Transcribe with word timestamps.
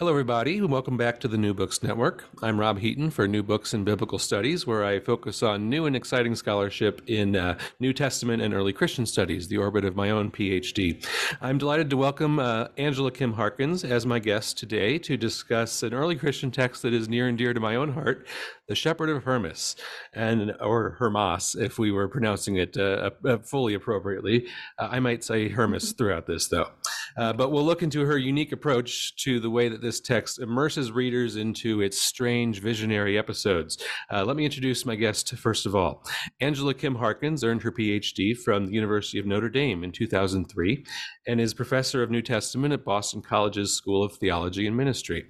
Hello, 0.00 0.12
everybody, 0.12 0.56
and 0.56 0.70
welcome 0.70 0.96
back 0.96 1.20
to 1.20 1.28
the 1.28 1.36
New 1.36 1.52
Books 1.52 1.82
Network. 1.82 2.24
I'm 2.42 2.58
Rob 2.58 2.78
Heaton 2.78 3.10
for 3.10 3.28
New 3.28 3.42
Books 3.42 3.74
in 3.74 3.84
Biblical 3.84 4.18
Studies, 4.18 4.66
where 4.66 4.82
I 4.82 4.98
focus 4.98 5.42
on 5.42 5.68
new 5.68 5.84
and 5.84 5.94
exciting 5.94 6.34
scholarship 6.36 7.02
in 7.06 7.36
uh, 7.36 7.58
New 7.80 7.92
Testament 7.92 8.40
and 8.40 8.54
early 8.54 8.72
Christian 8.72 9.04
studies, 9.04 9.48
the 9.48 9.58
orbit 9.58 9.84
of 9.84 9.96
my 9.96 10.08
own 10.08 10.30
PhD. 10.30 11.06
I'm 11.42 11.58
delighted 11.58 11.90
to 11.90 11.98
welcome 11.98 12.38
uh, 12.38 12.68
Angela 12.78 13.10
Kim 13.10 13.34
Harkins 13.34 13.84
as 13.84 14.06
my 14.06 14.20
guest 14.20 14.56
today 14.56 14.96
to 15.00 15.18
discuss 15.18 15.82
an 15.82 15.92
early 15.92 16.16
Christian 16.16 16.50
text 16.50 16.80
that 16.80 16.94
is 16.94 17.06
near 17.06 17.28
and 17.28 17.36
dear 17.36 17.52
to 17.52 17.60
my 17.60 17.76
own 17.76 17.92
heart, 17.92 18.26
the 18.70 18.76
Shepherd 18.76 19.10
of 19.10 19.24
Hermas, 19.24 19.74
and 20.14 20.54
or 20.60 20.90
Hermas, 20.90 21.56
if 21.56 21.76
we 21.76 21.90
were 21.90 22.06
pronouncing 22.06 22.54
it 22.54 22.76
uh, 22.76 23.10
uh 23.26 23.38
fully 23.38 23.74
appropriately. 23.74 24.46
Uh, 24.78 24.88
I 24.92 25.00
might 25.00 25.24
say 25.24 25.48
Hermas 25.48 25.90
throughout 25.90 26.28
this, 26.28 26.46
though. 26.46 26.68
Uh, 27.16 27.32
but 27.32 27.50
we'll 27.50 27.64
look 27.64 27.82
into 27.82 28.04
her 28.04 28.16
unique 28.16 28.52
approach 28.52 29.16
to 29.24 29.40
the 29.40 29.50
way 29.50 29.68
that 29.68 29.82
this 29.82 30.00
text 30.00 30.38
immerses 30.38 30.92
readers 30.92 31.34
into 31.34 31.80
its 31.80 32.00
strange 32.00 32.60
visionary 32.60 33.18
episodes. 33.18 33.76
Uh, 34.08 34.24
let 34.24 34.36
me 34.36 34.44
introduce 34.44 34.86
my 34.86 34.94
guest 34.94 35.34
first 35.36 35.66
of 35.66 35.74
all. 35.74 36.04
Angela 36.40 36.72
Kim 36.72 36.94
Harkins 36.94 37.42
earned 37.42 37.62
her 37.62 37.72
PhD 37.72 38.36
from 38.36 38.66
the 38.66 38.72
University 38.72 39.18
of 39.18 39.26
Notre 39.26 39.48
Dame 39.48 39.82
in 39.82 39.90
2003 39.90 40.84
and 41.26 41.40
is 41.40 41.54
professor 41.54 42.04
of 42.04 42.10
New 42.10 42.22
Testament 42.22 42.72
at 42.72 42.84
Boston 42.84 43.20
College's 43.20 43.72
School 43.72 44.04
of 44.04 44.12
Theology 44.12 44.68
and 44.68 44.76
Ministry. 44.76 45.26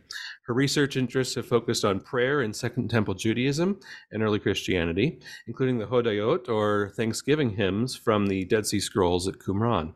Her 0.51 0.55
research 0.55 0.97
interests 0.97 1.37
have 1.37 1.47
focused 1.47 1.85
on 1.85 2.01
prayer 2.01 2.43
in 2.43 2.53
Second 2.53 2.91
Temple 2.91 3.15
Judaism 3.15 3.79
and 4.11 4.21
early 4.21 4.41
Christianity, 4.41 5.21
including 5.47 5.79
the 5.79 5.87
Hodayot, 5.87 6.49
or 6.49 6.91
Thanksgiving 6.97 7.51
hymns 7.51 7.95
from 7.95 8.27
the 8.27 8.45
Dead 8.47 8.67
Sea 8.67 8.81
Scrolls 8.81 9.29
at 9.29 9.39
Qumran. 9.39 9.95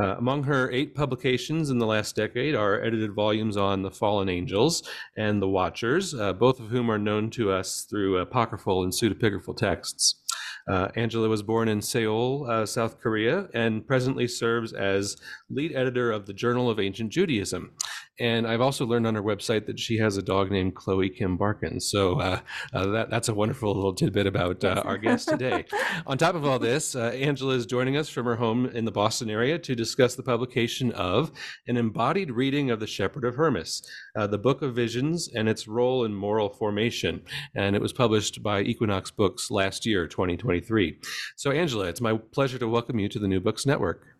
Uh, 0.00 0.14
among 0.16 0.44
her 0.44 0.70
eight 0.70 0.94
publications 0.94 1.68
in 1.68 1.78
the 1.78 1.86
last 1.86 2.14
decade 2.14 2.54
are 2.54 2.80
edited 2.80 3.12
volumes 3.12 3.56
on 3.56 3.82
the 3.82 3.90
fallen 3.90 4.28
angels 4.28 4.88
and 5.16 5.42
the 5.42 5.48
Watchers, 5.48 6.14
uh, 6.14 6.32
both 6.32 6.60
of 6.60 6.68
whom 6.68 6.88
are 6.92 6.98
known 6.98 7.28
to 7.30 7.50
us 7.50 7.84
through 7.90 8.18
apocryphal 8.18 8.84
and 8.84 8.92
pseudepigraphal 8.92 9.56
texts. 9.56 10.22
Uh, 10.68 10.88
Angela 10.96 11.28
was 11.28 11.42
born 11.42 11.66
in 11.66 11.80
Seoul, 11.80 12.46
uh, 12.48 12.66
South 12.66 13.00
Korea, 13.00 13.48
and 13.54 13.86
presently 13.86 14.28
serves 14.28 14.72
as 14.74 15.16
lead 15.48 15.74
editor 15.74 16.12
of 16.12 16.26
the 16.26 16.34
Journal 16.34 16.68
of 16.68 16.78
Ancient 16.78 17.10
Judaism. 17.10 17.72
And 18.20 18.46
I've 18.46 18.60
also 18.60 18.84
learned 18.84 19.06
on 19.06 19.14
her 19.14 19.22
website 19.22 19.66
that 19.66 19.78
she 19.78 19.98
has 19.98 20.16
a 20.16 20.22
dog 20.22 20.50
named 20.50 20.74
Chloe 20.74 21.08
Kim 21.08 21.36
Barkin. 21.36 21.80
So 21.80 22.20
uh, 22.20 22.40
uh, 22.72 22.86
that, 22.86 23.10
that's 23.10 23.28
a 23.28 23.34
wonderful 23.34 23.74
little 23.74 23.94
tidbit 23.94 24.26
about 24.26 24.64
uh, 24.64 24.82
our 24.84 24.98
guest 24.98 25.28
today. 25.28 25.64
on 26.06 26.18
top 26.18 26.34
of 26.34 26.44
all 26.44 26.58
this, 26.58 26.96
uh, 26.96 27.10
Angela 27.14 27.54
is 27.54 27.66
joining 27.66 27.96
us 27.96 28.08
from 28.08 28.26
her 28.26 28.36
home 28.36 28.66
in 28.66 28.84
the 28.84 28.90
Boston 28.90 29.30
area 29.30 29.58
to 29.58 29.74
discuss 29.74 30.16
the 30.16 30.22
publication 30.22 30.90
of 30.92 31.30
an 31.68 31.76
embodied 31.76 32.32
reading 32.32 32.70
of 32.70 32.80
The 32.80 32.86
Shepherd 32.86 33.24
of 33.24 33.36
Hermas, 33.36 33.82
uh, 34.16 34.26
the 34.26 34.38
Book 34.38 34.62
of 34.62 34.74
Visions, 34.74 35.28
and 35.32 35.48
its 35.48 35.68
role 35.68 36.04
in 36.04 36.14
moral 36.14 36.48
formation. 36.48 37.22
And 37.54 37.76
it 37.76 37.82
was 37.82 37.92
published 37.92 38.42
by 38.42 38.62
Equinox 38.62 39.10
Books 39.10 39.50
last 39.50 39.86
year, 39.86 40.08
2023. 40.08 40.98
So, 41.36 41.52
Angela, 41.52 41.86
it's 41.86 42.00
my 42.00 42.16
pleasure 42.32 42.58
to 42.58 42.68
welcome 42.68 42.98
you 42.98 43.08
to 43.08 43.18
the 43.18 43.28
New 43.28 43.40
Books 43.40 43.64
Network. 43.64 44.17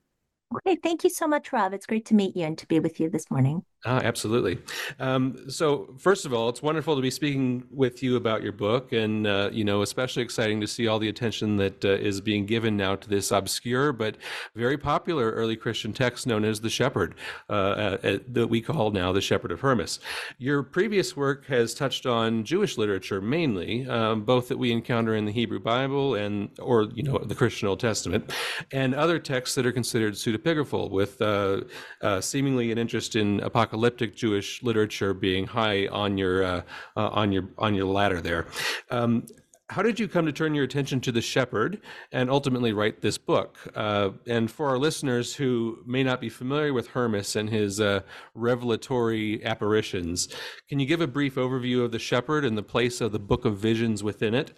Okay, 0.56 0.76
thank 0.82 1.04
you 1.04 1.10
so 1.10 1.26
much, 1.26 1.52
Rob. 1.52 1.74
It's 1.74 1.84
great 1.84 2.06
to 2.06 2.14
meet 2.14 2.34
you 2.34 2.44
and 2.44 2.56
to 2.56 2.66
be 2.66 2.80
with 2.80 2.98
you 2.98 3.10
this 3.10 3.30
morning. 3.30 3.64
Ah, 3.84 4.00
absolutely. 4.02 4.58
Um, 4.98 5.48
so, 5.48 5.94
first 5.98 6.26
of 6.26 6.34
all, 6.34 6.48
it's 6.48 6.60
wonderful 6.60 6.96
to 6.96 7.02
be 7.02 7.12
speaking 7.12 7.62
with 7.70 8.02
you 8.02 8.16
about 8.16 8.42
your 8.42 8.50
book, 8.50 8.92
and 8.92 9.24
uh, 9.24 9.50
you 9.52 9.62
know, 9.62 9.82
especially 9.82 10.24
exciting 10.24 10.60
to 10.62 10.66
see 10.66 10.88
all 10.88 10.98
the 10.98 11.08
attention 11.08 11.58
that 11.58 11.84
uh, 11.84 11.90
is 11.90 12.20
being 12.20 12.44
given 12.44 12.76
now 12.76 12.96
to 12.96 13.08
this 13.08 13.30
obscure 13.30 13.92
but 13.92 14.16
very 14.56 14.76
popular 14.76 15.30
early 15.30 15.54
Christian 15.54 15.92
text 15.92 16.26
known 16.26 16.44
as 16.44 16.60
the 16.60 16.70
Shepherd, 16.70 17.14
uh, 17.48 17.52
uh 17.52 18.18
that 18.26 18.48
we 18.48 18.60
call 18.60 18.90
now 18.90 19.12
the 19.12 19.20
Shepherd 19.20 19.52
of 19.52 19.60
Hermas. 19.60 20.00
Your 20.38 20.64
previous 20.64 21.16
work 21.16 21.46
has 21.46 21.72
touched 21.72 22.04
on 22.04 22.42
Jewish 22.42 22.78
literature 22.78 23.20
mainly, 23.20 23.88
um, 23.88 24.24
both 24.24 24.48
that 24.48 24.58
we 24.58 24.72
encounter 24.72 25.14
in 25.14 25.24
the 25.24 25.32
Hebrew 25.32 25.60
Bible 25.60 26.16
and, 26.16 26.50
or 26.58 26.88
you 26.94 27.04
know, 27.04 27.18
the 27.18 27.34
Christian 27.36 27.68
Old 27.68 27.78
Testament, 27.78 28.32
and 28.72 28.92
other 28.92 29.20
texts 29.20 29.54
that 29.54 29.66
are 29.66 29.72
considered 29.72 30.16
pseudepigraphal, 30.38 30.90
with 30.90 31.20
uh, 31.20 31.60
uh, 32.02 32.20
seemingly 32.20 32.72
an 32.72 32.78
interest 32.78 33.16
in 33.16 33.40
apocalyptic 33.40 33.78
apocalyptic 33.88 34.16
Jewish 34.16 34.62
literature 34.62 35.14
being 35.14 35.46
high 35.46 35.86
on 35.88 36.18
your 36.18 36.42
uh, 36.42 36.62
uh, 36.96 37.08
on 37.08 37.32
your 37.32 37.48
on 37.58 37.74
your 37.74 37.86
ladder 37.86 38.20
there. 38.20 38.46
Um, 38.90 39.26
how 39.70 39.82
did 39.82 40.00
you 40.00 40.08
come 40.08 40.24
to 40.24 40.32
turn 40.32 40.54
your 40.54 40.64
attention 40.64 40.98
to 41.02 41.12
the 41.12 41.20
shepherd 41.20 41.82
and 42.10 42.30
ultimately 42.30 42.72
write 42.72 43.02
this 43.02 43.18
book? 43.18 43.58
Uh, 43.74 44.10
and 44.26 44.50
for 44.50 44.66
our 44.70 44.78
listeners 44.78 45.34
who 45.34 45.78
may 45.86 46.02
not 46.02 46.22
be 46.22 46.30
familiar 46.30 46.72
with 46.72 46.88
Hermas 46.88 47.36
and 47.36 47.50
his 47.50 47.78
uh, 47.78 48.00
revelatory 48.34 49.44
apparitions, 49.44 50.28
can 50.70 50.80
you 50.80 50.86
give 50.86 51.02
a 51.02 51.06
brief 51.06 51.34
overview 51.34 51.84
of 51.84 51.92
the 51.92 51.98
shepherd 51.98 52.46
and 52.46 52.56
the 52.56 52.62
place 52.62 53.02
of 53.02 53.12
the 53.12 53.18
book 53.18 53.44
of 53.44 53.58
visions 53.58 54.02
within 54.02 54.34
it? 54.34 54.52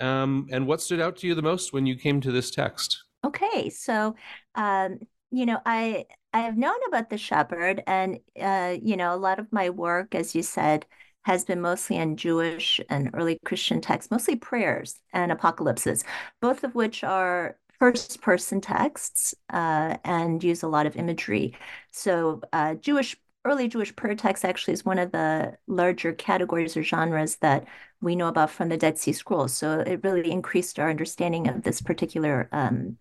Um, 0.00 0.46
and 0.50 0.66
what 0.66 0.80
stood 0.80 1.00
out 1.00 1.16
to 1.18 1.26
you 1.26 1.34
the 1.34 1.42
most 1.42 1.74
when 1.74 1.84
you 1.84 1.96
came 1.96 2.22
to 2.22 2.32
this 2.32 2.50
text? 2.50 3.04
Okay, 3.24 3.68
so 3.70 4.14
um, 4.54 5.00
you 5.30 5.44
know, 5.46 5.60
I 5.66 6.06
I 6.32 6.40
have 6.40 6.56
known 6.56 6.76
about 6.88 7.10
the 7.10 7.18
shepherd, 7.18 7.82
and 7.86 8.20
uh, 8.40 8.76
you 8.80 8.96
know, 8.96 9.14
a 9.14 9.16
lot 9.16 9.38
of 9.38 9.52
my 9.52 9.70
work, 9.70 10.14
as 10.14 10.34
you 10.34 10.42
said, 10.42 10.86
has 11.24 11.44
been 11.44 11.60
mostly 11.60 11.96
in 11.96 12.16
Jewish 12.16 12.80
and 12.88 13.10
early 13.14 13.38
Christian 13.44 13.80
texts, 13.80 14.10
mostly 14.10 14.36
prayers 14.36 15.00
and 15.12 15.32
apocalypses, 15.32 16.04
both 16.40 16.64
of 16.64 16.74
which 16.74 17.02
are 17.04 17.58
first 17.78 18.20
person 18.22 18.60
texts 18.60 19.34
uh, 19.52 19.96
and 20.04 20.42
use 20.42 20.62
a 20.62 20.68
lot 20.68 20.86
of 20.86 20.96
imagery. 20.96 21.56
So, 21.92 22.40
uh, 22.52 22.74
Jewish 22.76 23.16
early 23.48 23.68
Jewish 23.68 23.94
prayer 23.96 24.14
text 24.14 24.44
actually 24.44 24.74
is 24.74 24.84
one 24.84 24.98
of 24.98 25.12
the 25.12 25.56
larger 25.66 26.12
categories 26.12 26.76
or 26.76 26.82
genres 26.82 27.36
that 27.36 27.66
we 28.00 28.14
know 28.16 28.28
about 28.28 28.50
from 28.50 28.68
the 28.68 28.76
Dead 28.76 28.98
Sea 28.98 29.12
Scrolls. 29.12 29.56
So, 29.56 29.80
it 29.80 30.04
really 30.04 30.30
increased 30.30 30.78
our 30.78 30.90
understanding 30.90 31.48
of 31.48 31.62
this 31.62 31.80
particular 31.80 32.48
um, 32.52 32.98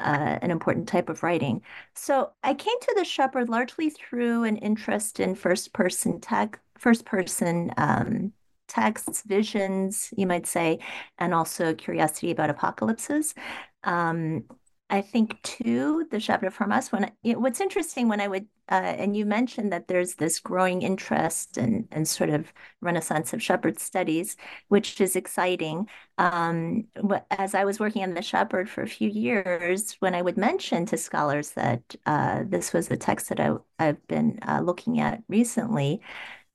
uh, 0.00 0.38
an 0.42 0.50
important 0.50 0.88
type 0.88 1.08
of 1.08 1.22
writing. 1.22 1.62
So 1.94 2.30
I 2.42 2.54
came 2.54 2.78
to 2.80 2.94
the 2.96 3.04
shepherd 3.04 3.48
largely 3.48 3.90
through 3.90 4.44
an 4.44 4.56
interest 4.56 5.20
in 5.20 5.34
first 5.34 5.72
person 5.72 6.20
tech, 6.20 6.60
first 6.78 7.04
person 7.04 7.72
um, 7.76 8.32
texts, 8.68 9.22
visions, 9.26 10.12
you 10.16 10.26
might 10.26 10.46
say, 10.46 10.78
and 11.18 11.34
also 11.34 11.74
curiosity 11.74 12.30
about 12.30 12.50
apocalypses. 12.50 13.34
Um, 13.82 14.44
I 14.90 15.02
think 15.02 15.42
too, 15.42 16.06
the 16.10 16.18
Shepherd 16.18 16.46
of 16.46 16.56
Hermas. 16.56 16.90
When 16.90 17.04
I, 17.04 17.12
what's 17.34 17.60
interesting 17.60 18.08
when 18.08 18.22
I 18.22 18.28
would, 18.28 18.46
uh, 18.70 18.74
and 18.74 19.14
you 19.14 19.26
mentioned 19.26 19.70
that 19.70 19.86
there's 19.86 20.14
this 20.14 20.40
growing 20.40 20.80
interest 20.80 21.58
and 21.58 21.86
and 21.92 22.08
sort 22.08 22.30
of 22.30 22.50
renaissance 22.80 23.34
of 23.34 23.42
shepherd 23.42 23.78
studies, 23.78 24.36
which 24.68 24.98
is 25.00 25.14
exciting. 25.14 25.88
Um, 26.16 26.86
as 27.30 27.54
I 27.54 27.66
was 27.66 27.78
working 27.78 28.02
on 28.02 28.14
the 28.14 28.22
shepherd 28.22 28.68
for 28.70 28.80
a 28.82 28.88
few 28.88 29.10
years, 29.10 29.94
when 30.00 30.14
I 30.14 30.22
would 30.22 30.38
mention 30.38 30.86
to 30.86 30.96
scholars 30.96 31.50
that 31.50 31.82
uh, 32.06 32.44
this 32.46 32.72
was 32.72 32.88
the 32.88 32.96
text 32.96 33.28
that 33.28 33.40
I, 33.40 33.56
I've 33.78 34.06
been 34.08 34.38
uh, 34.48 34.60
looking 34.62 35.00
at 35.00 35.22
recently, 35.28 36.00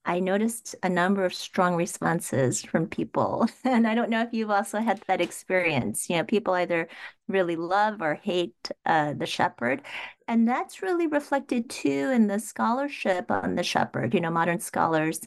I 0.05 0.19
noticed 0.19 0.75
a 0.83 0.89
number 0.89 1.23
of 1.25 1.33
strong 1.33 1.75
responses 1.75 2.61
from 2.61 2.87
people. 2.87 3.47
And 3.63 3.87
I 3.87 3.95
don't 3.95 4.09
know 4.09 4.21
if 4.21 4.33
you've 4.33 4.49
also 4.51 4.79
had 4.79 5.01
that 5.07 5.21
experience. 5.21 6.09
You 6.09 6.17
know, 6.17 6.23
people 6.25 6.53
either 6.53 6.89
really 7.27 7.55
love 7.55 8.01
or 8.01 8.15
hate 8.15 8.69
uh, 8.85 9.13
the 9.13 9.25
shepherd. 9.25 9.81
And 10.27 10.47
that's 10.47 10.81
really 10.81 11.07
reflected 11.07 11.69
too 11.69 12.11
in 12.13 12.27
the 12.27 12.39
scholarship 12.39 13.31
on 13.31 13.55
the 13.55 13.63
shepherd. 13.63 14.13
You 14.13 14.21
know, 14.21 14.31
modern 14.31 14.59
scholars 14.59 15.21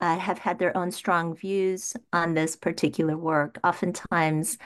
uh, 0.00 0.18
have 0.18 0.38
had 0.38 0.58
their 0.58 0.76
own 0.76 0.90
strong 0.90 1.34
views 1.34 1.94
on 2.12 2.34
this 2.34 2.56
particular 2.56 3.16
work, 3.16 3.58
oftentimes 3.62 4.56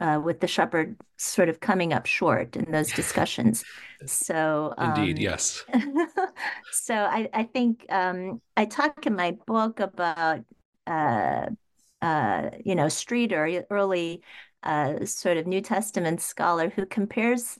uh, 0.00 0.20
with 0.22 0.40
the 0.40 0.46
shepherd 0.46 0.96
sort 1.16 1.48
of 1.48 1.60
coming 1.60 1.92
up 1.92 2.06
short 2.06 2.56
in 2.56 2.70
those 2.70 2.92
discussions. 2.92 3.64
So, 4.06 4.74
indeed, 4.78 5.16
um, 5.16 5.22
yes. 5.22 5.64
so, 6.72 6.94
I, 6.94 7.28
I 7.32 7.42
think 7.42 7.84
um, 7.90 8.40
I 8.56 8.64
talk 8.64 9.06
in 9.06 9.14
my 9.14 9.36
book 9.46 9.80
about, 9.80 10.40
uh, 10.86 11.46
uh, 12.00 12.50
you 12.64 12.74
know, 12.74 12.88
Streeter, 12.88 13.64
early 13.70 14.22
uh, 14.62 15.04
sort 15.04 15.36
of 15.36 15.46
New 15.46 15.60
Testament 15.60 16.20
scholar, 16.20 16.70
who 16.70 16.86
compares 16.86 17.58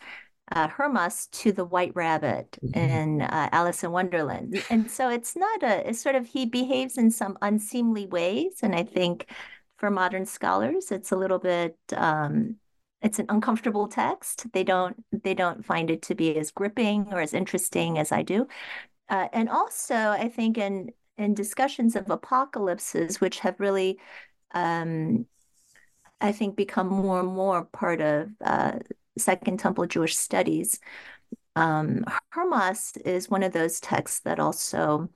uh, 0.53 0.69
Hermas 0.69 1.29
to 1.33 1.53
the 1.53 1.65
White 1.65 1.93
Rabbit 1.95 2.59
mm-hmm. 2.65 2.79
in 2.79 3.23
uh, 3.23 3.49
Alice 3.53 3.85
in 3.85 3.91
Wonderland. 3.91 4.63
And 4.71 4.91
so 4.91 5.09
it's 5.09 5.37
not 5.37 5.63
a, 5.63 5.89
it's 5.89 6.01
sort 6.01 6.15
of, 6.15 6.27
he 6.27 6.47
behaves 6.47 6.97
in 6.97 7.11
some 7.11 7.37
unseemly 7.43 8.07
ways. 8.07 8.61
And 8.63 8.75
I 8.75 8.83
think 8.83 9.27
for 9.77 9.91
modern 9.91 10.27
scholars, 10.27 10.91
it's 10.91 11.13
a 11.13 11.17
little 11.17 11.39
bit, 11.39 11.77
um, 11.97 12.57
it's 13.01 13.19
an 13.19 13.27
uncomfortable 13.29 13.87
text. 13.87 14.47
They 14.53 14.65
don't, 14.65 14.97
they 15.13 15.35
don't 15.35 15.65
find 15.65 15.91
it 15.91 16.03
to 16.03 16.15
be 16.15 16.37
as 16.37 16.51
gripping 16.51 17.13
or 17.13 17.21
as 17.21 17.35
interesting 17.35 17.99
as 17.99 18.11
I 18.11 18.23
do. 18.23 18.49
Uh, 19.09 19.29
and 19.33 19.49
also, 19.49 19.95
I 19.95 20.29
think 20.29 20.59
in, 20.59 20.91
in 21.17 21.35
discussions 21.35 21.97
of 21.97 22.11
apocalypses, 22.11 23.21
which 23.21 23.41
have 23.41 23.59
really, 23.61 23.99
um, 24.53 25.27
I 26.21 26.33
think, 26.33 26.57
become 26.57 26.89
more 26.89 27.21
and 27.21 27.29
more 27.29 27.65
part 27.65 28.01
of 28.01 28.31
uh, 28.45 28.79
Second 29.19 29.59
Temple 29.59 29.87
Jewish 29.87 30.17
studies. 30.17 30.81
Um, 31.57 32.05
Hermas 32.31 32.97
is 33.05 33.29
one 33.29 33.43
of 33.43 33.53
those 33.53 33.81
texts 33.81 34.21
that 34.21 34.39
also 34.39 35.11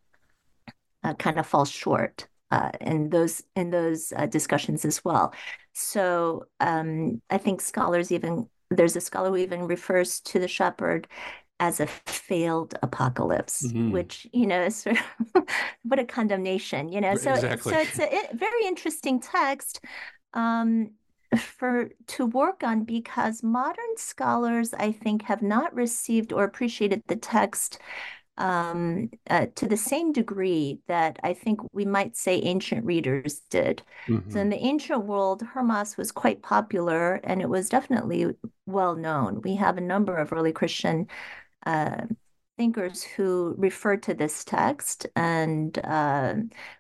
uh, 1.04 1.14
kind 1.14 1.38
of 1.38 1.46
falls 1.46 1.70
short 1.70 2.28
uh, 2.50 2.70
in 2.80 3.10
those 3.10 3.42
in 3.56 3.70
those 3.70 4.12
uh, 4.16 4.26
discussions 4.26 4.84
as 4.84 5.04
well. 5.04 5.32
So 5.72 6.46
um, 6.60 7.22
I 7.30 7.38
think 7.38 7.60
scholars 7.60 8.12
even 8.12 8.48
there's 8.70 8.96
a 8.96 9.00
scholar 9.00 9.30
who 9.30 9.36
even 9.36 9.66
refers 9.66 10.20
to 10.20 10.38
the 10.38 10.48
shepherd 10.48 11.06
as 11.60 11.78
a 11.80 11.86
failed 11.86 12.74
apocalypse, 12.82 13.66
mm-hmm. 13.66 13.92
which 13.92 14.26
you 14.32 14.46
know 14.46 14.62
is 14.62 14.76
sort 14.76 14.98
of 15.34 15.44
what 15.84 15.98
a 15.98 16.04
condemnation, 16.04 16.88
you 16.88 17.00
know. 17.00 17.14
So 17.14 17.32
exactly. 17.32 17.72
so 17.72 17.78
it's 17.78 17.98
a 17.98 18.36
very 18.36 18.66
interesting 18.66 19.20
text. 19.20 19.80
Um, 20.34 20.90
for 21.38 21.90
to 22.06 22.26
work 22.26 22.62
on 22.62 22.84
because 22.84 23.42
modern 23.42 23.96
scholars 23.96 24.74
i 24.74 24.92
think 24.92 25.22
have 25.22 25.42
not 25.42 25.74
received 25.74 26.32
or 26.32 26.44
appreciated 26.44 27.02
the 27.06 27.16
text 27.16 27.78
um, 28.38 29.10
uh, 29.28 29.46
to 29.56 29.66
the 29.66 29.76
same 29.76 30.12
degree 30.12 30.80
that 30.88 31.18
i 31.22 31.32
think 31.32 31.60
we 31.72 31.84
might 31.84 32.16
say 32.16 32.40
ancient 32.40 32.84
readers 32.84 33.40
did 33.50 33.82
mm-hmm. 34.06 34.30
so 34.30 34.40
in 34.40 34.48
the 34.48 34.56
ancient 34.56 35.04
world 35.04 35.42
hermas 35.42 35.96
was 35.96 36.12
quite 36.12 36.42
popular 36.42 37.14
and 37.24 37.40
it 37.40 37.48
was 37.48 37.68
definitely 37.68 38.26
well 38.66 38.96
known 38.96 39.40
we 39.42 39.56
have 39.56 39.76
a 39.76 39.82
number 39.82 40.16
of 40.16 40.32
early 40.32 40.52
christian 40.52 41.06
uh, 41.66 42.02
thinkers 42.56 43.02
who 43.02 43.54
refer 43.58 43.96
to 43.96 44.14
this 44.14 44.44
text. 44.44 45.06
And 45.16 45.78
uh, 45.84 46.34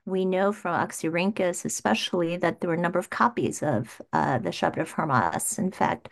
we 0.04 0.24
know 0.24 0.52
from 0.52 0.74
Oxyrhynchus, 0.74 1.64
especially, 1.64 2.36
that 2.36 2.60
there 2.60 2.68
were 2.68 2.76
a 2.76 2.80
number 2.80 2.98
of 2.98 3.10
copies 3.10 3.62
of 3.62 4.00
uh, 4.12 4.38
the 4.38 4.52
Shepherd 4.52 4.82
of 4.82 4.90
Hermas. 4.90 5.58
In 5.58 5.70
fact, 5.70 6.08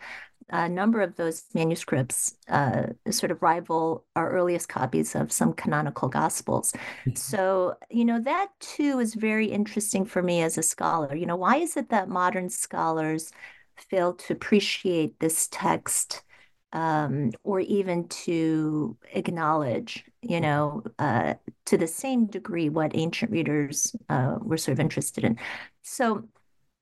a 0.51 0.67
number 0.67 1.01
of 1.01 1.15
those 1.15 1.45
manuscripts 1.53 2.35
uh, 2.49 2.87
sort 3.09 3.31
of 3.31 3.41
rival 3.41 4.03
our 4.15 4.29
earliest 4.31 4.67
copies 4.67 5.15
of 5.15 5.31
some 5.31 5.53
canonical 5.53 6.09
gospels. 6.09 6.73
Mm-hmm. 6.73 7.15
so, 7.15 7.75
you 7.89 8.03
know, 8.03 8.19
that 8.19 8.49
too 8.59 8.99
is 8.99 9.13
very 9.13 9.47
interesting 9.47 10.05
for 10.05 10.21
me 10.21 10.41
as 10.41 10.57
a 10.57 10.63
scholar. 10.63 11.15
You 11.15 11.25
know, 11.25 11.37
why 11.37 11.57
is 11.57 11.77
it 11.77 11.89
that 11.89 12.09
modern 12.09 12.49
scholars 12.49 13.31
fail 13.77 14.13
to 14.13 14.33
appreciate 14.33 15.19
this 15.19 15.47
text? 15.51 16.23
Um, 16.73 17.31
or 17.43 17.59
even 17.59 18.07
to 18.07 18.97
acknowledge, 19.13 20.05
you 20.21 20.39
know, 20.39 20.83
uh, 20.99 21.33
to 21.65 21.77
the 21.77 21.87
same 21.87 22.25
degree 22.27 22.69
what 22.69 22.95
ancient 22.95 23.31
readers 23.31 23.95
uh, 24.09 24.35
were 24.41 24.57
sort 24.57 24.73
of 24.73 24.79
interested 24.79 25.23
in. 25.23 25.37
So 25.81 26.23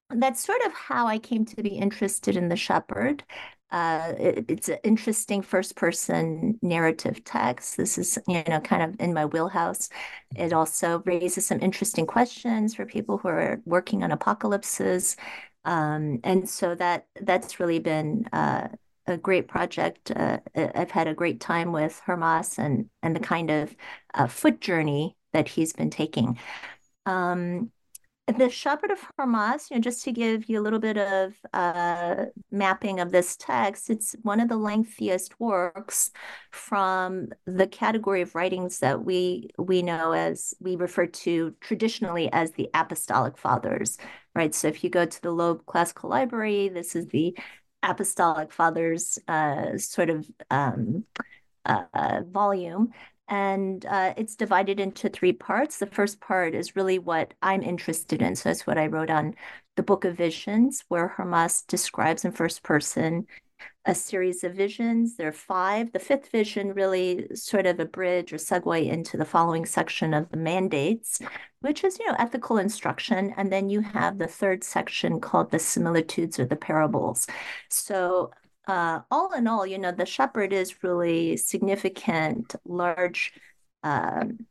that's 0.10 0.44
sort 0.44 0.62
of 0.66 0.74
how 0.74 1.08
I 1.08 1.20
came 1.20 1.46
to 1.46 1.64
be 1.64 1.70
interested 1.70 2.36
in 2.36 2.50
the 2.50 2.56
shepherd. 2.56 3.24
Uh, 3.72 4.14
it, 4.18 4.46
it's 4.48 4.70
an 4.70 4.80
interesting 4.84 5.44
first 5.44 5.76
person 5.76 6.58
narrative 6.64 7.24
text. 7.24 7.78
This 7.78 8.00
is, 8.00 8.18
you 8.28 8.44
know, 8.48 8.60
kind 8.60 8.82
of 8.82 9.00
in 9.00 9.14
my 9.14 9.26
wheelhouse. 9.26 9.90
It 10.36 10.54
also 10.54 11.04
raises 11.06 11.46
some 11.46 11.60
interesting 11.62 12.08
questions 12.08 12.74
for 12.74 12.86
people 12.86 13.20
who 13.20 13.28
are 13.28 13.62
working 13.66 14.04
on 14.04 14.12
apocalypses. 14.12 15.16
Um, 15.66 16.20
and 16.24 16.50
so 16.50 16.74
that 16.76 17.06
that's 17.22 17.60
really 17.60 17.80
been 17.80 18.26
uh, 18.34 18.70
a 19.10 19.18
great 19.18 19.48
project. 19.48 20.12
Uh, 20.12 20.40
I've 20.56 20.92
had 20.92 21.08
a 21.08 21.14
great 21.14 21.40
time 21.40 21.72
with 21.72 22.00
Hermas 22.06 22.58
and 22.58 22.90
and 23.02 23.16
the 23.16 23.20
kind 23.20 23.50
of 23.50 23.76
uh, 24.14 24.28
foot 24.28 24.62
journey 24.62 25.18
that 25.34 25.48
he's 25.48 25.74
been 25.74 25.90
taking. 25.90 26.38
Um, 27.06 27.72
the 28.38 28.50
Shepherd 28.50 28.92
of 28.92 29.00
Hermas, 29.18 29.70
you 29.72 29.78
know, 29.78 29.82
just 29.82 30.04
to 30.04 30.12
give 30.12 30.50
you 30.50 30.60
a 30.60 30.62
little 30.62 30.80
bit 30.80 30.98
of 30.98 31.34
uh, 31.54 32.26
mapping 32.52 33.00
of 33.00 33.12
this 33.12 33.36
text, 33.36 33.90
it's 33.90 34.16
one 34.22 34.40
of 34.40 34.50
the 34.50 34.58
lengthiest 34.58 35.40
works 35.40 36.12
from 36.52 37.30
the 37.46 37.66
category 37.66 38.22
of 38.22 38.36
writings 38.36 38.80
that 38.80 39.04
we 39.04 39.50
we 39.58 39.82
know 39.82 40.12
as 40.12 40.54
we 40.60 40.76
refer 40.76 41.08
to 41.08 41.56
traditionally 41.62 42.32
as 42.32 42.52
the 42.52 42.70
Apostolic 42.74 43.38
Fathers, 43.38 43.98
right? 44.36 44.54
So 44.54 44.68
if 44.68 44.84
you 44.84 44.90
go 44.90 45.06
to 45.06 45.22
the 45.22 45.32
Loeb 45.32 45.66
Classical 45.66 46.10
Library, 46.10 46.70
this 46.70 46.96
is 46.96 47.08
the 47.08 47.36
apostolic 47.84 48.52
fathers 48.52 49.20
uh, 49.28 49.78
sort 49.78 50.10
of 50.10 50.30
um, 50.50 51.06
uh, 51.66 52.22
volume. 52.28 52.90
And 53.28 53.86
uh, 53.86 54.16
it's 54.18 54.36
divided 54.36 54.80
into 54.80 55.08
three 55.08 55.34
parts. 55.34 55.78
The 55.78 55.86
first 55.86 56.20
part 56.20 56.56
is 56.56 56.76
really 56.76 56.98
what 56.98 57.36
I'm 57.44 57.62
interested 57.62 58.22
in. 58.24 58.36
So 58.36 58.50
that's 58.50 58.66
what 58.66 58.80
I 58.80 58.88
wrote 58.88 59.12
on 59.12 59.36
the 59.76 59.84
Book 59.84 60.04
of 60.04 60.18
Visions, 60.18 60.84
where 60.88 61.10
Hermas 61.10 61.62
describes 61.62 62.26
in 62.26 62.32
first 62.32 62.64
person 62.64 63.28
a 63.86 63.96
series 63.96 64.44
of 64.44 64.54
visions. 64.54 65.16
There 65.16 65.30
are 65.30 65.32
five. 65.32 65.92
The 65.92 66.00
fifth 66.00 66.30
vision 66.32 66.74
really 66.74 67.28
sort 67.36 67.66
of 67.66 67.80
a 67.80 67.86
bridge 67.86 68.32
or 68.32 68.38
segue 68.38 68.88
into 68.88 69.18
the 69.18 69.26
following 69.26 69.66
section 69.66 70.14
of 70.14 70.30
the 70.30 70.38
mandates, 70.38 71.20
which 71.62 71.84
is, 71.84 71.98
you 71.98 72.08
know, 72.08 72.16
ethical 72.20 72.58
instruction. 72.58 73.34
And 73.38 73.52
then 73.52 73.70
you 73.70 73.82
have 73.82 74.18
the 74.18 74.28
third 74.28 74.64
section 74.64 75.20
called 75.20 75.52
the 75.52 75.60
similitudes 75.60 76.40
or 76.40 76.46
the 76.46 76.56
parables. 76.56 77.26
So 77.70 78.32
uh, 78.68 79.00
all 79.10 79.34
in 79.34 79.48
all, 79.48 79.66
you 79.66 79.80
know, 79.80 79.92
the 79.92 80.06
shepherd 80.06 80.54
is 80.54 80.84
really 80.84 81.38
significant, 81.38 82.56
large, 82.66 83.34
um, 83.82 84.46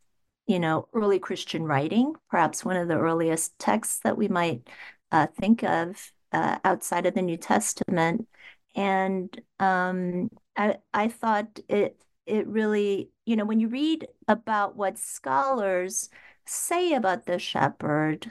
you 0.46 0.58
know, 0.58 0.88
early 0.92 1.20
Christian 1.20 1.62
writing, 1.62 2.14
perhaps 2.28 2.64
one 2.64 2.76
of 2.76 2.88
the 2.88 2.98
earliest 2.98 3.58
texts 3.58 4.00
that 4.00 4.16
we 4.16 4.26
might 4.26 4.66
uh, 5.12 5.28
think 5.38 5.62
of 5.62 6.12
uh, 6.32 6.58
outside 6.64 7.06
of 7.06 7.14
the 7.14 7.22
New 7.22 7.36
Testament 7.36 8.26
and 8.74 9.40
um, 9.58 10.30
I 10.56 10.76
I 10.92 11.08
thought 11.08 11.58
it 11.68 12.00
it 12.26 12.46
really 12.46 13.10
you 13.26 13.36
know 13.36 13.44
when 13.44 13.60
you 13.60 13.68
read 13.68 14.06
about 14.26 14.76
what 14.76 14.98
scholars 14.98 16.08
say 16.46 16.94
about 16.94 17.26
the 17.26 17.38
shepherd, 17.38 18.30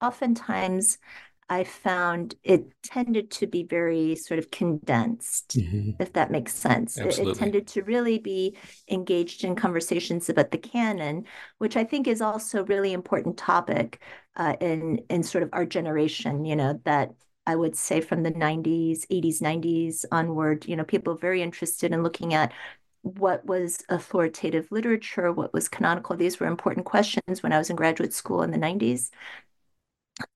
oftentimes 0.00 0.98
I 1.50 1.64
found 1.64 2.34
it 2.44 2.70
tended 2.82 3.30
to 3.32 3.46
be 3.46 3.62
very 3.62 4.14
sort 4.16 4.38
of 4.38 4.50
condensed, 4.50 5.56
mm-hmm. 5.56 5.92
if 6.00 6.12
that 6.12 6.30
makes 6.30 6.54
sense. 6.54 6.98
It, 6.98 7.18
it, 7.18 7.36
tended 7.36 7.66
to 7.68 7.82
really 7.82 8.18
be 8.18 8.56
engaged 8.90 9.44
in 9.44 9.56
conversations 9.56 10.28
about 10.28 10.50
the 10.50 10.58
canon, 10.58 11.24
which 11.56 11.76
I 11.76 11.84
think 11.84 12.06
is 12.06 12.20
also 12.20 12.60
a 12.60 12.64
really 12.64 12.92
important 12.92 13.38
topic 13.38 14.00
uh, 14.36 14.56
in 14.60 15.00
in 15.08 15.22
sort 15.22 15.42
of 15.42 15.50
our 15.54 15.64
generation. 15.64 16.44
You 16.44 16.56
know 16.56 16.80
that 16.84 17.12
I 17.48 17.56
would 17.56 17.76
say 17.76 18.02
from 18.02 18.22
the 18.24 18.30
90s, 18.30 19.06
80s, 19.10 19.40
90s 19.40 20.04
onward, 20.12 20.66
you 20.68 20.76
know, 20.76 20.84
people 20.84 21.14
very 21.14 21.40
interested 21.40 21.92
in 21.92 22.02
looking 22.02 22.34
at 22.34 22.52
what 23.00 23.42
was 23.46 23.82
authoritative 23.88 24.70
literature, 24.70 25.32
what 25.32 25.54
was 25.54 25.66
canonical. 25.66 26.14
These 26.14 26.38
were 26.38 26.46
important 26.46 26.84
questions 26.84 27.42
when 27.42 27.54
I 27.54 27.58
was 27.58 27.70
in 27.70 27.76
graduate 27.76 28.12
school 28.12 28.42
in 28.42 28.50
the 28.50 28.58
90s. 28.58 29.08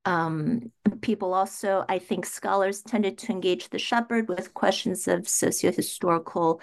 Um, 0.06 0.72
people 1.02 1.34
also, 1.34 1.84
I 1.86 1.98
think 1.98 2.24
scholars 2.24 2.80
tended 2.80 3.18
to 3.18 3.32
engage 3.32 3.68
the 3.68 3.78
shepherd 3.78 4.30
with 4.30 4.54
questions 4.54 5.06
of 5.06 5.28
socio-historical, 5.28 6.62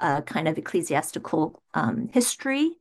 uh, 0.00 0.22
kind 0.22 0.48
of 0.48 0.58
ecclesiastical 0.58 1.62
um, 1.74 2.08
history, 2.08 2.72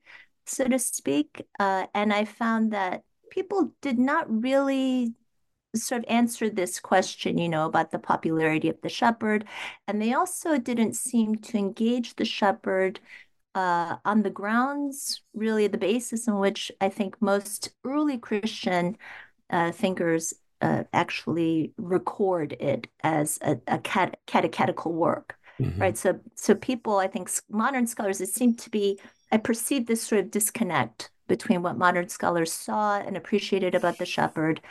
so 0.48 0.66
to 0.66 0.80
speak. 0.80 1.46
Uh, 1.60 1.86
and 1.94 2.12
I 2.12 2.26
found 2.26 2.74
that 2.74 3.04
people 3.30 3.72
did 3.82 4.00
not 4.00 4.26
really 4.42 5.14
sort 5.76 6.00
of 6.00 6.06
answered 6.10 6.56
this 6.56 6.80
question, 6.80 7.38
you 7.38 7.50
know, 7.50 7.66
about 7.66 7.92
the 7.92 8.00
popularity 8.00 8.70
of 8.70 8.80
the 8.82 8.90
shepherd. 8.90 9.46
And 9.88 10.02
they 10.02 10.14
also 10.14 10.58
didn't 10.58 10.96
seem 10.96 11.36
to 11.38 11.58
engage 11.58 12.16
the 12.16 12.26
shepherd 12.26 13.00
uh, 13.56 13.98
on 14.06 14.24
the 14.24 14.30
grounds, 14.30 15.22
really 15.34 15.68
the 15.68 15.78
basis 15.78 16.28
on 16.28 16.40
which 16.40 16.72
I 16.82 16.90
think 16.90 17.22
most 17.22 17.70
early 17.84 18.18
Christian 18.18 18.98
uh, 19.50 19.72
thinkers 19.72 20.34
uh, 20.62 20.84
actually 20.94 21.74
record 21.78 22.54
it 22.60 22.88
as 23.04 23.38
a, 23.42 23.60
a 23.68 23.78
cat- 23.80 24.18
catechetical 24.28 24.94
work. 24.94 25.38
Mm-hmm. 25.62 25.82
Right. 25.82 25.98
So, 25.98 26.20
so 26.36 26.56
people, 26.56 26.98
I 26.98 27.08
think 27.08 27.30
modern 27.50 27.86
scholars, 27.86 28.22
it 28.22 28.30
seemed 28.30 28.58
to 28.60 28.72
be, 28.72 29.00
I 29.32 29.38
perceive 29.38 29.86
this 29.86 30.02
sort 30.02 30.22
of 30.22 30.32
disconnect 30.32 31.12
between 31.28 31.62
what 31.62 31.78
modern 31.78 32.10
scholars 32.10 32.52
saw 32.52 33.00
and 33.00 33.16
appreciated 33.16 33.76
about 33.76 33.98
the 33.98 34.06
shepherd 34.06 34.62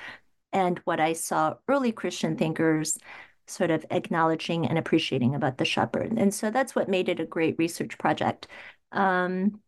and 0.52 0.78
what 0.84 1.00
I 1.00 1.12
saw 1.12 1.54
early 1.68 1.92
Christian 1.92 2.36
thinkers 2.36 2.98
sort 3.46 3.70
of 3.70 3.84
acknowledging 3.90 4.66
and 4.66 4.78
appreciating 4.78 5.34
about 5.34 5.58
the 5.58 5.64
shepherd. 5.64 6.12
And 6.12 6.32
so 6.32 6.50
that's 6.50 6.74
what 6.74 6.88
made 6.88 7.08
it 7.08 7.20
a 7.20 7.26
great 7.26 7.56
research 7.58 7.98
project. 7.98 8.46
Um, 8.92 9.60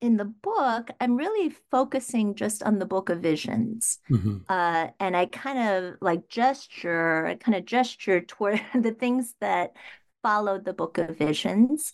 in 0.00 0.16
the 0.16 0.24
book, 0.24 0.90
I'm 1.00 1.16
really 1.16 1.54
focusing 1.70 2.34
just 2.34 2.62
on 2.62 2.78
the 2.78 2.86
book 2.86 3.08
of 3.08 3.20
visions. 3.20 3.98
Mm-hmm. 4.10 4.38
Uh, 4.48 4.88
and 4.98 5.16
I 5.16 5.26
kind 5.26 5.58
of 5.58 5.94
like 6.00 6.28
gesture, 6.28 7.26
I 7.26 7.34
kind 7.36 7.56
of 7.56 7.64
gesture 7.64 8.20
toward 8.20 8.60
the 8.74 8.92
things 8.92 9.34
that 9.40 9.76
followed 10.22 10.64
the 10.64 10.72
book 10.72 10.98
of 10.98 11.16
visions. 11.16 11.92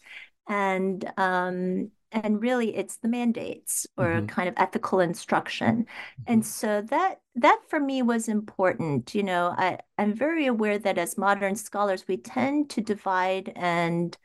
And 0.49 1.05
um, 1.17 1.91
and 2.13 2.41
really 2.41 2.77
it's 2.77 2.97
the 2.99 3.09
mandates 3.09 3.87
or 3.97 4.07
mm-hmm. 4.07 4.27
kind 4.27 4.49
of 4.49 4.55
ethical 4.57 5.01
instruction 5.01 5.87
and 6.27 6.43
mm-hmm. 6.43 6.49
so 6.49 6.83
that 6.83 7.21
that 7.35 7.61
for 7.69 7.81
me 7.81 8.03
was 8.03 8.29
important 8.29 9.15
you 9.15 9.23
know 9.23 9.55
i 9.57 9.79
i'm 9.99 10.15
very 10.15 10.47
aware 10.47 10.79
that 10.79 10.99
as 10.99 11.19
modern 11.19 11.57
scholars 11.57 12.05
we 12.07 12.17
tend 12.17 12.71
to 12.71 12.81
divide 12.81 13.53
and 13.57 14.17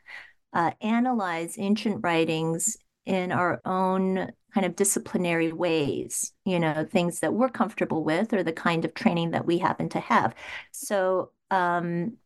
uh, 0.52 0.70
analyze 0.80 1.56
ancient 1.58 1.98
writings 2.02 2.76
in 3.04 3.32
our 3.32 3.60
own 3.64 4.30
kind 4.52 4.66
of 4.66 4.76
disciplinary 4.76 5.52
ways, 5.52 6.32
you 6.44 6.58
know, 6.58 6.86
things 6.90 7.20
that 7.20 7.34
we're 7.34 7.48
comfortable 7.48 8.02
with 8.02 8.32
or 8.32 8.42
the 8.42 8.52
kind 8.52 8.84
of 8.84 8.94
training 8.94 9.30
that 9.30 9.46
we 9.46 9.58
happen 9.58 9.88
to 9.90 10.00
have. 10.00 10.34
So, 10.72 11.30
um, 11.50 12.16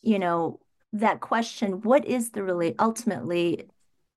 you 0.00 0.18
know, 0.18 0.60
that 0.92 1.20
question, 1.20 1.82
what 1.82 2.06
is 2.06 2.30
the 2.30 2.42
really 2.42 2.74
ultimately, 2.78 3.68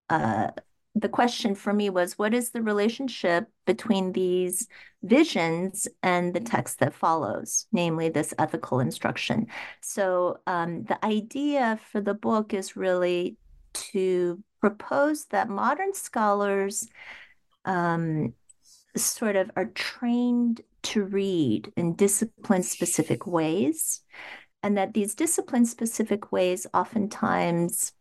uh, 0.09 0.51
the 0.95 1.09
question 1.09 1.55
for 1.55 1.71
me 1.71 1.89
was 1.89 2.17
what 2.17 2.33
is 2.33 2.49
the 2.51 2.61
relationship 2.61 3.47
between 3.65 4.11
these 4.11 4.67
visions 5.03 5.87
and 6.03 6.33
the 6.33 6.39
text 6.39 6.79
that 6.79 6.93
follows, 6.93 7.65
namely 7.71 8.09
this 8.09 8.33
ethical 8.37 8.79
instruction? 8.79 9.47
So, 9.81 10.39
um, 10.47 10.83
the 10.83 11.03
idea 11.05 11.79
for 11.91 12.01
the 12.01 12.13
book 12.13 12.53
is 12.53 12.75
really 12.75 13.37
to 13.73 14.43
propose 14.59 15.25
that 15.27 15.49
modern 15.49 15.93
scholars 15.93 16.87
um, 17.63 18.33
sort 18.95 19.37
of 19.37 19.49
are 19.55 19.65
trained 19.65 20.61
to 20.83 21.03
read 21.03 21.71
in 21.77 21.95
discipline 21.95 22.63
specific 22.63 23.25
ways, 23.25 24.01
and 24.61 24.77
that 24.77 24.93
these 24.93 25.15
discipline 25.15 25.65
specific 25.65 26.31
ways 26.31 26.67
oftentimes 26.73 27.93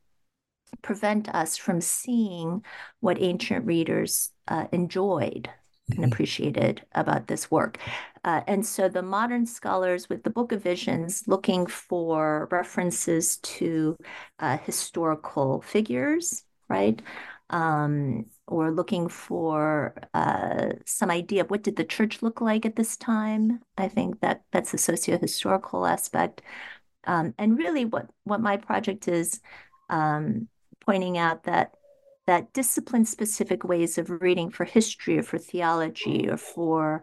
prevent 0.83 1.29
us 1.35 1.57
from 1.57 1.81
seeing 1.81 2.65
what 3.00 3.21
ancient 3.21 3.67
readers 3.67 4.31
uh, 4.49 4.67
enjoyed 4.73 5.49
and 5.91 5.99
mm-hmm. 5.99 6.12
appreciated 6.12 6.83
about 6.95 7.27
this 7.27 7.50
work. 7.50 7.79
Uh, 8.25 8.43
and 8.47 8.65
so 8.65 8.89
the 8.89 9.03
modern 9.03 9.47
scholars 9.47 10.09
with 10.09 10.23
the 10.23 10.31
Book 10.31 10.53
of 10.53 10.62
Visions 10.62 11.25
looking 11.27 11.67
for 11.67 12.49
references 12.50 13.39
to 13.39 13.97
uh, 14.39 14.59
historical 14.59 15.62
figures, 15.62 16.43
right? 16.69 17.00
Um, 17.49 18.27
or 18.47 18.71
looking 18.71 19.09
for 19.09 19.97
uh, 20.15 20.69
some 20.87 21.11
idea 21.11 21.43
of 21.43 21.50
what 21.50 21.62
did 21.62 21.77
the 21.77 21.85
church 21.85 22.23
look 22.23 22.41
like 22.41 22.65
at 22.65 22.77
this 22.77 22.97
time. 22.97 23.61
I 23.77 23.89
think 23.89 24.21
that 24.21 24.43
that's 24.53 24.71
the 24.71 24.79
socio-historical 24.79 25.87
aspect. 25.87 26.43
Um, 27.07 27.35
and 27.39 27.59
really 27.59 27.87
what, 27.87 28.11
what 28.25 28.41
my 28.41 28.57
project 28.57 29.09
is 29.09 29.41
um, 29.89 30.49
pointing 30.85 31.19
out 31.19 31.45
that 31.45 31.75
that 32.27 32.53
discipline 32.53 33.05
specific 33.05 33.65
ways 33.65 33.99
of 33.99 34.11
reading 34.23 34.51
for 34.51 34.65
history 34.65 35.19
or 35.19 35.23
for 35.23 35.39
theology 35.39 36.29
or 36.29 36.37
for 36.37 37.03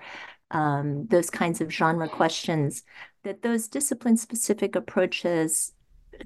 um, 0.51 1.05
those 1.07 1.29
kinds 1.29 1.59
of 1.59 1.71
genre 1.71 2.07
questions, 2.07 2.83
that 3.23 3.41
those 3.41 3.67
discipline 3.67 4.15
specific 4.15 4.75
approaches 4.75 5.73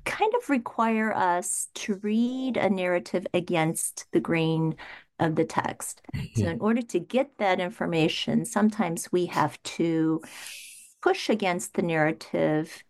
kind 0.05 0.31
of 0.35 0.49
require 0.49 1.13
us 1.13 1.67
to 1.73 1.95
read 2.03 2.57
a 2.57 2.69
narrative 2.69 3.25
against 3.33 4.05
the 4.11 4.19
grain 4.19 4.75
of 5.19 5.35
the 5.35 5.45
text. 5.45 6.01
Mm-hmm. 6.15 6.41
So, 6.41 6.47
in 6.47 6.59
order 6.59 6.81
to 6.81 6.99
get 6.99 7.37
that 7.37 7.59
information, 7.59 8.45
sometimes 8.45 9.11
we 9.11 9.27
have 9.27 9.61
to 9.63 10.21
push 11.01 11.29
against 11.29 11.73
the 11.73 11.81
narrative 11.81 12.83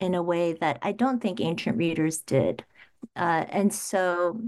in 0.00 0.14
a 0.14 0.22
way 0.22 0.52
that 0.54 0.78
I 0.82 0.92
don't 0.92 1.20
think 1.20 1.40
ancient 1.40 1.76
readers 1.76 2.18
did. 2.18 2.64
Uh, 3.16 3.44
and 3.48 3.72
so, 3.72 4.40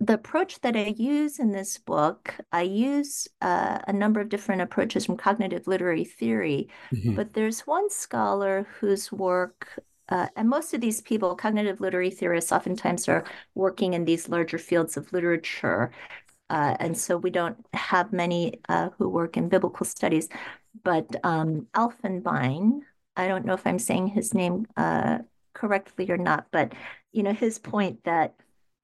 the 0.00 0.14
approach 0.14 0.60
that 0.62 0.76
I 0.76 0.94
use 0.96 1.38
in 1.38 1.52
this 1.52 1.78
book, 1.78 2.34
I 2.50 2.62
use 2.62 3.28
uh, 3.40 3.78
a 3.86 3.92
number 3.92 4.20
of 4.20 4.28
different 4.28 4.62
approaches 4.62 5.06
from 5.06 5.16
cognitive 5.16 5.68
literary 5.68 6.04
theory, 6.04 6.68
mm-hmm. 6.92 7.14
but 7.14 7.34
there's 7.34 7.60
one 7.60 7.88
scholar 7.88 8.66
whose 8.80 9.12
work, 9.12 9.78
uh, 10.08 10.26
and 10.34 10.48
most 10.48 10.74
of 10.74 10.80
these 10.80 11.00
people, 11.00 11.36
cognitive 11.36 11.80
literary 11.80 12.10
theorists, 12.10 12.50
oftentimes 12.50 13.08
are 13.08 13.24
working 13.54 13.94
in 13.94 14.04
these 14.04 14.28
larger 14.28 14.58
fields 14.58 14.96
of 14.96 15.12
literature. 15.12 15.92
Uh, 16.50 16.76
and 16.80 16.98
so 16.98 17.16
we 17.16 17.30
don't 17.30 17.64
have 17.72 18.12
many 18.12 18.60
uh, 18.68 18.90
who 18.98 19.08
work 19.08 19.36
in 19.36 19.48
biblical 19.48 19.86
studies. 19.86 20.28
But 20.82 21.06
um, 21.24 21.68
Elfenbein, 21.74 22.80
I 23.16 23.28
don't 23.28 23.44
know 23.44 23.54
if 23.54 23.66
I'm 23.66 23.78
saying 23.78 24.08
his 24.08 24.34
name 24.34 24.66
uh, 24.76 25.18
correctly 25.54 26.10
or 26.10 26.16
not, 26.16 26.46
but 26.50 26.72
you 27.12 27.22
know 27.22 27.32
his 27.32 27.58
point 27.58 28.04
that 28.04 28.34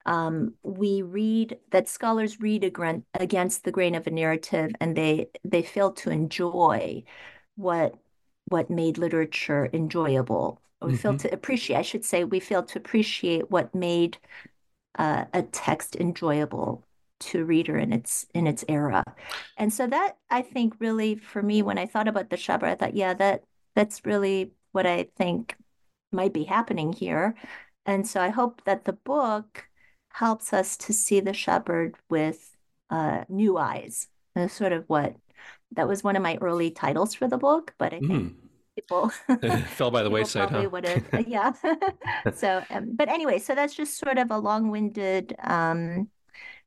um, 0.05 0.53
we 0.63 1.01
read 1.01 1.59
that 1.71 1.87
scholars 1.87 2.39
read 2.39 2.63
against 3.13 3.63
the 3.63 3.71
grain 3.71 3.95
of 3.95 4.07
a 4.07 4.11
narrative 4.11 4.71
and 4.79 4.95
they 4.95 5.29
they 5.43 5.61
fail 5.61 5.91
to 5.93 6.09
enjoy 6.09 7.03
what 7.55 7.95
what 8.45 8.69
made 8.69 8.97
literature 8.97 9.69
enjoyable 9.73 10.61
or 10.81 10.87
we 10.87 10.93
mm-hmm. 10.93 11.01
fail 11.01 11.17
to 11.17 11.33
appreciate 11.33 11.77
i 11.77 11.81
should 11.81 12.05
say 12.05 12.23
we 12.23 12.39
fail 12.39 12.63
to 12.63 12.79
appreciate 12.79 13.51
what 13.51 13.75
made 13.75 14.17
uh, 14.97 15.25
a 15.33 15.43
text 15.43 15.95
enjoyable 15.95 16.83
to 17.19 17.41
a 17.41 17.45
reader 17.45 17.77
in 17.77 17.93
its 17.93 18.25
in 18.33 18.47
its 18.47 18.63
era 18.67 19.03
and 19.57 19.71
so 19.71 19.85
that 19.85 20.17
i 20.29 20.41
think 20.41 20.73
really 20.79 21.15
for 21.15 21.43
me 21.43 21.61
when 21.61 21.77
i 21.77 21.85
thought 21.85 22.07
about 22.07 22.29
the 22.29 22.37
shepherd 22.37 22.67
i 22.69 22.75
thought 22.75 22.95
yeah 22.95 23.13
that 23.13 23.43
that's 23.75 24.05
really 24.05 24.51
what 24.71 24.87
i 24.87 25.03
think 25.17 25.55
might 26.11 26.33
be 26.33 26.43
happening 26.43 26.93
here 26.93 27.35
and 27.85 28.07
so 28.07 28.21
i 28.21 28.29
hope 28.29 28.63
that 28.65 28.85
the 28.85 28.93
book 28.93 29.69
helps 30.11 30.53
us 30.53 30.77
to 30.77 30.93
see 30.93 31.19
the 31.19 31.33
shepherd 31.33 31.95
with 32.09 32.55
uh, 32.89 33.23
new 33.29 33.57
eyes. 33.57 34.07
That's 34.35 34.53
sort 34.53 34.73
of 34.73 34.85
what 34.87 35.15
that 35.73 35.87
was 35.87 36.03
one 36.03 36.15
of 36.15 36.23
my 36.23 36.37
early 36.41 36.71
titles 36.71 37.13
for 37.13 37.27
the 37.27 37.37
book, 37.37 37.73
but 37.77 37.93
I 37.93 37.99
think 37.99 38.11
mm. 38.11 38.35
people 38.75 39.09
fell 39.67 39.91
by 39.91 40.03
the 40.03 40.09
wayside. 40.09 40.49
Huh? 40.49 40.69
Have, 40.69 41.27
yeah. 41.27 41.53
so, 42.33 42.63
um, 42.69 42.95
but 42.95 43.07
anyway, 43.07 43.39
so 43.39 43.55
that's 43.55 43.75
just 43.75 43.97
sort 43.97 44.17
of 44.17 44.31
a 44.31 44.37
long-winded, 44.37 45.35
um, 45.43 46.09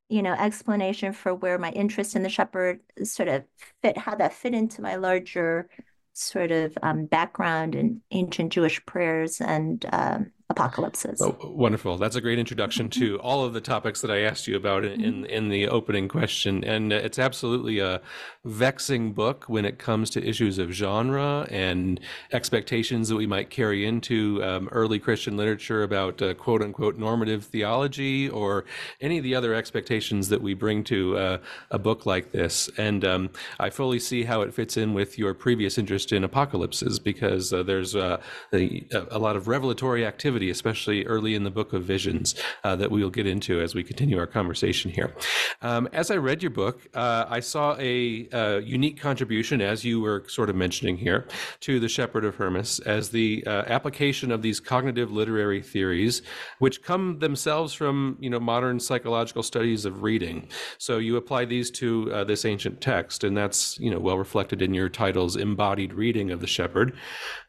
you 0.08 0.22
know, 0.22 0.32
explanation 0.32 1.12
for 1.12 1.34
where 1.34 1.58
my 1.58 1.70
interest 1.72 2.14
in 2.14 2.22
the 2.22 2.28
shepherd 2.28 2.80
sort 3.02 3.28
of 3.28 3.44
fit, 3.82 3.98
how 3.98 4.14
that 4.14 4.32
fit 4.32 4.54
into 4.54 4.82
my 4.82 4.96
larger 4.96 5.68
sort 6.12 6.50
of 6.50 6.76
um, 6.82 7.06
background 7.06 7.74
in 7.74 8.00
ancient 8.10 8.52
Jewish 8.52 8.84
prayers 8.86 9.40
and 9.40 9.84
um, 9.92 10.32
apocalypses. 10.52 11.20
Oh, 11.20 11.36
wonderful. 11.42 11.98
That's 11.98 12.16
a 12.16 12.20
great 12.20 12.38
introduction 12.38 12.88
to 12.90 13.18
all 13.20 13.44
of 13.44 13.52
the 13.52 13.60
topics 13.60 14.00
that 14.02 14.10
I 14.10 14.20
asked 14.20 14.46
you 14.46 14.56
about 14.56 14.84
in, 14.84 15.00
in, 15.00 15.14
mm-hmm. 15.14 15.24
in 15.24 15.48
the 15.48 15.68
opening 15.68 16.08
question. 16.08 16.62
And 16.64 16.92
it's 16.92 17.18
absolutely 17.18 17.80
a 17.80 18.00
vexing 18.44 19.12
book 19.12 19.44
when 19.48 19.64
it 19.64 19.78
comes 19.78 20.10
to 20.10 20.24
issues 20.24 20.58
of 20.58 20.70
genre 20.70 21.46
and 21.50 22.00
expectations 22.32 23.08
that 23.08 23.16
we 23.16 23.26
might 23.26 23.50
carry 23.50 23.86
into 23.86 24.42
um, 24.44 24.68
early 24.72 24.98
Christian 24.98 25.36
literature 25.36 25.82
about 25.82 26.20
uh, 26.22 26.34
quote 26.34 26.62
unquote 26.62 26.96
normative 26.96 27.44
theology 27.44 28.28
or 28.28 28.64
any 29.00 29.18
of 29.18 29.24
the 29.24 29.34
other 29.34 29.54
expectations 29.54 30.28
that 30.28 30.42
we 30.42 30.54
bring 30.54 30.84
to 30.84 31.16
uh, 31.16 31.38
a 31.70 31.78
book 31.78 32.06
like 32.06 32.32
this. 32.32 32.68
And 32.76 33.04
um, 33.04 33.30
I 33.58 33.70
fully 33.70 33.98
see 33.98 34.24
how 34.24 34.42
it 34.42 34.52
fits 34.52 34.76
in 34.76 34.94
with 34.94 35.18
your 35.18 35.34
previous 35.34 35.78
interest 35.78 36.12
in 36.12 36.24
apocalypses 36.24 36.98
because 36.98 37.52
uh, 37.52 37.62
there's 37.62 37.96
uh, 37.96 38.20
a, 38.52 38.86
a 39.10 39.18
lot 39.18 39.36
of 39.36 39.48
revelatory 39.48 40.04
activity 40.04 40.41
especially 40.50 41.04
early 41.06 41.34
in 41.34 41.44
the 41.44 41.50
book 41.50 41.72
of 41.72 41.84
visions, 41.84 42.34
uh, 42.64 42.76
that 42.76 42.90
we 42.90 43.02
will 43.02 43.10
get 43.10 43.26
into 43.26 43.60
as 43.60 43.74
we 43.74 43.82
continue 43.82 44.18
our 44.18 44.26
conversation 44.26 44.90
here. 44.90 45.14
Um, 45.60 45.88
as 45.92 46.10
I 46.10 46.16
read 46.16 46.42
your 46.42 46.50
book, 46.50 46.88
uh, 46.94 47.26
I 47.28 47.40
saw 47.40 47.76
a, 47.78 48.28
a, 48.32 48.60
unique 48.60 49.00
contribution, 49.00 49.60
as 49.60 49.84
you 49.84 50.00
were 50.00 50.24
sort 50.28 50.50
of 50.50 50.56
mentioning 50.56 50.96
here, 50.96 51.26
to 51.60 51.78
the 51.78 51.88
Shepherd 51.88 52.24
of 52.24 52.36
Hermas 52.36 52.78
as 52.80 53.10
the 53.10 53.44
uh, 53.46 53.62
application 53.66 54.30
of 54.30 54.42
these 54.42 54.60
cognitive 54.60 55.10
literary 55.10 55.62
theories, 55.62 56.22
which 56.58 56.82
come 56.82 57.18
themselves 57.18 57.72
from 57.72 58.16
you 58.20 58.30
know 58.30 58.40
modern 58.40 58.80
psychological 58.80 59.42
studies 59.42 59.84
of 59.84 60.02
reading. 60.02 60.48
So 60.78 60.98
you 60.98 61.16
apply 61.16 61.44
these 61.44 61.70
to 61.72 62.12
uh, 62.12 62.24
this 62.24 62.44
ancient 62.44 62.80
text, 62.80 63.24
and 63.24 63.36
that's 63.36 63.78
you 63.78 63.90
know 63.90 64.00
well 64.00 64.18
reflected 64.18 64.62
in 64.62 64.74
your 64.74 64.88
title's 64.88 65.36
embodied 65.36 65.92
reading 65.92 66.30
of 66.30 66.40
the 66.40 66.46
Shepherd, 66.46 66.94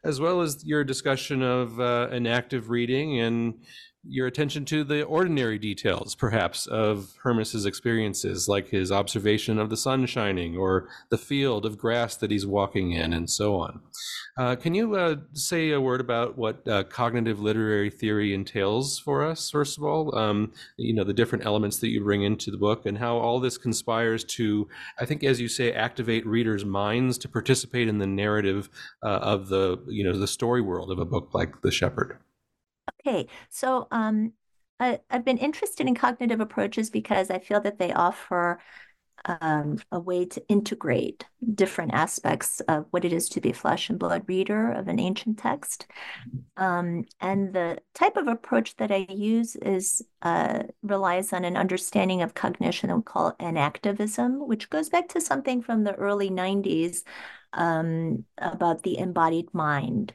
as 0.04 0.20
well 0.20 0.42
as 0.42 0.66
your 0.66 0.84
discussion 0.84 1.42
of 1.42 1.80
uh, 1.80 2.10
enactive 2.12 2.70
reading 2.70 2.83
reading 2.84 3.18
and 3.18 3.54
your 4.06 4.28
attention 4.28 4.66
to 4.66 4.84
the 4.84 5.04
ordinary 5.04 5.58
details, 5.58 6.14
perhaps, 6.14 6.68
of 6.68 7.14
Hermas's 7.24 7.66
experiences, 7.66 8.50
like 8.50 8.68
his 8.68 8.92
observation 8.92 9.58
of 9.58 9.70
the 9.70 9.78
sun 9.78 10.06
shining 10.06 10.58
or 10.58 10.90
the 11.10 11.18
field 11.18 11.66
of 11.66 11.78
grass 11.78 12.18
that 12.18 12.30
he's 12.30 12.46
walking 12.46 12.92
in, 12.92 13.14
and 13.14 13.30
so 13.30 13.56
on. 13.56 13.80
Uh, 14.38 14.58
can 14.58 14.76
you 14.76 14.96
uh, 14.96 15.16
say 15.32 15.72
a 15.72 15.80
word 15.80 16.02
about 16.02 16.38
what 16.38 16.68
uh, 16.68 16.84
cognitive 16.84 17.40
literary 17.40 17.90
theory 17.90 18.34
entails 18.34 19.00
for 19.00 19.24
us, 19.24 19.50
first 19.50 19.78
of 19.78 19.86
all? 19.86 20.14
Um, 20.18 20.52
you 20.76 20.94
know, 20.94 21.06
the 21.06 21.14
different 21.14 21.46
elements 21.46 21.78
that 21.78 21.88
you 21.88 22.04
bring 22.04 22.24
into 22.24 22.52
the 22.52 22.58
book 22.58 22.86
and 22.86 22.98
how 22.98 23.16
all 23.16 23.40
this 23.40 23.58
conspires 23.58 24.26
to, 24.26 24.68
I 25.00 25.06
think, 25.06 25.24
as 25.24 25.40
you 25.40 25.48
say, 25.48 25.72
activate 25.72 26.28
readers' 26.28 26.66
minds 26.66 27.18
to 27.20 27.30
participate 27.30 27.88
in 27.88 28.00
the 28.00 28.08
narrative 28.08 28.70
uh, 29.02 29.20
of 29.22 29.48
the, 29.48 29.82
you 29.88 30.04
know, 30.04 30.20
the 30.20 30.28
story 30.28 30.60
world 30.60 30.92
of 30.92 31.00
a 31.00 31.06
book 31.06 31.30
like 31.34 31.62
The 31.62 31.72
Shepherd. 31.72 32.18
Okay, 32.90 33.28
so 33.50 33.88
um, 33.92 34.34
I, 34.80 35.00
I've 35.10 35.26
been 35.26 35.38
interested 35.38 35.88
in 35.88 35.96
cognitive 35.96 36.40
approaches 36.40 36.90
because 36.90 37.30
I 37.30 37.40
feel 37.40 37.62
that 37.62 37.78
they 37.80 37.94
offer 37.94 38.60
um, 39.26 39.80
a 39.92 40.00
way 40.00 40.26
to 40.26 40.48
integrate 40.50 41.26
different 41.56 41.94
aspects 41.94 42.60
of 42.62 42.88
what 42.92 43.06
it 43.06 43.14
is 43.14 43.30
to 43.30 43.42
be 43.42 43.52
a 43.52 43.54
flesh 43.54 43.90
and 43.90 44.00
blood 44.00 44.24
reader 44.28 44.72
of 44.72 44.88
an 44.88 45.00
ancient 45.00 45.40
text. 45.40 45.88
Um, 46.58 47.06
and 47.22 47.54
the 47.54 47.80
type 47.94 48.18
of 48.18 48.28
approach 48.28 48.76
that 48.78 48.92
I 48.92 49.08
use 49.10 49.56
is 49.58 50.04
uh, 50.24 50.64
relies 50.84 51.34
on 51.34 51.46
an 51.46 51.58
understanding 51.58 52.22
of 52.22 52.34
cognition 52.36 52.90
that 52.90 52.98
we 52.98 53.04
call 53.04 53.34
enactivism, 53.40 54.48
which 54.48 54.70
goes 54.70 54.90
back 54.90 55.10
to 55.10 55.22
something 55.22 55.62
from 55.62 55.84
the 55.84 55.96
early 55.96 56.30
90s 56.30 57.04
um, 57.54 58.26
about 58.40 58.84
the 58.84 58.98
embodied 58.98 59.54
mind. 59.54 60.14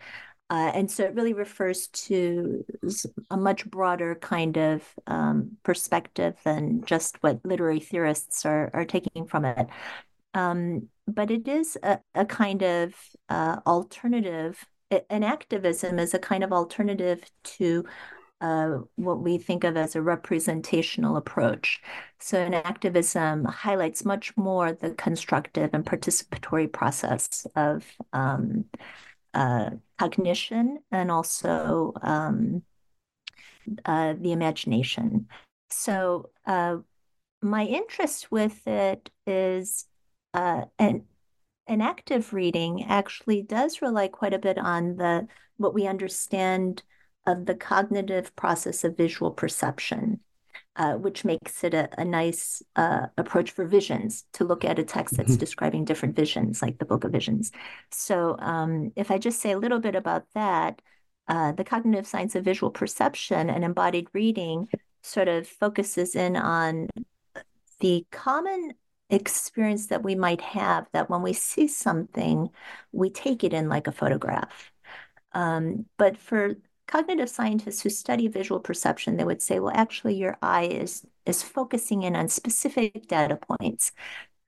Uh, 0.51 0.71
and 0.75 0.91
so 0.91 1.05
it 1.05 1.15
really 1.15 1.35
refers 1.35 1.89
to 1.89 2.65
a 3.31 3.37
much 3.37 3.67
broader 3.67 4.15
kind 4.15 4.57
of 4.57 4.83
um, 5.07 5.57
perspective 5.63 6.37
than 6.45 6.83
just 6.85 7.23
what 7.23 7.45
literary 7.45 7.81
theorists 7.81 8.47
are, 8.47 8.71
are 8.73 8.87
taking 8.87 9.27
from 9.27 9.45
it. 9.45 9.67
Um, 10.33 10.89
but 11.07 11.31
it 11.31 11.49
is 11.49 11.77
a, 11.83 11.99
a 12.15 12.25
kind 12.25 12.63
of 12.63 12.95
uh, 13.29 13.61
alternative. 13.67 14.65
Enactivism 14.91 16.01
is 16.01 16.15
a 16.15 16.19
kind 16.19 16.43
of 16.43 16.53
alternative 16.53 17.23
to 17.43 17.85
uh, 18.41 18.79
what 18.95 19.21
we 19.21 19.37
think 19.37 19.65
of 19.65 19.77
as 19.77 19.97
a 19.97 20.03
representational 20.03 21.17
approach. 21.17 21.83
So, 22.21 22.39
enactivism 22.49 23.47
highlights 23.47 24.05
much 24.05 24.37
more 24.37 24.73
the 24.73 24.91
constructive 24.91 25.71
and 25.73 25.85
participatory 25.85 26.73
process 26.73 27.47
of 27.57 27.85
um, 28.13 28.65
uh, 29.39 29.71
cognition 29.99 30.81
and 30.91 31.13
also 31.13 31.93
um, 32.03 32.63
uh, 33.85 34.15
the 34.19 34.33
imagination. 34.33 35.29
So 35.71 36.31
uh, 36.45 36.79
my 37.41 37.65
interest 37.65 38.33
with 38.33 38.67
it 38.67 39.11
is 39.29 39.87
uh, 40.35 40.63
an 40.81 41.05
active 41.69 42.33
reading 42.33 42.85
actually 42.89 43.43
does 43.43 43.81
rely 43.81 44.09
quite 44.09 44.35
a 44.35 44.41
bit 44.41 44.59
on 44.59 44.97
the 44.97 45.29
what 45.57 45.73
we 45.73 45.87
understand 45.87 46.83
of 47.25 47.47
the 47.47 47.55
cognitive 47.55 48.35
process 48.35 48.83
of 48.83 48.97
visual 48.97 49.31
perception 49.31 50.19
uh, 50.79 50.95
which 50.95 51.25
makes 51.25 51.65
it 51.65 51.75
a, 51.75 51.89
a 52.01 52.05
nice 52.05 52.63
uh, 52.77 53.07
approach 53.19 53.51
for 53.51 53.67
visions 53.67 54.25
to 54.33 54.45
look 54.45 54.65
at 54.65 54.79
a 54.79 54.85
text 54.85 55.17
that's 55.17 55.33
mm-hmm. 55.33 55.41
describing 55.41 55.85
different 55.85 56.15
visions, 56.15 56.63
like 56.63 56.79
the 56.79 56.85
Book 56.85 57.03
of 57.03 57.11
Visions. 57.11 57.51
So, 57.91 58.37
um, 58.39 58.93
if 58.95 59.11
I 59.11 59.19
just 59.19 59.41
say 59.41 59.51
a 59.51 59.59
little 59.59 59.81
bit 59.81 59.97
about 59.97 60.25
that, 60.35 60.81
uh, 61.27 61.53
the 61.53 61.65
cognitive 61.65 62.07
science 62.07 62.37
of 62.37 62.45
visual 62.45 62.71
perception 62.71 63.51
and 63.51 63.65
embodied 63.65 64.07
reading 64.13 64.69
sort 65.03 65.27
of 65.27 65.49
focuses 65.49 66.15
in 66.15 66.37
on 66.37 66.89
the 67.81 68.07
common 68.13 68.73
experience 69.11 69.89
that 69.89 70.05
we 70.05 70.15
might 70.15 70.41
have 70.41 70.87
that 70.93 71.11
when 71.11 71.23
we 71.23 71.33
see 71.33 71.67
something, 71.67 72.51
we 72.93 73.11
take 73.11 73.43
it 73.43 73.53
in 73.53 73.69
like 73.69 73.89
a 73.89 73.93
photograph. 73.93 74.71
Um, 75.33 75.87
but 75.97 76.17
for 76.17 76.55
cognitive 76.89 77.29
scientists 77.29 77.83
who 77.83 77.91
study 77.91 78.27
visual 78.27 78.59
perception, 78.59 79.17
they 79.17 79.25
would 79.25 79.43
say, 79.43 79.61
well, 79.61 79.73
actually, 79.75 80.17
your 80.17 80.37
eye 80.43 80.65
is 80.65 81.07
is 81.25 81.43
focusing 81.43 82.03
in 82.03 82.17
on 82.17 82.29
specific 82.29 83.07
data 83.07 83.37
points. 83.37 83.93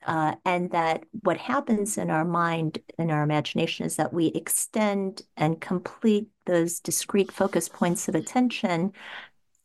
Uh, 0.06 0.34
and 0.46 0.70
that 0.70 1.04
what 1.22 1.36
happens 1.36 1.98
in 1.98 2.10
our 2.10 2.24
mind, 2.24 2.78
in 2.98 3.10
our 3.10 3.22
imagination, 3.22 3.84
is 3.84 3.96
that 3.96 4.14
we 4.14 4.28
extend 4.28 5.22
and 5.36 5.60
complete 5.60 6.26
those 6.46 6.80
discrete 6.80 7.30
focus 7.30 7.68
points 7.68 8.08
of 8.08 8.14
attention 8.14 8.92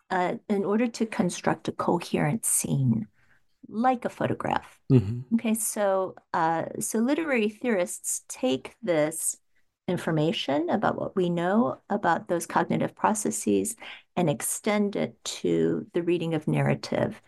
uh, 0.10 0.36
in 0.50 0.66
order 0.66 0.88
to 0.88 1.06
construct 1.06 1.70
a 1.70 1.72
coherent 1.72 2.46
scene, 2.46 3.08
like 3.70 4.04
a 4.04 4.10
photograph. 4.10 4.78
Mm-hmm. 4.92 5.36
Okay, 5.36 5.54
so 5.54 6.16
uh, 6.34 6.66
so 6.82 7.00
literary 7.00 7.48
theorists 7.48 8.24
take 8.28 8.76
this 8.84 9.38
information 9.88 10.70
about 10.70 10.98
what 10.98 11.16
we 11.16 11.30
know 11.30 11.80
about 11.90 12.28
those 12.28 12.46
cognitive 12.46 12.96
processes 12.96 13.76
and 14.16 14.30
extend 14.30 14.96
it 14.96 15.24
to 15.24 15.86
the 15.94 16.02
reading 16.02 16.34
of 16.34 16.48
narrative. 16.48 17.22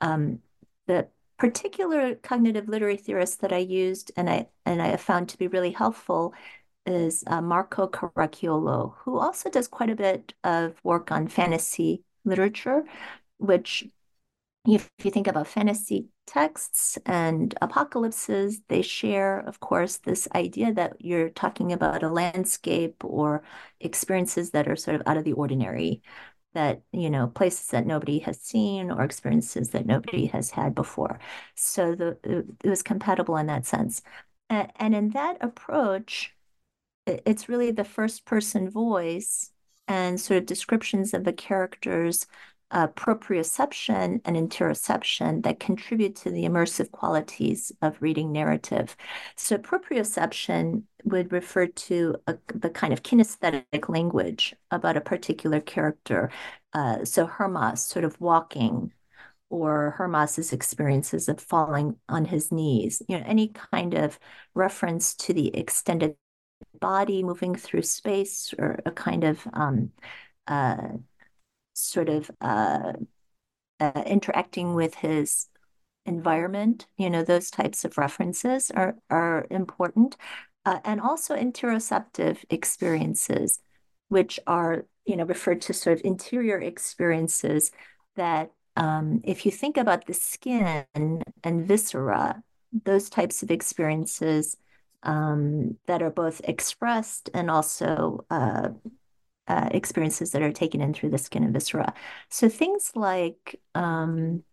Um, 0.00 0.40
the 0.86 1.08
particular 1.38 2.14
cognitive 2.16 2.68
literary 2.68 2.96
theorist 2.96 3.40
that 3.40 3.52
I 3.52 3.58
used 3.58 4.12
and 4.16 4.28
I 4.28 4.46
and 4.66 4.80
I 4.82 4.96
found 4.96 5.28
to 5.30 5.38
be 5.38 5.48
really 5.48 5.72
helpful 5.72 6.34
is 6.86 7.24
uh, 7.26 7.40
Marco 7.40 7.88
Caracciolo, 7.88 8.94
who 8.98 9.18
also 9.18 9.50
does 9.50 9.68
quite 9.68 9.90
a 9.90 9.96
bit 9.96 10.34
of 10.44 10.74
work 10.84 11.10
on 11.12 11.28
fantasy 11.28 12.02
literature, 12.24 12.84
which 13.38 13.84
if 14.66 14.90
you 15.02 15.10
think 15.10 15.26
about 15.26 15.48
fantasy 15.48 16.06
texts 16.26 16.98
and 17.06 17.54
apocalypses, 17.60 18.60
they 18.68 18.82
share, 18.82 19.40
of 19.40 19.60
course, 19.60 19.98
this 19.98 20.28
idea 20.34 20.72
that 20.74 20.94
you're 21.00 21.30
talking 21.30 21.72
about 21.72 22.02
a 22.02 22.08
landscape 22.08 23.04
or 23.04 23.42
experiences 23.80 24.50
that 24.52 24.68
are 24.68 24.76
sort 24.76 24.96
of 24.96 25.02
out 25.06 25.16
of 25.16 25.24
the 25.24 25.32
ordinary, 25.32 26.02
that, 26.54 26.82
you 26.92 27.10
know, 27.10 27.26
places 27.26 27.68
that 27.68 27.86
nobody 27.86 28.20
has 28.20 28.40
seen 28.40 28.90
or 28.90 29.02
experiences 29.02 29.70
that 29.70 29.86
nobody 29.86 30.26
has 30.26 30.50
had 30.50 30.74
before. 30.74 31.18
So 31.54 31.94
the, 31.94 32.18
it 32.64 32.68
was 32.68 32.82
compatible 32.82 33.36
in 33.36 33.46
that 33.46 33.66
sense. 33.66 34.02
And, 34.48 34.70
and 34.76 34.94
in 34.94 35.10
that 35.10 35.38
approach, 35.40 36.34
it's 37.06 37.48
really 37.48 37.70
the 37.72 37.84
first 37.84 38.24
person 38.24 38.70
voice 38.70 39.50
and 39.88 40.20
sort 40.20 40.38
of 40.38 40.46
descriptions 40.46 41.12
of 41.14 41.24
the 41.24 41.32
characters 41.32 42.26
uh, 42.72 42.88
proprioception 42.88 44.20
and 44.24 44.36
interoception 44.36 45.42
that 45.44 45.60
contribute 45.60 46.16
to 46.16 46.30
the 46.30 46.44
immersive 46.44 46.90
qualities 46.90 47.70
of 47.82 48.00
reading 48.00 48.32
narrative. 48.32 48.96
So, 49.36 49.58
proprioception 49.58 50.84
would 51.04 51.32
refer 51.32 51.66
to 51.66 52.16
a, 52.26 52.36
the 52.54 52.70
kind 52.70 52.92
of 52.92 53.02
kinesthetic 53.02 53.88
language 53.88 54.54
about 54.70 54.96
a 54.96 55.02
particular 55.02 55.60
character. 55.60 56.30
Uh, 56.72 57.04
so, 57.04 57.26
Hermas 57.26 57.84
sort 57.84 58.06
of 58.06 58.18
walking, 58.20 58.92
or 59.50 59.90
Hermas's 59.98 60.52
experiences 60.54 61.28
of 61.28 61.40
falling 61.40 61.96
on 62.08 62.24
his 62.24 62.50
knees, 62.50 63.02
you 63.06 63.18
know, 63.18 63.24
any 63.26 63.48
kind 63.48 63.92
of 63.92 64.18
reference 64.54 65.14
to 65.16 65.34
the 65.34 65.54
extended 65.54 66.16
body 66.80 67.22
moving 67.22 67.54
through 67.54 67.82
space 67.82 68.54
or 68.58 68.80
a 68.86 68.90
kind 68.90 69.24
of 69.24 69.46
um, 69.52 69.90
uh, 70.46 70.88
sort 71.74 72.08
of 72.08 72.30
uh, 72.40 72.92
uh, 73.80 74.02
interacting 74.06 74.74
with 74.74 74.94
his 74.96 75.48
environment, 76.06 76.86
you 76.96 77.10
know, 77.10 77.22
those 77.22 77.50
types 77.50 77.84
of 77.84 77.98
references 77.98 78.70
are, 78.70 78.96
are 79.10 79.46
important. 79.50 80.16
Uh, 80.64 80.78
and 80.84 81.00
also 81.00 81.34
interoceptive 81.34 82.38
experiences, 82.48 83.58
which 84.08 84.38
are, 84.46 84.86
you 85.04 85.16
know, 85.16 85.24
referred 85.24 85.60
to 85.60 85.72
sort 85.72 85.98
of 85.98 86.04
interior 86.04 86.60
experiences 86.60 87.72
that 88.14 88.52
um, 88.76 89.20
if 89.24 89.44
you 89.44 89.50
think 89.50 89.76
about 89.76 90.06
the 90.06 90.14
skin 90.14 90.84
and 90.94 91.66
viscera, 91.66 92.42
those 92.84 93.10
types 93.10 93.42
of 93.42 93.50
experiences 93.50 94.56
um, 95.02 95.76
that 95.86 96.02
are 96.02 96.10
both 96.10 96.40
expressed 96.44 97.28
and 97.34 97.50
also 97.50 98.24
uh, 98.30 98.68
uh, 99.48 99.68
experiences 99.72 100.32
that 100.32 100.42
are 100.42 100.52
taken 100.52 100.80
in 100.80 100.94
through 100.94 101.10
the 101.10 101.18
skin 101.18 101.44
and 101.44 101.52
viscera. 101.52 101.92
So 102.28 102.48
things 102.48 102.92
like 102.94 103.60
um, 103.74 104.44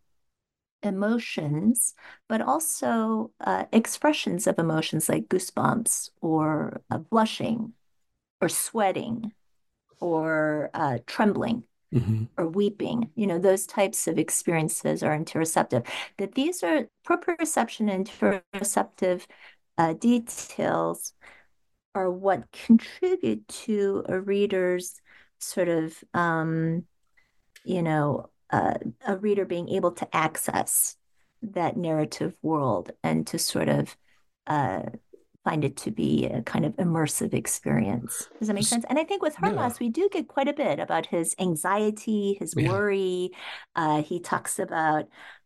emotions, 0.83 1.93
but 2.27 2.41
also 2.41 3.31
uh, 3.39 3.65
expressions 3.71 4.47
of 4.47 4.59
emotions 4.59 5.09
like 5.09 5.27
goosebumps 5.27 6.09
or 6.21 6.81
uh, 6.89 6.97
blushing 6.97 7.73
or 8.41 8.49
sweating 8.49 9.31
or 9.99 10.69
uh, 10.73 10.99
trembling. 11.05 11.63
Mm-hmm. 11.91 12.25
Or 12.37 12.47
weeping, 12.47 13.09
you 13.15 13.25
know, 13.25 13.39
those 13.39 13.65
types 13.65 14.07
of 14.07 14.19
experiences 14.19 15.01
are 15.01 15.17
interoceptive. 15.17 15.87
That 16.19 16.35
these 16.35 16.61
are 16.61 16.87
proprioception 17.03 17.91
and 17.91 18.07
interoceptive 18.07 19.25
uh, 19.75 19.93
details 19.93 21.13
are 21.95 22.11
what 22.11 22.51
contribute 22.51 23.47
to 23.47 24.03
a 24.07 24.19
reader's 24.19 24.99
sort 25.39 25.69
of, 25.69 25.95
um, 26.13 26.85
you 27.63 27.81
know, 27.81 28.29
uh, 28.49 28.75
a 29.07 29.17
reader 29.17 29.45
being 29.45 29.69
able 29.69 29.91
to 29.91 30.15
access 30.15 30.95
that 31.41 31.77
narrative 31.77 32.33
world 32.41 32.91
and 33.03 33.25
to 33.27 33.39
sort 33.39 33.69
of 33.69 33.95
uh, 34.47 34.81
find 35.43 35.63
it 35.63 35.77
to 35.77 35.91
be 35.91 36.25
a 36.25 36.41
kind 36.41 36.65
of 36.65 36.75
immersive 36.77 37.33
experience. 37.33 38.27
Does 38.39 38.49
that 38.49 38.53
make 38.53 38.65
sense? 38.65 38.85
And 38.89 38.99
I 38.99 39.03
think 39.03 39.21
with 39.21 39.35
Hermas, 39.35 39.73
yeah. 39.73 39.85
we 39.85 39.89
do 39.89 40.09
get 40.11 40.27
quite 40.27 40.47
a 40.47 40.53
bit 40.53 40.79
about 40.79 41.05
his 41.05 41.35
anxiety, 41.39 42.35
his 42.39 42.55
worry. 42.55 43.31
Uh, 43.75 44.01
he 44.01 44.19
talks 44.19 44.59
about, 44.59 45.05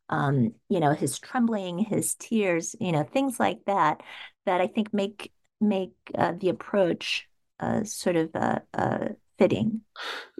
um, 0.10 0.54
you 0.70 0.80
know, 0.80 0.94
his 0.94 1.20
trembling, 1.20 1.78
his 1.78 2.16
tears, 2.16 2.76
you 2.80 2.92
know, 2.92 3.04
things 3.04 3.40
like 3.40 3.60
that, 3.68 4.02
that 4.46 4.62
I 4.62 4.68
think 4.68 4.94
make 4.94 5.32
make 5.68 5.94
uh, 6.16 6.34
the 6.40 6.50
approach 6.50 7.28
uh, 7.60 7.84
sort 7.84 8.16
of 8.16 8.30
uh, 8.36 8.60
uh, 8.74 9.08
fitting. 9.38 9.82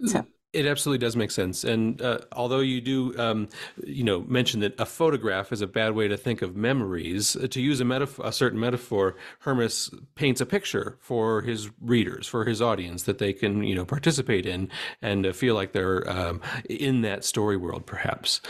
So. 0.06 0.26
It 0.52 0.66
absolutely 0.66 1.04
does 1.04 1.16
make 1.16 1.32
sense, 1.32 1.64
and 1.64 2.00
uh, 2.00 2.20
although 2.30 2.60
you 2.60 2.80
do, 2.80 3.18
um, 3.18 3.48
you 3.84 4.04
know, 4.04 4.20
mention 4.20 4.60
that 4.60 4.78
a 4.78 4.86
photograph 4.86 5.50
is 5.50 5.60
a 5.60 5.66
bad 5.66 5.96
way 5.96 6.06
to 6.06 6.16
think 6.16 6.42
of 6.42 6.54
memories, 6.54 7.34
uh, 7.34 7.48
to 7.48 7.60
use 7.60 7.80
a, 7.80 7.84
metaf- 7.84 8.24
a 8.24 8.30
certain 8.30 8.60
metaphor, 8.60 9.16
Hermas 9.40 9.90
paints 10.14 10.40
a 10.40 10.46
picture 10.46 10.96
for 11.00 11.42
his 11.42 11.70
readers, 11.80 12.28
for 12.28 12.44
his 12.44 12.62
audience, 12.62 13.02
that 13.02 13.18
they 13.18 13.32
can, 13.32 13.64
you 13.64 13.74
know, 13.74 13.84
participate 13.84 14.46
in 14.46 14.70
and 15.02 15.34
feel 15.34 15.56
like 15.56 15.72
they're 15.72 16.08
um, 16.08 16.40
in 16.70 17.02
that 17.02 17.24
story 17.24 17.56
world, 17.56 17.84
perhaps. 17.84 18.40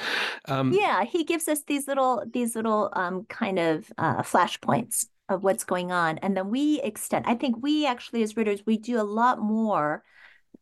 Um, 0.45 0.75
yeah, 0.75 1.05
he 1.05 1.25
gives 1.25 1.49
us 1.49 1.63
these 1.63 1.89
little, 1.89 2.23
these 2.31 2.55
little 2.55 2.91
um, 2.93 3.25
kind 3.31 3.59
of 3.59 3.91
uh, 3.97 4.21
flashpoints 4.21 5.07
of 5.29 5.43
what's 5.43 5.65
going 5.65 5.91
on, 5.91 6.19
and 6.19 6.37
then 6.37 6.51
we 6.51 6.81
extend. 6.83 7.25
I 7.27 7.35
think 7.35 7.63
we 7.63 7.87
actually, 7.87 8.23
as 8.23 8.37
readers, 8.37 8.63
we 8.67 8.77
do 8.77 9.01
a 9.01 9.03
lot 9.03 9.41
more 9.41 10.05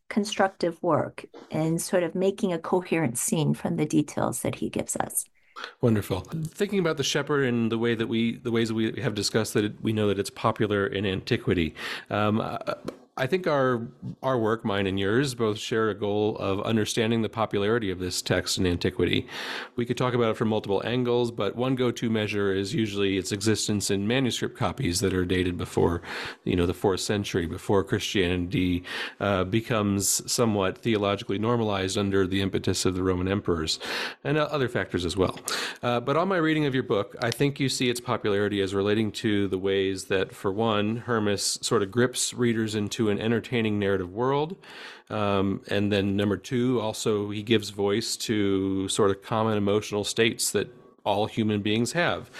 constructive 0.09 0.81
work 0.81 1.25
and 1.51 1.81
sort 1.81 2.03
of 2.03 2.15
making 2.15 2.53
a 2.53 2.59
coherent 2.59 3.17
scene 3.17 3.53
from 3.53 3.77
the 3.77 3.85
details 3.85 4.41
that 4.41 4.55
he 4.55 4.69
gives 4.69 4.95
us. 4.95 5.25
Wonderful. 5.81 6.21
Thinking 6.21 6.79
about 6.79 6.97
the 6.97 7.03
shepherd 7.03 7.45
and 7.45 7.71
the 7.71 7.77
way 7.77 7.95
that 7.95 8.07
we, 8.07 8.37
the 8.37 8.51
ways 8.51 8.69
that 8.69 8.75
we 8.75 8.99
have 9.01 9.15
discussed 9.15 9.53
that 9.53 9.65
it, 9.65 9.81
we 9.81 9.93
know 9.93 10.07
that 10.07 10.19
it's 10.19 10.29
popular 10.29 10.87
in 10.87 11.05
antiquity. 11.05 11.75
Um, 12.09 12.39
I 13.15 13.27
think 13.27 13.45
our 13.45 13.89
our 14.23 14.39
work, 14.39 14.65
mine 14.65 14.87
and 14.87 14.99
yours, 14.99 15.35
both 15.35 15.59
share 15.59 15.91
a 15.91 15.93
goal 15.93 16.35
of 16.37 16.59
understanding 16.61 17.21
the 17.21 17.29
popularity 17.29 17.91
of 17.91 17.99
this 17.99 18.23
text 18.23 18.57
in 18.57 18.65
antiquity. 18.65 19.27
We 19.75 19.85
could 19.85 19.97
talk 19.97 20.15
about 20.15 20.31
it 20.31 20.37
from 20.37 20.47
multiple 20.47 20.81
angles, 20.83 21.29
but 21.29 21.55
one 21.55 21.75
go-to 21.75 22.09
measure 22.09 22.51
is 22.51 22.73
usually 22.73 23.19
its 23.19 23.31
existence 23.31 23.91
in 23.91 24.07
manuscript 24.07 24.57
copies 24.57 24.99
that 25.01 25.13
are 25.13 25.25
dated 25.25 25.59
before, 25.59 26.01
you 26.43 26.55
know, 26.55 26.65
the 26.65 26.73
fourth 26.73 27.01
century, 27.01 27.45
before 27.45 27.83
Christianity 27.83 28.83
uh, 29.19 29.43
becomes 29.43 30.23
somewhat 30.31 30.79
theologically 30.79 31.37
normalized 31.37 31.99
under 31.99 32.25
the 32.25 32.41
impetus 32.41 32.83
of 32.83 32.95
the 32.95 33.03
Roman 33.03 33.27
emperors, 33.27 33.79
and 34.23 34.39
uh, 34.39 34.47
other 34.49 34.67
factors 34.67 35.05
as 35.05 35.15
well. 35.15 35.37
Uh, 35.83 35.99
but 35.99 36.17
on 36.17 36.27
my 36.27 36.37
reading 36.37 36.65
of 36.65 36.73
your 36.73 36.81
book, 36.81 37.15
I 37.21 37.29
think 37.29 37.59
you 37.59 37.69
see 37.69 37.91
its 37.91 37.99
popularity 37.99 38.59
as 38.61 38.73
relating 38.73 39.11
to 39.11 39.47
the 39.49 39.59
ways 39.59 40.05
that, 40.05 40.33
for 40.33 40.51
one, 40.51 40.97
Hermas 40.97 41.59
sort 41.61 41.83
of 41.83 41.91
grips 41.91 42.33
readers 42.33 42.73
into 42.73 43.02
an 43.09 43.19
entertaining 43.19 43.79
narrative 43.79 44.11
world. 44.11 44.55
Um, 45.09 45.61
and 45.67 45.91
then 45.91 46.15
number 46.15 46.37
two, 46.37 46.79
also 46.81 47.29
he 47.29 47.43
gives 47.43 47.69
voice 47.69 48.15
to 48.17 48.87
sort 48.89 49.11
of 49.11 49.21
common 49.21 49.57
emotional 49.57 50.03
states 50.03 50.51
that 50.51 50.73
all 51.05 51.25
human 51.25 51.61
beings 51.61 51.91
have, 51.91 52.31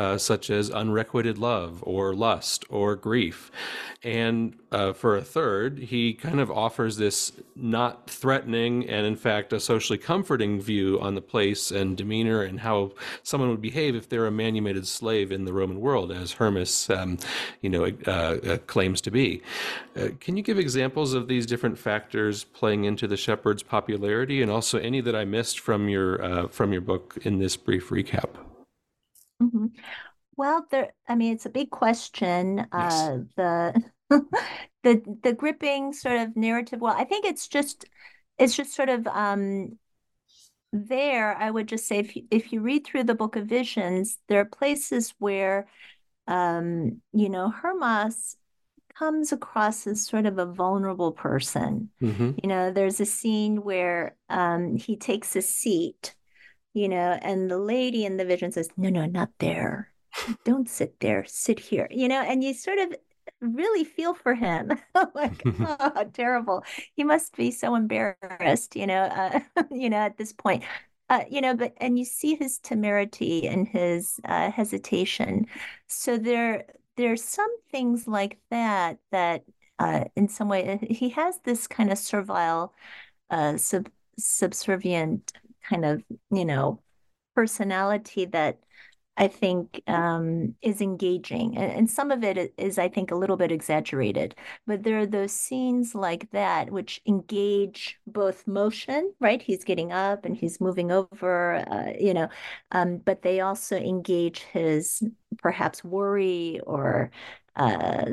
uh, 0.00 0.16
such 0.16 0.48
as 0.48 0.70
unrequited 0.70 1.36
love 1.36 1.84
or 1.86 2.14
lust 2.14 2.64
or 2.70 2.96
grief. 2.96 3.50
And 4.02 4.58
uh, 4.72 4.94
for 4.94 5.14
a 5.14 5.20
third, 5.20 5.78
he 5.78 6.14
kind 6.14 6.40
of 6.40 6.50
offers 6.50 6.96
this 6.96 7.32
not 7.54 8.08
threatening 8.08 8.88
and, 8.88 9.04
in 9.04 9.14
fact, 9.14 9.52
a 9.52 9.60
socially 9.60 9.98
comforting 9.98 10.58
view 10.58 10.98
on 11.02 11.16
the 11.16 11.20
place 11.20 11.70
and 11.70 11.98
demeanor 11.98 12.40
and 12.40 12.60
how 12.60 12.92
someone 13.22 13.50
would 13.50 13.60
behave 13.60 13.94
if 13.94 14.08
they're 14.08 14.26
a 14.26 14.30
manumitted 14.30 14.86
slave 14.86 15.30
in 15.30 15.44
the 15.44 15.52
Roman 15.52 15.80
world, 15.80 16.10
as 16.10 16.32
Hermas, 16.32 16.88
um, 16.88 17.18
you 17.60 17.68
know, 17.68 17.84
uh, 18.06 18.10
uh 18.10 18.56
claims 18.66 19.02
to 19.02 19.10
be. 19.10 19.42
Uh, 19.94 20.08
can 20.18 20.38
you 20.38 20.42
give 20.42 20.58
examples 20.58 21.12
of 21.12 21.28
these 21.28 21.44
different 21.44 21.76
factors 21.76 22.44
playing 22.44 22.84
into 22.84 23.06
the 23.06 23.18
shepherd's 23.18 23.62
popularity, 23.62 24.40
and 24.40 24.50
also 24.50 24.78
any 24.78 25.02
that 25.02 25.14
I 25.14 25.26
missed 25.26 25.60
from 25.60 25.90
your 25.90 26.24
uh, 26.24 26.48
from 26.48 26.72
your 26.72 26.80
book 26.80 27.18
in 27.20 27.38
this 27.38 27.58
brief 27.58 27.90
recap? 27.90 28.49
Mm-hmm. 29.40 29.66
Well, 30.36 30.66
there, 30.70 30.92
I 31.08 31.14
mean, 31.16 31.32
it's 31.34 31.46
a 31.46 31.50
big 31.50 31.70
question. 31.70 32.66
Yes. 32.72 32.94
Uh, 32.94 33.18
the 33.36 33.82
the 34.82 35.18
the 35.22 35.32
gripping 35.32 35.92
sort 35.92 36.18
of 36.18 36.36
narrative. 36.36 36.80
Well, 36.80 36.94
I 36.96 37.04
think 37.04 37.24
it's 37.24 37.48
just 37.48 37.84
it's 38.38 38.56
just 38.56 38.74
sort 38.74 38.88
of 38.88 39.06
um 39.06 39.78
there. 40.72 41.36
I 41.36 41.50
would 41.50 41.68
just 41.68 41.86
say 41.86 41.98
if 41.98 42.16
you, 42.16 42.22
if 42.30 42.52
you 42.52 42.60
read 42.60 42.86
through 42.86 43.04
the 43.04 43.14
Book 43.14 43.36
of 43.36 43.46
Visions, 43.46 44.18
there 44.28 44.40
are 44.40 44.44
places 44.44 45.14
where 45.18 45.66
um, 46.30 47.02
you 47.12 47.28
know, 47.28 47.50
Hermas 47.50 48.36
comes 48.96 49.32
across 49.32 49.86
as 49.86 50.06
sort 50.06 50.26
of 50.26 50.38
a 50.38 50.46
vulnerable 50.46 51.12
person. 51.12 51.90
Mm-hmm. 52.00 52.32
You 52.42 52.48
know, 52.48 52.70
there's 52.70 53.00
a 53.00 53.06
scene 53.06 53.62
where 53.62 54.16
um, 54.28 54.76
he 54.76 54.96
takes 54.96 55.34
a 55.36 55.42
seat, 55.42 56.14
you 56.74 56.88
know, 56.88 57.18
and 57.22 57.50
the 57.50 57.58
lady 57.58 58.04
in 58.04 58.16
the 58.16 58.24
vision 58.24 58.52
says, 58.52 58.68
No, 58.76 58.88
no, 58.90 59.06
not 59.06 59.30
there 59.38 59.90
don't 60.44 60.68
sit 60.68 61.00
there, 61.00 61.24
sit 61.26 61.58
here, 61.58 61.88
you 61.90 62.08
know, 62.08 62.20
and 62.20 62.42
you 62.42 62.54
sort 62.54 62.78
of 62.78 62.94
really 63.40 63.84
feel 63.84 64.14
for 64.14 64.34
him. 64.34 64.72
like, 65.14 65.42
oh, 65.46 66.10
terrible. 66.12 66.64
He 66.96 67.04
must 67.04 67.36
be 67.36 67.50
so 67.50 67.74
embarrassed, 67.74 68.76
you 68.76 68.86
know, 68.86 69.02
uh, 69.02 69.40
you 69.70 69.90
know, 69.90 69.98
at 69.98 70.16
this 70.16 70.32
point. 70.32 70.64
Uh, 71.08 71.24
you 71.28 71.40
know, 71.40 71.56
but 71.56 71.74
and 71.78 71.98
you 71.98 72.04
see 72.04 72.36
his 72.36 72.58
temerity 72.58 73.48
and 73.48 73.66
his 73.66 74.20
uh, 74.24 74.48
hesitation. 74.48 75.44
So 75.88 76.16
there, 76.16 76.66
there's 76.96 77.24
some 77.24 77.50
things 77.72 78.06
like 78.06 78.38
that 78.50 78.98
that, 79.10 79.42
uh, 79.80 80.04
in 80.14 80.28
some 80.28 80.48
way, 80.48 80.68
uh, 80.68 80.86
he 80.88 81.08
has 81.10 81.40
this 81.42 81.66
kind 81.66 81.90
of 81.90 81.98
servile, 81.98 82.74
uh, 83.28 83.56
sub 83.56 83.88
subservient 84.18 85.32
kind 85.70 85.84
of, 85.84 86.02
you 86.30 86.44
know, 86.44 86.82
personality 87.34 88.26
that 88.26 88.58
I 89.16 89.28
think 89.28 89.82
um, 89.86 90.54
is 90.62 90.80
engaging. 90.80 91.58
And, 91.58 91.90
some 91.90 92.10
of 92.10 92.24
it 92.24 92.54
is, 92.56 92.78
I 92.78 92.88
think, 92.88 93.10
a 93.10 93.16
little 93.16 93.36
bit 93.36 93.52
exaggerated. 93.52 94.34
But 94.66 94.82
there 94.82 94.98
are 95.00 95.06
those 95.06 95.32
scenes 95.32 95.94
like 95.94 96.30
that 96.30 96.70
which 96.70 97.02
engage 97.06 97.98
both 98.06 98.46
motion, 98.46 99.12
right? 99.20 99.42
He's 99.42 99.64
getting 99.64 99.92
up 99.92 100.24
and 100.24 100.34
he's 100.34 100.60
moving 100.60 100.90
over, 100.90 101.56
uh, 101.70 101.92
you 102.00 102.14
know, 102.14 102.28
um, 102.72 102.98
but 102.98 103.20
they 103.20 103.40
also 103.40 103.76
engage 103.76 104.40
his 104.40 105.02
perhaps 105.38 105.84
worry 105.84 106.60
or 106.66 107.10
uh, 107.56 108.06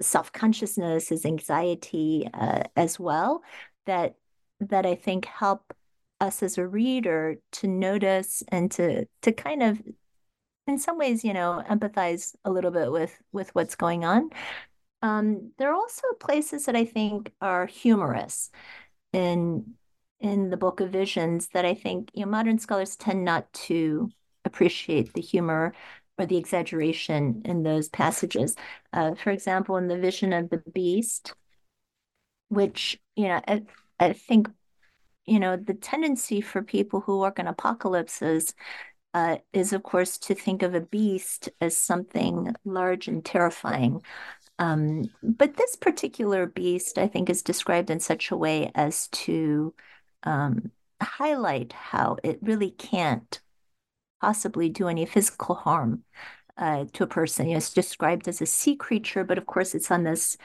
self 0.00 0.32
consciousness, 0.32 1.08
his 1.08 1.26
anxiety 1.26 2.28
uh, 2.32 2.62
as 2.74 2.98
well. 2.98 3.42
That 3.86 4.14
that 4.60 4.86
I 4.86 4.94
think 4.94 5.26
help 5.26 5.74
us 6.20 6.42
as 6.42 6.58
a 6.58 6.66
reader 6.66 7.36
to 7.52 7.68
notice 7.68 8.42
and 8.48 8.70
to 8.72 9.06
to 9.22 9.32
kind 9.32 9.62
of 9.62 9.82
in 10.66 10.78
some 10.78 10.98
ways, 10.98 11.24
you 11.24 11.34
know, 11.34 11.62
empathize 11.68 12.34
a 12.44 12.50
little 12.50 12.70
bit 12.70 12.90
with 12.90 13.20
with 13.32 13.54
what's 13.54 13.74
going 13.76 14.04
on. 14.04 14.30
Um, 15.02 15.52
there 15.58 15.70
are 15.70 15.74
also 15.74 16.02
places 16.20 16.66
that 16.66 16.76
I 16.76 16.84
think 16.86 17.32
are 17.40 17.66
humorous 17.66 18.50
in 19.12 19.74
in 20.20 20.50
the 20.50 20.56
Book 20.56 20.80
of 20.80 20.90
Visions 20.90 21.48
that 21.54 21.64
I 21.64 21.74
think 21.74 22.10
you 22.14 22.24
know 22.24 22.30
modern 22.30 22.58
scholars 22.58 22.96
tend 22.96 23.24
not 23.24 23.52
to 23.68 24.10
appreciate 24.44 25.12
the 25.14 25.20
humor 25.20 25.74
or 26.18 26.26
the 26.26 26.36
exaggeration 26.36 27.42
in 27.44 27.62
those 27.62 27.88
passages. 27.88 28.56
Uh, 28.92 29.14
for 29.14 29.30
example, 29.30 29.76
in 29.76 29.88
the 29.88 29.98
vision 29.98 30.32
of 30.32 30.50
the 30.50 30.58
beast, 30.72 31.34
which 32.48 32.98
you 33.16 33.28
know 33.28 33.40
I, 33.46 33.62
I 34.00 34.12
think 34.14 34.48
you 35.26 35.40
know 35.40 35.56
the 35.56 35.74
tendency 35.74 36.40
for 36.40 36.62
people 36.62 37.00
who 37.00 37.18
work 37.18 37.38
in 37.38 37.46
apocalypses 37.46 38.54
uh, 39.14 39.38
is, 39.52 39.72
of 39.72 39.82
course, 39.84 40.18
to 40.18 40.34
think 40.34 40.62
of 40.62 40.74
a 40.74 40.80
beast 40.80 41.48
as 41.60 41.76
something 41.76 42.52
large 42.64 43.06
and 43.06 43.24
terrifying. 43.24 44.02
Um, 44.58 45.04
but 45.22 45.56
this 45.56 45.76
particular 45.76 46.46
beast, 46.46 46.98
I 46.98 47.06
think, 47.06 47.30
is 47.30 47.42
described 47.42 47.90
in 47.90 48.00
such 48.00 48.30
a 48.32 48.36
way 48.36 48.72
as 48.74 49.08
to 49.08 49.72
um, 50.24 50.72
highlight 51.00 51.72
how 51.72 52.16
it 52.24 52.38
really 52.42 52.70
can't 52.72 53.40
possibly 54.20 54.68
do 54.68 54.88
any 54.88 55.06
physical 55.06 55.54
harm 55.54 56.02
uh, 56.56 56.86
to 56.94 57.04
a 57.04 57.08
person. 57.08 57.46
You 57.46 57.52
know, 57.52 57.58
it's 57.58 57.72
described 57.72 58.26
as 58.26 58.40
a 58.40 58.46
sea 58.46 58.74
creature, 58.74 59.22
but 59.22 59.38
of 59.38 59.46
course, 59.46 59.74
it's 59.74 59.90
on 59.90 60.02
this. 60.02 60.36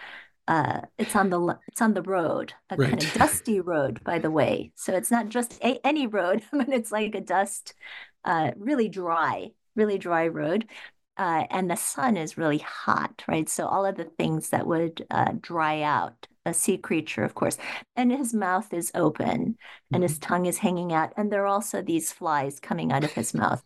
Uh, 0.50 0.82
it's 0.98 1.16
on 1.16 1.30
the 1.30 1.60
it's 1.68 1.80
on 1.80 1.94
the 1.94 2.02
road, 2.02 2.54
a 2.72 2.76
right. 2.76 2.90
kind 2.90 3.04
of 3.04 3.14
dusty 3.14 3.62
road, 3.62 4.04
by 4.04 4.18
the 4.18 4.32
way. 4.32 4.72
So 4.74 4.96
it's 4.96 5.12
not 5.12 5.30
just 5.30 5.64
a, 5.64 5.80
any 5.86 6.08
road, 6.08 6.42
but 6.52 6.70
it's 6.70 6.92
like 6.92 7.14
a 7.14 7.22
dust 7.22 7.76
uh, 8.26 8.52
really 8.58 8.90
dry, 8.90 9.52
really 9.76 10.00
dry 10.00 10.28
road. 10.28 10.68
Uh, 11.18 11.44
and 11.52 11.70
the 11.70 11.76
sun 11.76 12.18
is 12.18 12.38
really 12.38 12.58
hot, 12.58 13.24
right? 13.28 13.48
So 13.48 13.68
all 13.68 13.86
of 13.86 13.96
the 13.96 14.06
things 14.06 14.50
that 14.50 14.66
would 14.66 15.06
uh, 15.12 15.34
dry 15.40 15.84
out 15.84 16.28
a 16.50 16.54
sea 16.54 16.78
creature, 16.78 17.24
of 17.24 17.36
course, 17.36 17.58
and 17.96 18.12
his 18.12 18.34
mouth 18.34 18.74
is 18.74 18.92
open 18.96 19.58
and 19.94 20.04
his 20.04 20.20
tongue 20.20 20.46
is 20.46 20.58
hanging 20.58 20.94
out, 20.94 21.14
and 21.18 21.32
there 21.32 21.44
are 21.44 21.48
also 21.48 21.82
these 21.82 22.12
flies 22.12 22.60
coming 22.60 22.92
out 22.92 23.04
of 23.04 23.12
his 23.12 23.34
mouth. 23.34 23.64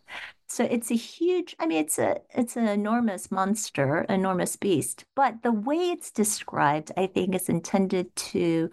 So 0.48 0.64
it's 0.64 0.90
a 0.90 0.94
huge, 0.94 1.56
I 1.58 1.66
mean, 1.66 1.78
it's 1.78 1.98
a 1.98 2.20
it's 2.34 2.56
an 2.56 2.68
enormous 2.68 3.30
monster, 3.30 4.02
enormous 4.08 4.56
beast. 4.56 5.04
But 5.16 5.42
the 5.42 5.52
way 5.52 5.76
it's 5.76 6.10
described, 6.10 6.92
I 6.96 7.06
think, 7.06 7.34
is 7.34 7.48
intended 7.48 8.14
to, 8.16 8.70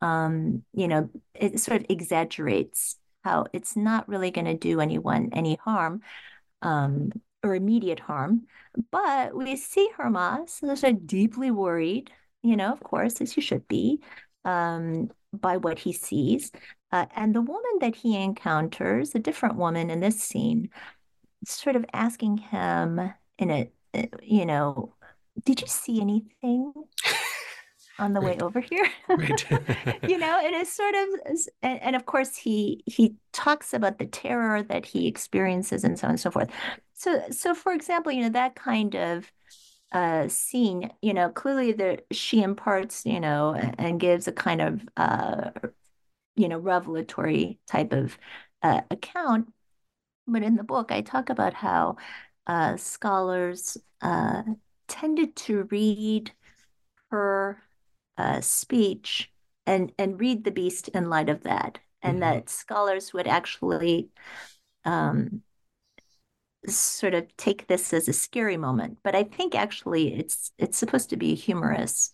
um, 0.00 0.62
you 0.72 0.88
know, 0.88 1.10
it 1.34 1.58
sort 1.60 1.80
of 1.80 1.86
exaggerates 1.88 2.98
how 3.24 3.46
it's 3.52 3.74
not 3.76 4.08
really 4.08 4.30
going 4.30 4.44
to 4.46 4.54
do 4.54 4.80
anyone 4.80 5.30
any 5.32 5.56
harm. 5.56 6.02
Um, 6.62 7.10
or 7.44 7.54
immediate 7.54 8.00
harm. 8.00 8.46
But 8.90 9.36
we 9.36 9.54
see 9.56 9.88
Hermas, 9.96 10.60
of 10.62 11.06
deeply 11.06 11.50
worried, 11.50 12.10
you 12.44 12.56
know, 12.56 12.72
of 12.72 12.80
course, 12.80 13.20
as 13.20 13.36
you 13.36 13.42
should 13.42 13.66
be, 13.66 14.00
um, 14.44 15.10
by 15.32 15.56
what 15.56 15.78
he 15.78 15.92
sees. 15.92 16.52
Uh, 16.92 17.06
and 17.16 17.34
the 17.34 17.40
woman 17.40 17.78
that 17.80 17.96
he 17.96 18.22
encounters, 18.22 19.14
a 19.14 19.18
different 19.18 19.56
woman 19.56 19.90
in 19.90 20.00
this 20.00 20.20
scene, 20.20 20.68
sort 21.44 21.74
of 21.74 21.84
asking 21.92 22.36
him 22.36 23.12
in 23.38 23.50
a, 23.50 23.70
uh, 23.94 24.02
you 24.22 24.46
know, 24.46 24.94
did 25.44 25.60
you 25.60 25.66
see 25.66 26.00
anything? 26.00 26.72
on 27.98 28.12
the 28.12 28.20
right. 28.20 28.38
way 28.38 28.44
over 28.44 28.60
here 28.60 28.88
right. 29.08 29.48
you 30.08 30.18
know 30.18 30.40
and 30.42 30.52
it 30.52 30.62
is 30.62 30.72
sort 30.72 30.96
of 30.96 31.08
and, 31.62 31.80
and, 31.80 31.94
of 31.94 32.06
course 32.06 32.34
he 32.34 32.82
he 32.86 33.14
talks 33.32 33.72
about 33.72 33.98
the 33.98 34.06
terror 34.06 34.64
that 34.64 34.84
he 34.84 35.06
experiences 35.06 35.84
and 35.84 35.96
so 35.96 36.08
on 36.08 36.10
and 36.10 36.18
so 36.18 36.28
forth 36.28 36.50
so 36.94 37.22
so 37.30 37.54
for 37.54 37.72
example 37.72 38.10
you 38.10 38.22
know 38.22 38.28
that 38.28 38.56
kind 38.56 38.96
of 38.96 39.30
uh, 39.94 40.28
scene 40.28 40.90
you 41.00 41.14
know 41.14 41.30
clearly 41.30 41.72
that 41.72 42.04
she 42.10 42.42
imparts 42.42 43.06
you 43.06 43.20
know 43.20 43.54
and 43.78 44.00
gives 44.00 44.28
a 44.28 44.32
kind 44.32 44.60
of 44.60 44.86
uh, 44.96 45.50
you 46.36 46.48
know 46.48 46.58
revelatory 46.58 47.58
type 47.66 47.92
of 47.92 48.18
uh, 48.62 48.82
account 48.90 49.48
but 50.26 50.42
in 50.42 50.56
the 50.56 50.64
book, 50.64 50.90
I 50.90 51.02
talk 51.02 51.28
about 51.28 51.54
how 51.54 51.96
uh, 52.46 52.76
scholars 52.76 53.76
uh, 54.00 54.42
tended 54.88 55.36
to 55.36 55.64
read 55.64 56.32
her 57.10 57.62
uh, 58.16 58.40
speech 58.40 59.30
and 59.66 59.92
and 59.98 60.20
read 60.20 60.44
the 60.44 60.50
beast 60.50 60.88
in 60.88 61.10
light 61.10 61.28
of 61.28 61.42
that, 61.44 61.78
and 62.02 62.14
mm-hmm. 62.14 62.20
that 62.20 62.48
scholars 62.48 63.12
would 63.12 63.26
actually 63.26 64.10
um, 64.84 65.42
sort 66.68 67.14
of 67.14 67.34
take 67.36 67.66
this 67.66 67.92
as 67.92 68.08
a 68.08 68.12
scary 68.12 68.56
moment. 68.56 68.98
But 69.02 69.14
I 69.14 69.24
think 69.24 69.54
actually 69.54 70.14
it's 70.14 70.52
it's 70.58 70.78
supposed 70.78 71.10
to 71.10 71.16
be 71.16 71.34
humorous 71.34 72.12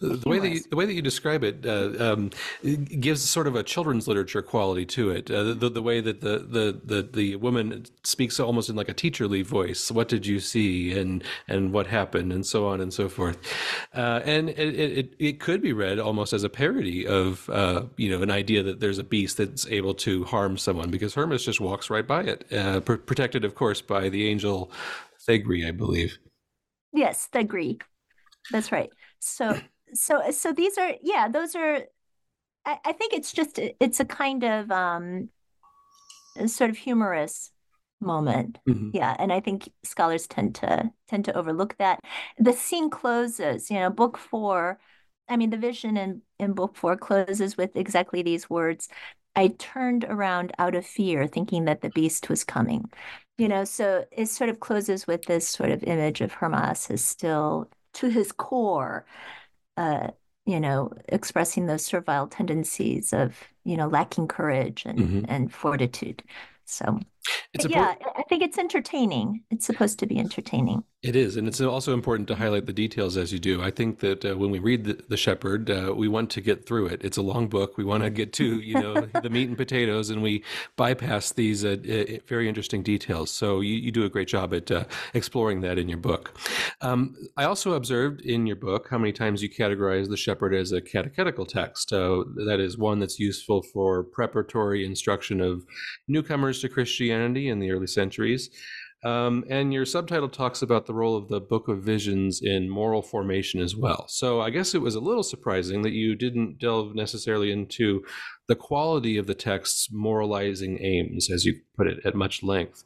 the 0.00 0.28
way 0.28 0.38
that 0.38 0.48
you, 0.48 0.60
the 0.68 0.76
way 0.76 0.86
that 0.86 0.94
you 0.94 1.02
describe 1.02 1.44
it, 1.44 1.64
uh, 1.66 2.12
um, 2.12 2.30
it 2.62 3.00
gives 3.00 3.28
sort 3.28 3.46
of 3.46 3.54
a 3.54 3.62
children's 3.62 4.08
literature 4.08 4.42
quality 4.42 4.86
to 4.86 5.10
it. 5.10 5.30
Uh, 5.30 5.54
the, 5.54 5.68
the 5.68 5.82
way 5.82 6.00
that 6.00 6.20
the, 6.20 6.38
the, 6.38 6.80
the, 6.84 7.02
the 7.02 7.36
woman 7.36 7.84
speaks 8.02 8.40
almost 8.40 8.68
in 8.68 8.76
like 8.76 8.88
a 8.88 8.94
teacherly 8.94 9.44
voice. 9.44 9.90
What 9.90 10.08
did 10.08 10.26
you 10.26 10.40
see, 10.40 10.98
and 10.98 11.22
and 11.48 11.72
what 11.72 11.86
happened, 11.86 12.32
and 12.32 12.44
so 12.44 12.66
on 12.66 12.80
and 12.80 12.92
so 12.92 13.08
forth. 13.08 13.38
Uh, 13.94 14.20
and 14.24 14.50
it, 14.50 14.58
it, 14.58 15.14
it 15.18 15.40
could 15.40 15.62
be 15.62 15.72
read 15.72 15.98
almost 15.98 16.32
as 16.32 16.44
a 16.44 16.48
parody 16.48 17.06
of 17.06 17.48
uh, 17.50 17.84
you 17.96 18.10
know 18.10 18.22
an 18.22 18.30
idea 18.30 18.62
that 18.62 18.80
there's 18.80 18.98
a 18.98 19.04
beast 19.04 19.36
that's 19.36 19.66
able 19.66 19.94
to 19.94 20.24
harm 20.24 20.56
someone 20.56 20.90
because 20.90 21.14
Hermas 21.14 21.44
just 21.44 21.60
walks 21.60 21.90
right 21.90 22.06
by 22.06 22.22
it, 22.22 22.52
uh, 22.52 22.80
pr- 22.80 22.94
protected 22.94 23.44
of 23.44 23.54
course 23.54 23.80
by 23.80 24.08
the 24.08 24.28
angel 24.28 24.70
Thegri, 25.26 25.66
I 25.66 25.70
believe. 25.70 26.18
Yes, 26.92 27.28
Thegri. 27.32 27.80
That's 28.50 28.72
right. 28.72 28.90
So 29.18 29.58
so 29.94 30.30
so 30.30 30.52
these 30.52 30.78
are 30.78 30.92
yeah, 31.02 31.28
those 31.28 31.54
are 31.54 31.84
I, 32.64 32.78
I 32.84 32.92
think 32.92 33.12
it's 33.12 33.32
just 33.32 33.58
it's 33.58 34.00
a 34.00 34.04
kind 34.04 34.44
of 34.44 34.70
um 34.70 35.30
sort 36.46 36.70
of 36.70 36.76
humorous 36.76 37.50
moment. 38.00 38.58
Mm-hmm. 38.68 38.90
Yeah, 38.94 39.14
and 39.18 39.32
I 39.32 39.40
think 39.40 39.70
scholars 39.84 40.26
tend 40.26 40.54
to 40.56 40.90
tend 41.08 41.24
to 41.26 41.36
overlook 41.36 41.76
that. 41.78 42.00
The 42.38 42.52
scene 42.52 42.90
closes, 42.90 43.70
you 43.70 43.78
know, 43.78 43.90
book 43.90 44.16
4 44.16 44.78
I 45.30 45.36
mean, 45.36 45.50
the 45.50 45.56
vision 45.56 45.96
in, 45.96 46.22
in 46.40 46.54
book 46.54 46.76
four 46.76 46.96
closes 46.96 47.56
with 47.56 47.76
exactly 47.76 48.22
these 48.22 48.50
words. 48.50 48.88
I 49.36 49.48
turned 49.58 50.04
around 50.04 50.52
out 50.58 50.74
of 50.74 50.84
fear, 50.84 51.28
thinking 51.28 51.66
that 51.66 51.82
the 51.82 51.90
beast 51.90 52.28
was 52.28 52.42
coming. 52.42 52.90
You 53.38 53.48
know, 53.48 53.64
so 53.64 54.04
it 54.10 54.26
sort 54.26 54.50
of 54.50 54.60
closes 54.60 55.06
with 55.06 55.22
this 55.26 55.48
sort 55.48 55.70
of 55.70 55.84
image 55.84 56.20
of 56.20 56.32
Hermas 56.32 56.90
is 56.90 57.04
still 57.04 57.70
to 57.94 58.08
his 58.08 58.32
core, 58.32 59.06
uh, 59.76 60.08
you 60.46 60.60
know, 60.60 60.92
expressing 61.08 61.66
those 61.66 61.84
servile 61.84 62.26
tendencies 62.26 63.12
of, 63.12 63.36
you 63.64 63.76
know, 63.76 63.88
lacking 63.88 64.28
courage 64.28 64.84
and, 64.86 64.98
mm-hmm. 64.98 65.24
and 65.28 65.52
fortitude. 65.52 66.22
So, 66.64 67.00
yeah, 67.68 67.94
I 68.16 68.22
think 68.28 68.42
it's 68.42 68.58
entertaining. 68.58 69.42
It's 69.50 69.66
supposed 69.66 69.98
to 70.00 70.06
be 70.06 70.18
entertaining. 70.18 70.84
It 71.02 71.16
is, 71.16 71.38
and 71.38 71.48
it's 71.48 71.62
also 71.62 71.94
important 71.94 72.28
to 72.28 72.34
highlight 72.34 72.66
the 72.66 72.74
details 72.74 73.16
as 73.16 73.32
you 73.32 73.38
do. 73.38 73.62
I 73.62 73.70
think 73.70 74.00
that 74.00 74.22
uh, 74.22 74.36
when 74.36 74.50
we 74.50 74.58
read 74.58 74.84
the, 74.84 75.02
the 75.08 75.16
Shepherd, 75.16 75.70
uh, 75.70 75.94
we 75.96 76.08
want 76.08 76.28
to 76.30 76.42
get 76.42 76.66
through 76.66 76.88
it. 76.88 77.02
It's 77.02 77.16
a 77.16 77.22
long 77.22 77.48
book. 77.48 77.78
We 77.78 77.84
want 77.84 78.02
to 78.02 78.10
get 78.10 78.34
to 78.34 78.60
you 78.60 78.74
know 78.74 79.00
the 79.22 79.30
meat 79.30 79.48
and 79.48 79.56
potatoes, 79.56 80.10
and 80.10 80.22
we 80.22 80.44
bypass 80.76 81.32
these 81.32 81.64
uh, 81.64 81.76
very 82.26 82.48
interesting 82.48 82.82
details. 82.82 83.30
So 83.30 83.60
you, 83.60 83.76
you, 83.76 83.90
do 83.90 84.04
a 84.04 84.10
great 84.10 84.28
job 84.28 84.52
at 84.52 84.70
uh, 84.70 84.84
exploring 85.14 85.62
that 85.62 85.78
in 85.78 85.88
your 85.88 85.98
book. 85.98 86.38
Um, 86.82 87.16
I 87.36 87.44
also 87.44 87.72
observed 87.72 88.20
in 88.20 88.46
your 88.46 88.56
book 88.56 88.88
how 88.90 88.98
many 88.98 89.12
times 89.12 89.42
you 89.42 89.48
categorize 89.48 90.08
the 90.08 90.18
Shepherd 90.18 90.54
as 90.54 90.70
a 90.70 90.82
catechetical 90.82 91.46
text. 91.46 91.94
Uh, 91.94 92.24
that 92.46 92.60
is 92.60 92.76
one 92.76 93.00
that's 93.00 93.18
useful 93.18 93.62
for 93.62 94.02
preparatory 94.02 94.84
instruction 94.84 95.40
of 95.40 95.64
newcomers 96.06 96.60
to 96.60 96.68
Christianity 96.68 97.09
in 97.10 97.58
the 97.58 97.70
early 97.70 97.86
centuries. 97.86 98.50
Um, 99.02 99.44
and 99.48 99.72
your 99.72 99.86
subtitle 99.86 100.28
talks 100.28 100.60
about 100.60 100.84
the 100.84 100.92
role 100.92 101.16
of 101.16 101.28
the 101.28 101.40
Book 101.40 101.68
of 101.68 101.82
Visions 101.82 102.42
in 102.42 102.68
moral 102.68 103.00
formation 103.00 103.60
as 103.60 103.74
well. 103.74 104.04
So 104.08 104.42
I 104.42 104.50
guess 104.50 104.74
it 104.74 104.82
was 104.82 104.94
a 104.94 105.00
little 105.00 105.22
surprising 105.22 105.80
that 105.82 105.92
you 105.92 106.14
didn't 106.14 106.58
delve 106.58 106.94
necessarily 106.94 107.50
into 107.50 108.04
the 108.46 108.56
quality 108.56 109.16
of 109.16 109.26
the 109.26 109.34
text's 109.34 109.88
moralizing 109.90 110.78
aims, 110.82 111.30
as 111.30 111.46
you 111.46 111.60
put 111.78 111.86
it, 111.86 111.98
at 112.04 112.14
much 112.14 112.42
length. 112.42 112.84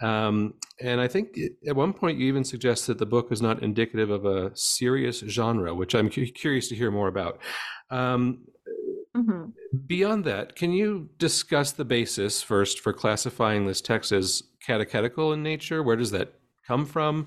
Um, 0.00 0.54
and 0.80 1.00
I 1.00 1.08
think 1.08 1.36
at 1.66 1.74
one 1.74 1.92
point 1.92 2.18
you 2.18 2.28
even 2.28 2.44
suggest 2.44 2.86
that 2.86 2.98
the 2.98 3.06
book 3.06 3.32
is 3.32 3.42
not 3.42 3.60
indicative 3.60 4.10
of 4.10 4.26
a 4.26 4.52
serious 4.54 5.18
genre, 5.26 5.74
which 5.74 5.94
I'm 5.94 6.08
cu- 6.08 6.26
curious 6.26 6.68
to 6.68 6.76
hear 6.76 6.92
more 6.92 7.08
about. 7.08 7.40
Um, 7.90 8.44
mm-hmm. 9.28 9.78
Beyond 9.86 10.24
that, 10.24 10.56
can 10.56 10.72
you 10.72 11.10
discuss 11.18 11.72
the 11.72 11.84
basis 11.84 12.42
first 12.42 12.80
for 12.80 12.92
classifying 12.92 13.66
this 13.66 13.80
text 13.80 14.12
as 14.12 14.42
catechetical 14.64 15.32
in 15.32 15.42
nature? 15.42 15.82
Where 15.82 15.96
does 15.96 16.10
that 16.12 16.34
come 16.66 16.86
from? 16.86 17.26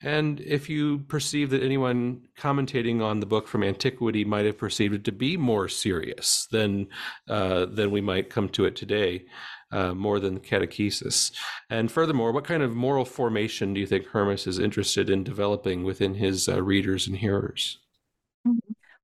And 0.00 0.40
if 0.40 0.68
you 0.68 1.00
perceive 1.08 1.50
that 1.50 1.62
anyone 1.62 2.28
commentating 2.38 3.02
on 3.02 3.20
the 3.20 3.26
book 3.26 3.48
from 3.48 3.64
antiquity 3.64 4.24
might 4.24 4.46
have 4.46 4.56
perceived 4.56 4.94
it 4.94 5.04
to 5.04 5.12
be 5.12 5.36
more 5.36 5.68
serious 5.68 6.46
than 6.52 6.88
uh, 7.28 7.66
than 7.66 7.90
we 7.90 8.00
might 8.00 8.30
come 8.30 8.48
to 8.50 8.64
it 8.64 8.76
today, 8.76 9.24
uh, 9.72 9.94
more 9.94 10.20
than 10.20 10.38
catechesis. 10.38 11.32
And 11.68 11.90
furthermore, 11.90 12.32
what 12.32 12.44
kind 12.44 12.62
of 12.62 12.76
moral 12.76 13.04
formation 13.04 13.74
do 13.74 13.80
you 13.80 13.86
think 13.86 14.06
Hermas 14.06 14.46
is 14.46 14.58
interested 14.58 15.10
in 15.10 15.24
developing 15.24 15.82
within 15.82 16.14
his 16.14 16.48
uh, 16.48 16.62
readers 16.62 17.08
and 17.08 17.16
hearers? 17.16 17.78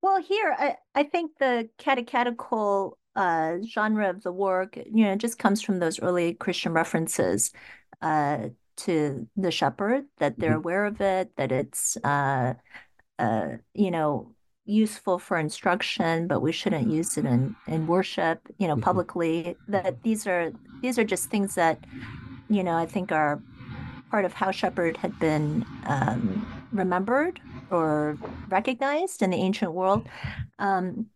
Mm-hmm. 0.04 0.12
Well, 0.12 0.22
here 0.22 0.54
I, 0.58 0.76
I 0.94 1.04
think 1.04 1.32
the 1.38 1.68
catechetical 1.78 2.98
uh, 3.16 3.56
genre 3.66 4.10
of 4.10 4.22
the 4.22 4.32
work, 4.32 4.76
you 4.76 5.04
know, 5.04 5.16
just 5.16 5.38
comes 5.38 5.62
from 5.62 5.78
those 5.78 6.00
early 6.00 6.34
Christian 6.34 6.72
references 6.72 7.52
uh, 8.02 8.48
to 8.76 9.28
the 9.36 9.50
shepherd, 9.50 10.04
that 10.18 10.38
they're 10.38 10.50
mm-hmm. 10.50 10.58
aware 10.58 10.84
of 10.86 11.00
it, 11.00 11.30
that 11.36 11.52
it's, 11.52 11.96
uh, 12.02 12.54
uh, 13.18 13.48
you 13.72 13.90
know, 13.90 14.34
useful 14.66 15.18
for 15.18 15.38
instruction, 15.38 16.26
but 16.26 16.40
we 16.40 16.50
shouldn't 16.50 16.90
use 16.90 17.16
it 17.18 17.26
in, 17.26 17.54
in 17.68 17.86
worship, 17.86 18.40
you 18.58 18.66
know, 18.66 18.74
mm-hmm. 18.74 18.82
publicly. 18.82 19.56
That 19.68 20.02
these 20.02 20.26
are 20.26 20.52
these 20.82 20.98
are 20.98 21.04
just 21.04 21.30
things 21.30 21.54
that, 21.54 21.84
you 22.48 22.64
know, 22.64 22.76
I 22.76 22.86
think 22.86 23.12
are 23.12 23.40
part 24.10 24.24
of 24.24 24.32
how 24.32 24.50
shepherd 24.50 24.96
had 24.96 25.18
been 25.18 25.64
um, 25.86 26.66
remembered 26.72 27.40
or 27.70 28.18
recognized 28.48 29.22
in 29.22 29.30
the 29.30 29.36
ancient 29.36 29.72
world. 29.72 30.08
Um, 30.58 31.06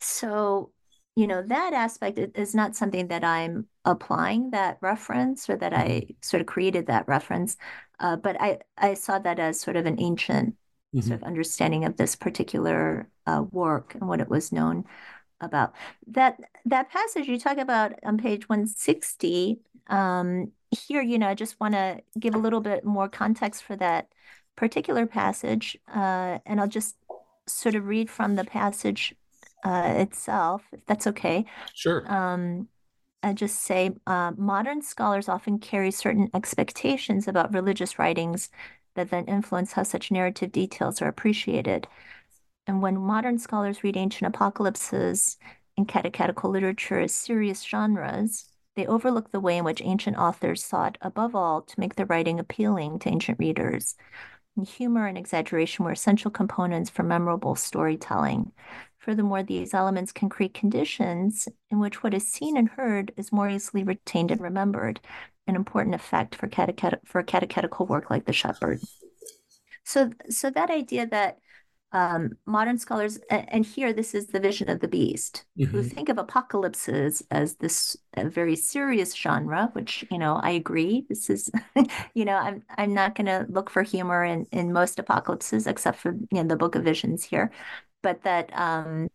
so 0.00 0.72
you 1.16 1.26
know 1.26 1.42
that 1.42 1.72
aspect 1.72 2.18
is 2.36 2.54
not 2.54 2.76
something 2.76 3.08
that 3.08 3.24
i'm 3.24 3.66
applying 3.84 4.50
that 4.50 4.78
reference 4.80 5.48
or 5.48 5.56
that 5.56 5.72
i 5.72 6.06
sort 6.22 6.40
of 6.40 6.46
created 6.46 6.86
that 6.86 7.08
reference 7.08 7.56
uh, 8.00 8.16
but 8.16 8.40
i 8.40 8.58
i 8.78 8.94
saw 8.94 9.18
that 9.18 9.38
as 9.38 9.58
sort 9.58 9.76
of 9.76 9.86
an 9.86 10.00
ancient 10.00 10.54
mm-hmm. 10.94 11.00
sort 11.00 11.20
of 11.20 11.26
understanding 11.26 11.84
of 11.84 11.96
this 11.96 12.14
particular 12.14 13.08
uh, 13.26 13.42
work 13.50 13.94
and 13.94 14.08
what 14.08 14.20
it 14.20 14.28
was 14.28 14.52
known 14.52 14.84
about 15.40 15.74
that 16.06 16.38
that 16.64 16.90
passage 16.90 17.26
you 17.26 17.38
talk 17.38 17.58
about 17.58 17.92
on 18.04 18.18
page 18.18 18.48
160 18.48 19.58
um, 19.88 20.52
here 20.70 21.02
you 21.02 21.18
know 21.18 21.28
i 21.28 21.34
just 21.34 21.58
want 21.60 21.74
to 21.74 22.00
give 22.18 22.34
a 22.34 22.38
little 22.38 22.60
bit 22.60 22.84
more 22.84 23.08
context 23.08 23.62
for 23.62 23.76
that 23.76 24.08
particular 24.56 25.06
passage 25.06 25.76
uh, 25.94 26.38
and 26.46 26.60
i'll 26.60 26.68
just 26.68 26.96
sort 27.46 27.74
of 27.74 27.86
read 27.86 28.10
from 28.10 28.34
the 28.34 28.44
passage 28.44 29.14
uh, 29.64 29.94
itself, 29.96 30.62
if 30.72 30.84
that's 30.86 31.06
okay. 31.08 31.44
Sure. 31.74 32.10
Um, 32.10 32.68
I 33.22 33.32
just 33.32 33.62
say 33.62 33.90
uh, 34.06 34.32
modern 34.36 34.82
scholars 34.82 35.28
often 35.28 35.58
carry 35.58 35.90
certain 35.90 36.30
expectations 36.34 37.26
about 37.26 37.52
religious 37.52 37.98
writings 37.98 38.50
that 38.94 39.10
then 39.10 39.24
influence 39.24 39.72
how 39.72 39.82
such 39.82 40.10
narrative 40.10 40.52
details 40.52 41.02
are 41.02 41.08
appreciated. 41.08 41.88
And 42.66 42.80
when 42.80 42.96
modern 42.96 43.38
scholars 43.38 43.82
read 43.82 43.96
ancient 43.96 44.34
apocalypses 44.34 45.36
and 45.76 45.88
catechetical 45.88 46.50
literature 46.50 47.00
as 47.00 47.14
serious 47.14 47.62
genres, 47.62 48.46
they 48.76 48.86
overlook 48.86 49.32
the 49.32 49.40
way 49.40 49.58
in 49.58 49.64
which 49.64 49.82
ancient 49.82 50.16
authors 50.16 50.62
sought, 50.62 50.98
above 51.00 51.34
all, 51.34 51.62
to 51.62 51.80
make 51.80 51.96
their 51.96 52.06
writing 52.06 52.38
appealing 52.38 52.98
to 53.00 53.08
ancient 53.08 53.38
readers. 53.38 53.96
And 54.56 54.66
humor 54.66 55.06
and 55.06 55.18
exaggeration 55.18 55.84
were 55.84 55.92
essential 55.92 56.30
components 56.30 56.88
for 56.88 57.02
memorable 57.02 57.54
storytelling. 57.54 58.52
Furthermore, 58.98 59.42
these 59.42 59.74
elements 59.74 60.12
can 60.12 60.28
create 60.28 60.54
conditions 60.54 61.46
in 61.70 61.78
which 61.78 62.02
what 62.02 62.14
is 62.14 62.26
seen 62.26 62.56
and 62.56 62.68
heard 62.68 63.12
is 63.16 63.30
more 63.30 63.48
easily 63.48 63.84
retained 63.84 64.30
and 64.30 64.40
remembered, 64.40 64.98
an 65.46 65.54
important 65.54 65.94
effect 65.94 66.34
for, 66.34 66.48
catechet- 66.48 67.06
for 67.06 67.22
catechetical 67.22 67.86
work 67.86 68.10
like 68.10 68.24
the 68.24 68.32
shepherd. 68.32 68.80
So, 69.84 70.10
so 70.30 70.50
that 70.50 70.70
idea 70.70 71.06
that 71.06 71.38
um, 71.96 72.32
modern 72.44 72.76
scholars, 72.76 73.18
and 73.30 73.64
here 73.64 73.90
this 73.90 74.14
is 74.14 74.26
the 74.26 74.38
vision 74.38 74.68
of 74.68 74.80
the 74.80 74.86
beast, 74.88 75.46
mm-hmm. 75.58 75.70
who 75.70 75.82
think 75.82 76.10
of 76.10 76.18
apocalypses 76.18 77.22
as 77.30 77.54
this 77.54 77.96
very 78.18 78.54
serious 78.54 79.14
genre, 79.14 79.70
which 79.72 80.04
you 80.10 80.18
know 80.18 80.34
I 80.34 80.50
agree. 80.50 81.06
This 81.08 81.30
is, 81.30 81.50
you 82.14 82.26
know, 82.26 82.36
I'm 82.36 82.62
I'm 82.76 82.92
not 82.92 83.14
going 83.14 83.28
to 83.28 83.46
look 83.48 83.70
for 83.70 83.82
humor 83.82 84.22
in 84.24 84.46
in 84.52 84.74
most 84.74 84.98
apocalypses 84.98 85.66
except 85.66 85.98
for 85.98 86.12
you 86.12 86.42
know 86.42 86.44
the 86.44 86.56
Book 86.56 86.74
of 86.74 86.84
Visions 86.84 87.24
here, 87.24 87.50
but 88.02 88.22
that 88.24 88.50
um, 88.52 89.08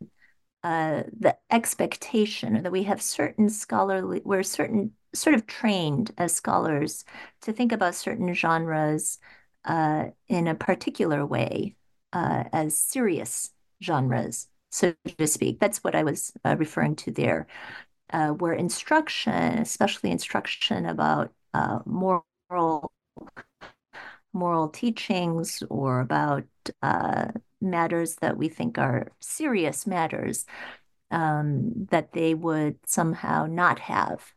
uh, 0.63 1.03
the 1.19 1.37
expectation 1.51 2.63
that 2.63 2.71
we 2.71 2.81
have 2.83 2.99
certain 2.99 3.47
scholarly, 3.49 4.23
we're 4.25 4.41
certain 4.41 4.93
sort 5.13 5.35
of 5.35 5.45
trained 5.45 6.13
as 6.17 6.33
scholars 6.33 7.05
to 7.41 7.53
think 7.53 7.71
about 7.71 7.93
certain 7.93 8.33
genres 8.33 9.19
uh, 9.65 10.05
in 10.27 10.47
a 10.47 10.55
particular 10.55 11.23
way 11.27 11.75
uh, 12.13 12.43
as 12.53 12.77
serious 12.77 13.51
genres, 13.81 14.47
so 14.69 14.93
to 15.17 15.27
speak. 15.27 15.59
That's 15.59 15.83
what 15.83 15.95
I 15.95 16.03
was 16.03 16.31
uh, 16.45 16.55
referring 16.57 16.95
to 16.97 17.11
there, 17.11 17.47
uh, 18.11 18.29
where 18.29 18.53
instruction, 18.53 19.59
especially 19.59 20.11
instruction 20.11 20.85
about 20.85 21.33
uh, 21.53 21.79
moral 21.85 22.91
moral 24.33 24.69
teachings 24.69 25.61
or 25.69 25.99
about 25.99 26.45
uh, 26.81 27.27
matters 27.59 28.15
that 28.15 28.37
we 28.37 28.47
think 28.47 28.77
are 28.77 29.11
serious 29.19 29.85
matters, 29.85 30.45
um, 31.11 31.87
that 31.91 32.13
they 32.13 32.33
would 32.33 32.77
somehow 32.85 33.45
not 33.45 33.79
have 33.79 34.33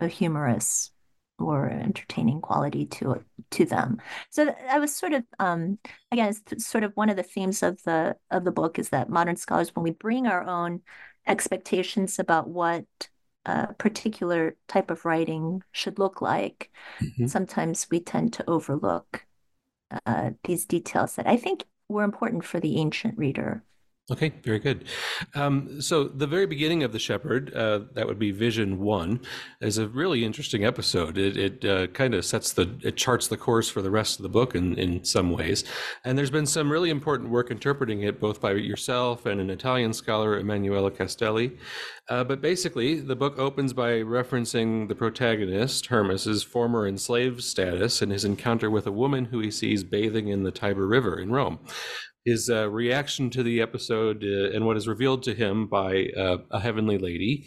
a 0.00 0.08
humorous 0.08 0.90
or 1.38 1.68
entertaining 1.68 2.40
quality 2.40 2.86
to 2.86 3.24
to 3.50 3.64
them. 3.64 3.98
So 4.30 4.54
I 4.68 4.78
was 4.78 4.94
sort 4.94 5.12
of 5.12 5.24
um, 5.38 5.78
again, 6.12 6.34
it's 6.50 6.66
sort 6.66 6.84
of 6.84 6.92
one 6.94 7.08
of 7.08 7.16
the 7.16 7.22
themes 7.22 7.62
of 7.62 7.82
the 7.84 8.16
of 8.30 8.44
the 8.44 8.52
book 8.52 8.78
is 8.78 8.90
that 8.90 9.10
modern 9.10 9.36
scholars, 9.36 9.74
when 9.74 9.84
we 9.84 9.90
bring 9.90 10.26
our 10.26 10.44
own 10.44 10.82
expectations 11.26 12.18
about 12.18 12.48
what 12.48 12.84
a 13.44 13.72
particular 13.74 14.56
type 14.66 14.90
of 14.90 15.04
writing 15.04 15.62
should 15.72 15.98
look 15.98 16.20
like, 16.20 16.70
mm-hmm. 17.00 17.26
sometimes 17.26 17.86
we 17.90 18.00
tend 18.00 18.32
to 18.34 18.50
overlook 18.50 19.24
uh, 20.06 20.30
these 20.44 20.66
details 20.66 21.14
that 21.16 21.26
I 21.26 21.36
think 21.36 21.64
were 21.88 22.04
important 22.04 22.44
for 22.44 22.60
the 22.60 22.78
ancient 22.78 23.16
reader. 23.16 23.62
Okay, 24.10 24.32
very 24.42 24.58
good. 24.58 24.86
Um, 25.34 25.82
so 25.82 26.04
the 26.04 26.26
very 26.26 26.46
beginning 26.46 26.82
of 26.82 26.92
the 26.92 26.98
Shepherd, 26.98 27.54
uh, 27.54 27.80
that 27.92 28.06
would 28.06 28.18
be 28.18 28.30
Vision 28.30 28.78
One, 28.78 29.20
is 29.60 29.76
a 29.76 29.86
really 29.86 30.24
interesting 30.24 30.64
episode. 30.64 31.18
It, 31.18 31.36
it 31.36 31.64
uh, 31.66 31.88
kind 31.88 32.14
of 32.14 32.24
sets 32.24 32.54
the, 32.54 32.74
it 32.82 32.96
charts 32.96 33.28
the 33.28 33.36
course 33.36 33.68
for 33.68 33.82
the 33.82 33.90
rest 33.90 34.18
of 34.18 34.22
the 34.22 34.30
book 34.30 34.54
in, 34.54 34.78
in 34.78 35.04
some 35.04 35.30
ways. 35.30 35.62
And 36.06 36.16
there's 36.16 36.30
been 36.30 36.46
some 36.46 36.72
really 36.72 36.88
important 36.88 37.28
work 37.28 37.50
interpreting 37.50 38.00
it, 38.00 38.18
both 38.18 38.40
by 38.40 38.52
yourself 38.52 39.26
and 39.26 39.42
an 39.42 39.50
Italian 39.50 39.92
scholar, 39.92 40.38
Emanuele 40.38 40.90
Castelli. 40.90 41.58
Uh, 42.08 42.24
but 42.24 42.40
basically, 42.40 43.00
the 43.00 43.16
book 43.16 43.38
opens 43.38 43.74
by 43.74 43.90
referencing 44.00 44.88
the 44.88 44.94
protagonist, 44.94 45.84
Hermas's 45.84 46.42
former 46.42 46.88
enslaved 46.88 47.42
status 47.42 48.00
and 48.00 48.10
his 48.10 48.24
encounter 48.24 48.70
with 48.70 48.86
a 48.86 48.92
woman 48.92 49.26
who 49.26 49.40
he 49.40 49.50
sees 49.50 49.84
bathing 49.84 50.28
in 50.28 50.44
the 50.44 50.50
Tiber 50.50 50.86
River 50.86 51.20
in 51.20 51.30
Rome 51.30 51.58
his 52.24 52.50
uh, 52.50 52.68
reaction 52.68 53.30
to 53.30 53.42
the 53.42 53.60
episode 53.60 54.22
uh, 54.24 54.54
and 54.54 54.66
what 54.66 54.76
is 54.76 54.88
revealed 54.88 55.22
to 55.22 55.34
him 55.34 55.66
by 55.66 56.08
uh, 56.16 56.38
a 56.50 56.60
heavenly 56.60 56.98
lady 56.98 57.46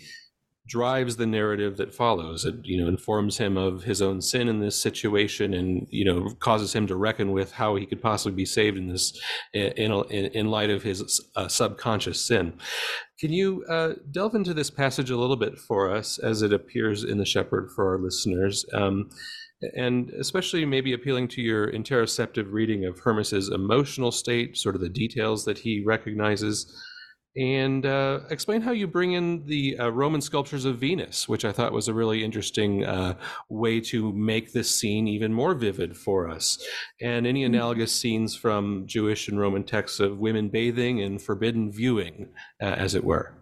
drives 0.68 1.18
the 1.18 1.26
narrative 1.26 1.78
that 1.78 1.94
follows. 1.94 2.46
It 2.46 2.56
you 2.64 2.82
know 2.82 2.88
informs 2.88 3.38
him 3.38 3.58
of 3.58 3.84
his 3.84 4.02
own 4.02 4.22
sin 4.22 4.48
in 4.48 4.60
this 4.60 4.82
situation 4.82 5.54
and 5.54 5.88
you 5.90 6.06
know 6.06 6.30
causes 6.40 6.74
him 6.74 6.88
to 6.88 6.96
reckon 6.96 7.32
with 7.32 7.52
how 7.52 7.76
he 7.76 7.86
could 7.86 8.02
possibly 8.02 8.36
be 8.36 8.46
saved 8.46 8.78
in 8.78 8.88
this 8.88 9.20
in 9.54 9.92
in, 9.92 10.26
in 10.28 10.48
light 10.48 10.70
of 10.70 10.84
his 10.84 11.22
uh, 11.36 11.48
subconscious 11.48 12.26
sin. 12.26 12.54
Can 13.20 13.34
you 13.34 13.66
uh, 13.70 13.94
delve 14.10 14.36
into 14.36 14.54
this 14.54 14.70
passage 14.70 15.10
a 15.10 15.18
little 15.18 15.36
bit 15.36 15.58
for 15.60 15.94
us 15.94 16.18
as 16.18 16.42
it 16.42 16.54
appears 16.54 17.04
in 17.04 17.18
the 17.18 17.26
shepherd 17.26 17.70
for 17.76 17.92
our 17.92 18.00
listeners? 18.00 18.66
Um, 18.74 19.10
and 19.76 20.10
especially 20.12 20.66
maybe 20.66 20.94
appealing 20.94 21.28
to 21.30 21.42
your 21.42 21.72
interoceptive 21.72 22.52
reading 22.52 22.86
of 22.86 23.00
Hermas's 23.00 23.50
emotional 23.50 24.12
state, 24.12 24.58
sort 24.58 24.76
of 24.76 24.82
the 24.82 24.90
details 24.90 25.46
that 25.46 25.58
he 25.58 25.84
recognizes, 25.86 26.76
and 27.36 27.86
uh, 27.86 28.20
explain 28.30 28.62
how 28.62 28.72
you 28.72 28.88
bring 28.88 29.14
in 29.14 29.46
the 29.46 29.78
uh, 29.78 29.90
Roman 29.90 30.20
sculptures 30.20 30.66
of 30.66 30.80
Venus, 30.80 31.30
which 31.30 31.46
I 31.46 31.54
thought 31.54 31.72
was 31.72 31.88
a 31.88 31.94
really 31.94 32.24
interesting 32.24 32.84
uh, 32.84 33.14
way 33.50 33.80
to 33.82 34.12
make 34.12 34.52
this 34.52 34.70
scene 34.70 35.08
even 35.08 35.32
more 35.32 35.54
vivid 35.54 35.96
for 35.96 36.30
us, 36.30 36.58
and 37.00 37.26
any 37.26 37.44
mm-hmm. 37.44 37.54
analogous 37.54 37.94
scenes 37.94 38.36
from 38.36 38.86
Jewish 38.86 39.30
and 39.30 39.40
Roman 39.40 39.64
texts 39.64 40.00
of 40.00 40.20
women 40.20 40.50
bathing 40.50 41.02
and 41.02 41.22
forbidden 41.22 41.72
viewing, 41.72 42.30
uh, 42.62 42.66
as 42.66 42.96
it 42.96 43.04
were. 43.04 43.34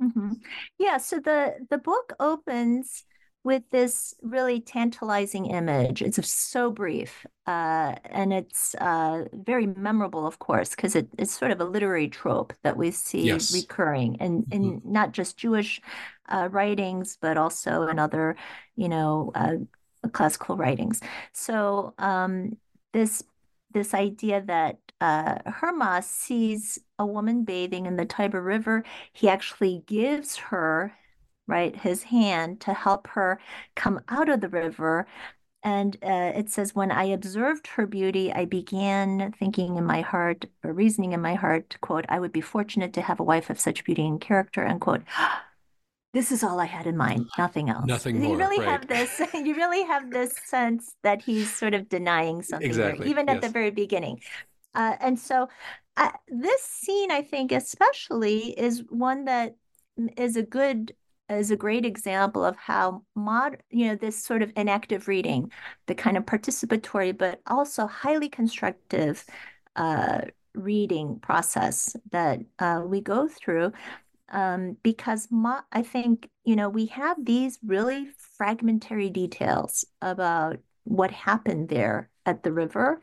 Mm-hmm. 0.00 0.34
Yeah, 0.78 0.96
so 0.98 1.18
the 1.18 1.66
the 1.68 1.78
book 1.78 2.14
opens 2.20 3.04
with 3.44 3.62
this 3.70 4.14
really 4.22 4.60
tantalizing 4.60 5.46
image. 5.46 6.02
It's 6.02 6.30
so 6.30 6.70
brief, 6.70 7.26
uh, 7.46 7.94
and 8.04 8.32
it's 8.32 8.74
uh, 8.74 9.24
very 9.32 9.66
memorable, 9.66 10.26
of 10.26 10.38
course, 10.38 10.70
because 10.70 10.96
it, 10.96 11.08
it's 11.16 11.36
sort 11.36 11.52
of 11.52 11.60
a 11.60 11.64
literary 11.64 12.08
trope 12.08 12.52
that 12.62 12.76
we 12.76 12.90
see 12.90 13.26
yes. 13.26 13.54
recurring, 13.54 14.16
and 14.20 14.44
in, 14.50 14.62
in 14.64 14.72
mm-hmm. 14.80 14.92
not 14.92 15.12
just 15.12 15.38
Jewish 15.38 15.80
uh, 16.28 16.48
writings, 16.50 17.16
but 17.20 17.36
also 17.36 17.86
in 17.86 17.98
other, 17.98 18.36
you 18.76 18.88
know, 18.88 19.32
uh, 19.34 19.56
classical 20.12 20.56
writings. 20.56 21.00
So 21.32 21.94
um, 21.98 22.56
this 22.92 23.22
this 23.70 23.94
idea 23.94 24.42
that 24.46 24.78
uh, 25.00 25.38
Hermas 25.46 26.06
sees 26.06 26.78
a 26.98 27.06
woman 27.06 27.44
bathing 27.44 27.86
in 27.86 27.96
the 27.96 28.04
Tiber 28.04 28.42
River. 28.42 28.84
He 29.12 29.28
actually 29.28 29.84
gives 29.86 30.36
her 30.36 30.92
right, 31.48 31.74
his 31.74 32.04
hand 32.04 32.60
to 32.60 32.74
help 32.74 33.08
her 33.08 33.40
come 33.74 34.00
out 34.08 34.28
of 34.28 34.40
the 34.40 34.48
river. 34.48 35.06
And 35.64 35.96
uh, 36.02 36.32
it 36.36 36.50
says, 36.50 36.74
When 36.74 36.92
I 36.92 37.04
observed 37.04 37.66
her 37.68 37.86
beauty, 37.86 38.32
I 38.32 38.44
began 38.44 39.32
thinking 39.32 39.76
in 39.76 39.84
my 39.84 40.02
heart, 40.02 40.44
or 40.62 40.72
reasoning 40.72 41.12
in 41.12 41.20
my 41.20 41.34
heart, 41.34 41.76
quote, 41.80 42.04
I 42.08 42.20
would 42.20 42.32
be 42.32 42.40
fortunate 42.40 42.92
to 42.92 43.02
have 43.02 43.18
a 43.18 43.24
wife 43.24 43.50
of 43.50 43.58
such 43.58 43.84
beauty 43.84 44.06
and 44.06 44.20
character, 44.20 44.64
unquote. 44.64 45.02
This 46.14 46.32
is 46.32 46.42
all 46.42 46.58
I 46.58 46.64
had 46.64 46.86
in 46.86 46.96
mind, 46.96 47.28
nothing 47.36 47.68
else. 47.68 47.84
Nothing 47.84 48.18
more. 48.18 48.32
You 48.32 48.38
really 48.38 48.64
right. 48.64 48.68
have 48.68 48.88
this. 48.88 49.20
You 49.34 49.54
really 49.54 49.84
have 49.84 50.10
this 50.10 50.34
sense 50.46 50.94
that 51.02 51.20
he's 51.20 51.54
sort 51.54 51.74
of 51.74 51.90
denying 51.90 52.40
something, 52.40 52.66
exactly. 52.66 53.04
here, 53.04 53.12
even 53.12 53.26
yes. 53.26 53.36
at 53.36 53.42
the 53.42 53.50
very 53.50 53.70
beginning. 53.70 54.18
Uh, 54.74 54.96
and 55.00 55.18
so, 55.18 55.50
uh, 55.98 56.10
this 56.28 56.62
scene, 56.62 57.10
I 57.10 57.20
think, 57.20 57.52
especially, 57.52 58.58
is 58.58 58.84
one 58.88 59.26
that 59.26 59.56
is 60.16 60.36
a 60.36 60.42
good 60.42 60.94
is 61.30 61.50
a 61.50 61.56
great 61.56 61.84
example 61.84 62.44
of 62.44 62.56
how 62.56 63.02
mod 63.14 63.58
you 63.70 63.86
know 63.86 63.94
this 63.96 64.22
sort 64.22 64.42
of 64.42 64.52
enactive 64.56 65.08
reading 65.08 65.50
the 65.86 65.94
kind 65.94 66.16
of 66.16 66.24
participatory 66.24 67.16
but 67.16 67.40
also 67.46 67.86
highly 67.86 68.28
constructive 68.28 69.24
uh, 69.76 70.22
reading 70.54 71.18
process 71.20 71.94
that 72.10 72.40
uh, 72.58 72.82
we 72.84 73.00
go 73.00 73.28
through 73.28 73.72
um, 74.30 74.76
because 74.82 75.28
mo- 75.30 75.60
i 75.72 75.82
think 75.82 76.28
you 76.44 76.56
know 76.56 76.68
we 76.68 76.86
have 76.86 77.16
these 77.24 77.58
really 77.64 78.08
fragmentary 78.36 79.10
details 79.10 79.84
about 80.02 80.58
what 80.84 81.10
happened 81.10 81.68
there 81.68 82.08
at 82.26 82.42
the 82.42 82.52
river 82.52 83.00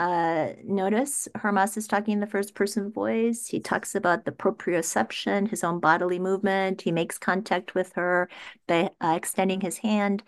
uh, 0.00 0.54
notice 0.64 1.28
Hermas 1.34 1.76
is 1.76 1.86
talking 1.86 2.14
in 2.14 2.20
the 2.20 2.26
first 2.26 2.54
person 2.54 2.90
voice. 2.90 3.46
He 3.46 3.60
talks 3.60 3.94
about 3.94 4.24
the 4.24 4.32
proprioception, 4.32 5.50
his 5.50 5.62
own 5.62 5.78
bodily 5.78 6.18
movement. 6.18 6.80
He 6.80 6.90
makes 6.90 7.18
contact 7.18 7.74
with 7.74 7.92
her 7.92 8.30
by 8.66 8.92
uh, 9.02 9.12
extending 9.14 9.60
his 9.60 9.76
hand. 9.76 10.22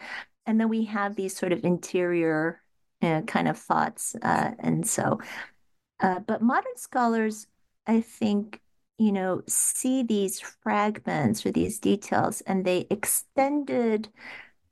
And 0.44 0.60
then 0.60 0.68
we 0.68 0.84
have 0.84 1.16
these 1.16 1.34
sort 1.34 1.52
of 1.52 1.64
interior 1.64 2.60
uh, 3.00 3.22
kind 3.22 3.48
of 3.48 3.56
thoughts. 3.56 4.14
Uh, 4.20 4.50
and 4.58 4.86
so, 4.86 5.20
uh, 6.00 6.18
but 6.18 6.42
modern 6.42 6.76
scholars 6.76 7.46
I 7.86 8.02
think, 8.02 8.60
you 8.98 9.10
know, 9.10 9.40
see 9.48 10.02
these 10.02 10.38
fragments 10.38 11.46
or 11.46 11.50
these 11.50 11.78
details, 11.78 12.42
and 12.42 12.62
they 12.62 12.86
extended 12.90 14.10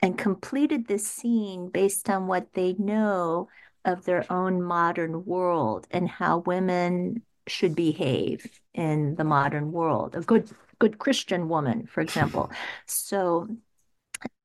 and 0.03 0.19
completed 0.19 0.87
this 0.87 1.07
scene 1.07 1.71
based 1.71 2.11
on 2.11 2.27
what 2.27 2.53
they 2.53 2.75
know 2.75 3.49
of 3.85 4.05
their 4.05 4.31
own 4.31 4.63
modern 4.63 5.25
world 5.25 5.87
and 5.91 6.09
how 6.09 6.39
women 6.39 7.23
should 7.47 7.75
behave 7.75 8.61
in 8.75 9.15
the 9.17 9.25
modern 9.25 9.73
world. 9.73 10.15
A 10.15 10.21
good 10.21 10.51
good 10.79 10.99
Christian 10.99 11.49
woman, 11.49 11.87
for 11.87 12.01
example. 12.01 12.51
So 12.87 13.49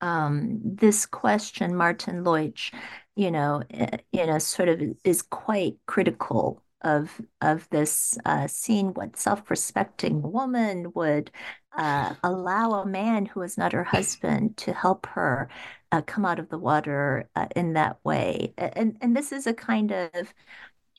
um, 0.02 0.60
this 0.64 1.06
question, 1.06 1.76
Martin 1.76 2.24
Leutzsch, 2.24 2.72
you 3.16 3.32
know, 3.32 3.64
eh, 3.72 3.98
you 4.12 4.26
know, 4.26 4.40
sort 4.40 4.70
of 4.70 4.82
is 5.04 5.22
quite 5.22 5.78
critical 5.86 6.62
of 6.82 7.20
of 7.42 7.68
this 7.70 8.18
uh, 8.26 8.48
scene. 8.48 8.94
What 8.94 9.18
self-respecting 9.18 10.22
woman 10.22 10.92
would 10.94 11.32
uh, 11.78 12.14
allow 12.24 12.74
a 12.74 12.86
man 12.86 13.26
who 13.26 13.42
is 13.42 13.58
not 13.58 13.74
her 13.74 13.84
husband 13.84 14.58
to 14.58 14.74
help 14.74 15.08
her 15.08 15.50
uh, 15.96 16.02
come 16.02 16.26
out 16.26 16.39
of 16.39 16.50
the 16.50 16.58
water 16.58 17.30
uh, 17.36 17.48
in 17.56 17.74
that 17.74 17.98
way? 18.04 18.54
And 18.58 18.98
and 19.02 19.16
this 19.16 19.32
is 19.32 19.48
a 19.48 19.54
kind 19.54 19.91
of 19.91 20.34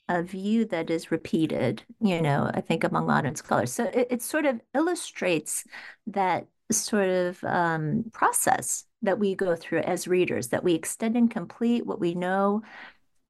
a 0.09 0.23
view 0.23 0.65
that 0.65 0.89
is 0.89 1.11
repeated, 1.11 1.83
you 1.99 2.21
know, 2.21 2.49
I 2.53 2.61
think 2.61 2.83
among 2.83 3.07
modern 3.07 3.35
scholars. 3.35 3.73
So 3.73 3.83
it, 3.83 4.07
it 4.09 4.21
sort 4.21 4.45
of 4.45 4.61
illustrates 4.73 5.65
that 6.07 6.47
sort 6.71 7.09
of 7.09 7.43
um, 7.43 8.05
process 8.13 8.85
that 9.01 9.19
we 9.19 9.35
go 9.35 9.55
through 9.55 9.79
as 9.79 10.07
readers, 10.07 10.47
that 10.47 10.63
we 10.63 10.73
extend 10.73 11.15
and 11.15 11.29
complete 11.29 11.85
what 11.85 11.99
we 11.99 12.13
know 12.13 12.63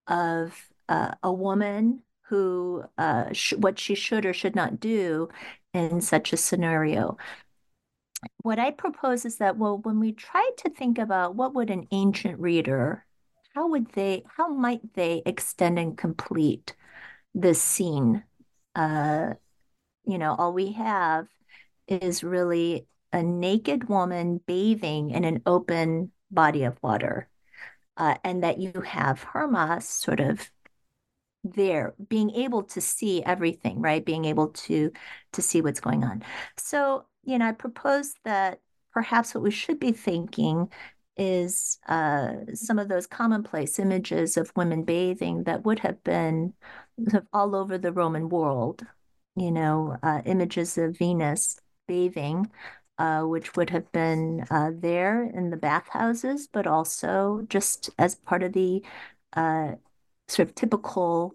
of 0.07 0.70
uh, 0.88 1.15
a 1.24 1.34
woman 1.34 2.03
who, 2.30 2.84
uh, 2.97 3.34
sh- 3.34 3.53
what 3.57 3.80
she 3.80 3.95
should 3.95 4.26
or 4.26 4.34
should 4.34 4.55
not 4.55 4.80
do 4.80 5.30
in 5.74 6.01
such 6.01 6.32
a 6.32 6.38
scenario. 6.38 7.18
What 8.41 8.59
I 8.59 8.72
propose 8.72 9.26
is 9.26 9.38
that, 9.38 9.57
well, 9.57 9.78
when 9.78 9.99
we 9.99 10.11
try 10.11 10.49
to 10.57 10.70
think 10.70 10.97
about 10.97 11.36
what 11.36 11.53
would 11.53 11.70
an 11.70 11.88
ancient 11.91 12.39
reader, 12.39 13.05
how 13.53 13.68
would 13.70 13.91
they, 13.93 14.24
how 14.38 14.49
might 14.49 14.93
they 14.93 15.22
extend 15.26 15.80
and 15.80 15.97
complete 15.97 16.76
this 17.34 17.61
scene? 17.61 18.24
Uh, 18.76 19.34
you 20.05 20.18
know, 20.18 20.36
all 20.36 20.53
we 20.53 20.74
have 20.74 21.28
is 21.88 22.24
really 22.24 22.88
a 23.13 23.24
naked 23.24 23.89
woman 23.89 24.41
bathing 24.45 25.11
in 25.11 25.24
an 25.24 25.41
open 25.45 26.11
body 26.30 26.63
of 26.63 26.78
water, 26.82 27.30
uh, 27.97 28.15
and 28.24 28.43
that 28.43 28.59
you 28.59 28.82
have 28.82 29.24
Hermas 29.24 29.88
sort 29.88 30.20
of 30.20 30.49
there 31.43 31.93
being 32.09 32.32
able 32.32 32.63
to 32.63 32.82
see 32.82 33.24
everything 33.24 33.80
right 33.80 34.03
being 34.03 34.26
able 34.26 34.49
to 34.49 34.91
to 35.32 35.41
see 35.41 35.61
what's 35.61 35.80
going 35.80 36.03
on 36.03 36.22
so 36.57 37.05
you 37.28 37.38
know 37.38 37.47
i 37.47 37.51
propose 37.51 38.15
that 38.25 38.59
perhaps 38.93 39.36
what 39.36 39.43
we 39.43 39.51
should 39.51 39.80
be 39.80 39.91
thinking 39.91 40.69
is 41.19 41.80
uh, 41.88 42.34
some 42.53 42.78
of 42.78 42.89
those 42.89 43.07
commonplace 43.07 43.80
images 43.80 44.38
of 44.38 44.51
women 44.55 44.84
bathing 44.84 45.43
that 45.45 45.65
would 45.65 45.80
have 45.80 46.03
been 46.03 46.53
all 47.34 47.55
over 47.55 47.78
the 47.78 47.91
roman 47.91 48.30
world 48.30 48.84
you 49.36 49.51
know 49.51 49.97
uh, 50.01 50.21
images 50.25 50.78
of 50.78 50.97
venus 50.97 51.59
bathing 51.88 52.49
uh, 52.99 53.21
which 53.21 53.55
would 53.55 53.69
have 53.69 53.91
been 53.91 54.43
uh, 54.49 54.71
there 54.73 55.23
in 55.23 55.51
the 55.51 55.57
bathhouses, 55.57 56.47
but 56.51 56.65
also 56.65 57.45
just 57.47 57.91
as 57.99 58.15
part 58.15 58.43
of 58.43 58.53
the 58.53 58.84
uh, 59.34 59.73
sort 60.28 60.49
of 60.49 60.55
typical 60.55 61.34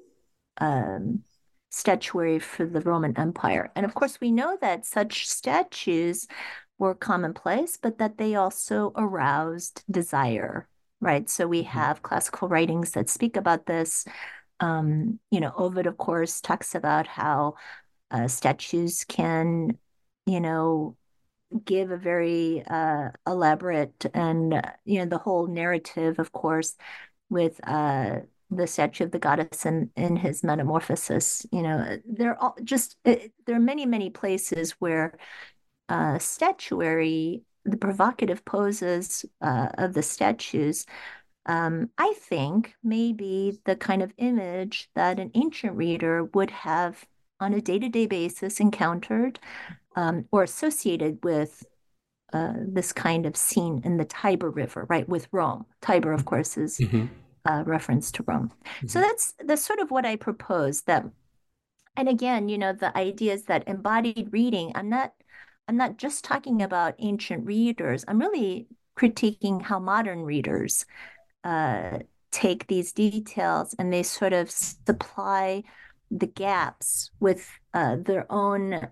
um, 0.58 1.22
statuary 1.72 2.38
for 2.38 2.66
the 2.66 2.82
Roman 2.82 3.18
Empire. 3.18 3.72
And 3.74 3.86
of 3.86 3.94
course, 3.94 4.20
we 4.20 4.30
know 4.30 4.58
that 4.60 4.84
such 4.84 5.26
statues 5.26 6.28
were 6.78 6.94
commonplace, 6.94 7.78
but 7.78 7.98
that 7.98 8.18
they 8.18 8.34
also 8.34 8.92
aroused 8.94 9.82
desire, 9.90 10.68
right? 11.00 11.28
So 11.30 11.48
we 11.48 11.62
mm-hmm. 11.62 11.70
have 11.70 12.02
classical 12.02 12.48
writings 12.48 12.92
that 12.92 13.08
speak 13.08 13.36
about 13.36 13.66
this. 13.66 14.04
Um, 14.60 15.18
you 15.30 15.40
know, 15.40 15.52
Ovid, 15.56 15.86
of 15.86 15.96
course, 15.96 16.40
talks 16.40 16.74
about 16.74 17.06
how 17.06 17.54
uh, 18.10 18.28
statues 18.28 19.04
can, 19.04 19.78
you 20.26 20.40
know, 20.40 20.96
give 21.64 21.90
a 21.90 21.96
very 21.96 22.62
uh, 22.66 23.10
elaborate 23.26 24.06
and 24.14 24.54
you 24.84 25.00
know 25.00 25.06
the 25.06 25.18
whole 25.18 25.46
narrative, 25.46 26.18
of 26.18 26.32
course, 26.32 26.76
with 27.28 27.60
uh, 27.66 28.20
the 28.56 28.66
statue 28.66 29.04
of 29.04 29.10
the 29.10 29.18
goddess 29.18 29.66
in, 29.66 29.90
in 29.96 30.16
his 30.16 30.42
metamorphosis. 30.44 31.46
You 31.52 31.62
know, 31.62 31.98
there 32.04 32.40
are 32.40 32.54
just 32.62 32.96
it, 33.04 33.32
there 33.46 33.56
are 33.56 33.60
many 33.60 33.86
many 33.86 34.10
places 34.10 34.72
where 34.72 35.18
uh, 35.88 36.18
statuary, 36.18 37.42
the 37.64 37.76
provocative 37.76 38.44
poses 38.44 39.24
uh, 39.40 39.68
of 39.78 39.94
the 39.94 40.02
statues. 40.02 40.86
Um, 41.46 41.90
I 41.98 42.14
think 42.16 42.74
maybe 42.84 43.58
the 43.64 43.76
kind 43.76 44.02
of 44.02 44.12
image 44.16 44.88
that 44.94 45.18
an 45.18 45.30
ancient 45.34 45.76
reader 45.76 46.24
would 46.24 46.50
have 46.50 47.04
on 47.40 47.52
a 47.52 47.60
day 47.60 47.78
to 47.78 47.88
day 47.88 48.06
basis 48.06 48.60
encountered 48.60 49.40
um, 49.96 50.26
or 50.30 50.44
associated 50.44 51.18
with 51.24 51.64
uh, 52.32 52.54
this 52.56 52.92
kind 52.92 53.26
of 53.26 53.36
scene 53.36 53.82
in 53.84 53.98
the 53.98 54.04
Tiber 54.04 54.48
River, 54.48 54.86
right, 54.88 55.06
with 55.08 55.28
Rome. 55.32 55.66
Tiber, 55.82 56.12
of 56.12 56.24
course, 56.24 56.56
is 56.56 56.78
mm-hmm. 56.78 57.06
A 57.44 57.64
reference 57.64 58.10
to 58.12 58.24
Rome. 58.26 58.52
Mm-hmm. 58.64 58.86
So 58.88 59.00
that's 59.00 59.34
that's 59.44 59.64
sort 59.64 59.80
of 59.80 59.90
what 59.90 60.06
I 60.06 60.16
propose. 60.16 60.82
That, 60.82 61.04
and 61.96 62.08
again, 62.08 62.48
you 62.48 62.58
know, 62.58 62.72
the 62.72 62.96
idea 62.96 63.34
is 63.34 63.44
that 63.44 63.68
embodied 63.68 64.28
reading. 64.32 64.72
I'm 64.74 64.88
not, 64.88 65.12
I'm 65.68 65.76
not 65.76 65.98
just 65.98 66.24
talking 66.24 66.62
about 66.62 66.94
ancient 66.98 67.46
readers. 67.46 68.04
I'm 68.06 68.18
really 68.18 68.66
critiquing 68.96 69.62
how 69.62 69.78
modern 69.78 70.22
readers 70.22 70.84
uh, 71.44 71.98
take 72.30 72.66
these 72.66 72.92
details 72.92 73.74
and 73.78 73.92
they 73.92 74.02
sort 74.02 74.32
of 74.32 74.50
supply 74.50 75.62
the 76.10 76.26
gaps 76.26 77.10
with 77.20 77.48
uh, 77.74 77.96
their 77.96 78.30
own 78.30 78.88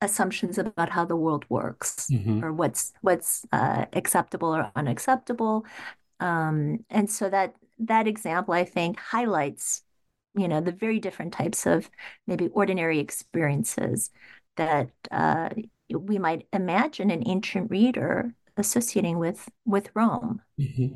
assumptions 0.00 0.58
about 0.58 0.90
how 0.90 1.04
the 1.04 1.16
world 1.16 1.44
works 1.48 2.08
mm-hmm. 2.10 2.44
or 2.44 2.52
what's 2.52 2.92
what's 3.00 3.46
uh, 3.52 3.86
acceptable 3.94 4.54
or 4.54 4.70
unacceptable 4.76 5.64
um, 6.20 6.84
and 6.90 7.10
so 7.10 7.30
that 7.30 7.54
that 7.78 8.06
example 8.08 8.54
i 8.54 8.64
think 8.64 8.98
highlights 8.98 9.82
you 10.34 10.48
know 10.48 10.60
the 10.60 10.72
very 10.72 10.98
different 11.00 11.32
types 11.32 11.66
of 11.66 11.90
maybe 12.26 12.48
ordinary 12.48 12.98
experiences 12.98 14.10
that 14.56 14.90
uh, 15.10 15.50
we 15.90 16.18
might 16.18 16.46
imagine 16.52 17.10
an 17.10 17.22
ancient 17.26 17.70
reader 17.70 18.34
associating 18.56 19.18
with 19.18 19.48
with 19.64 19.90
rome 19.94 20.40
mm-hmm. 20.60 20.86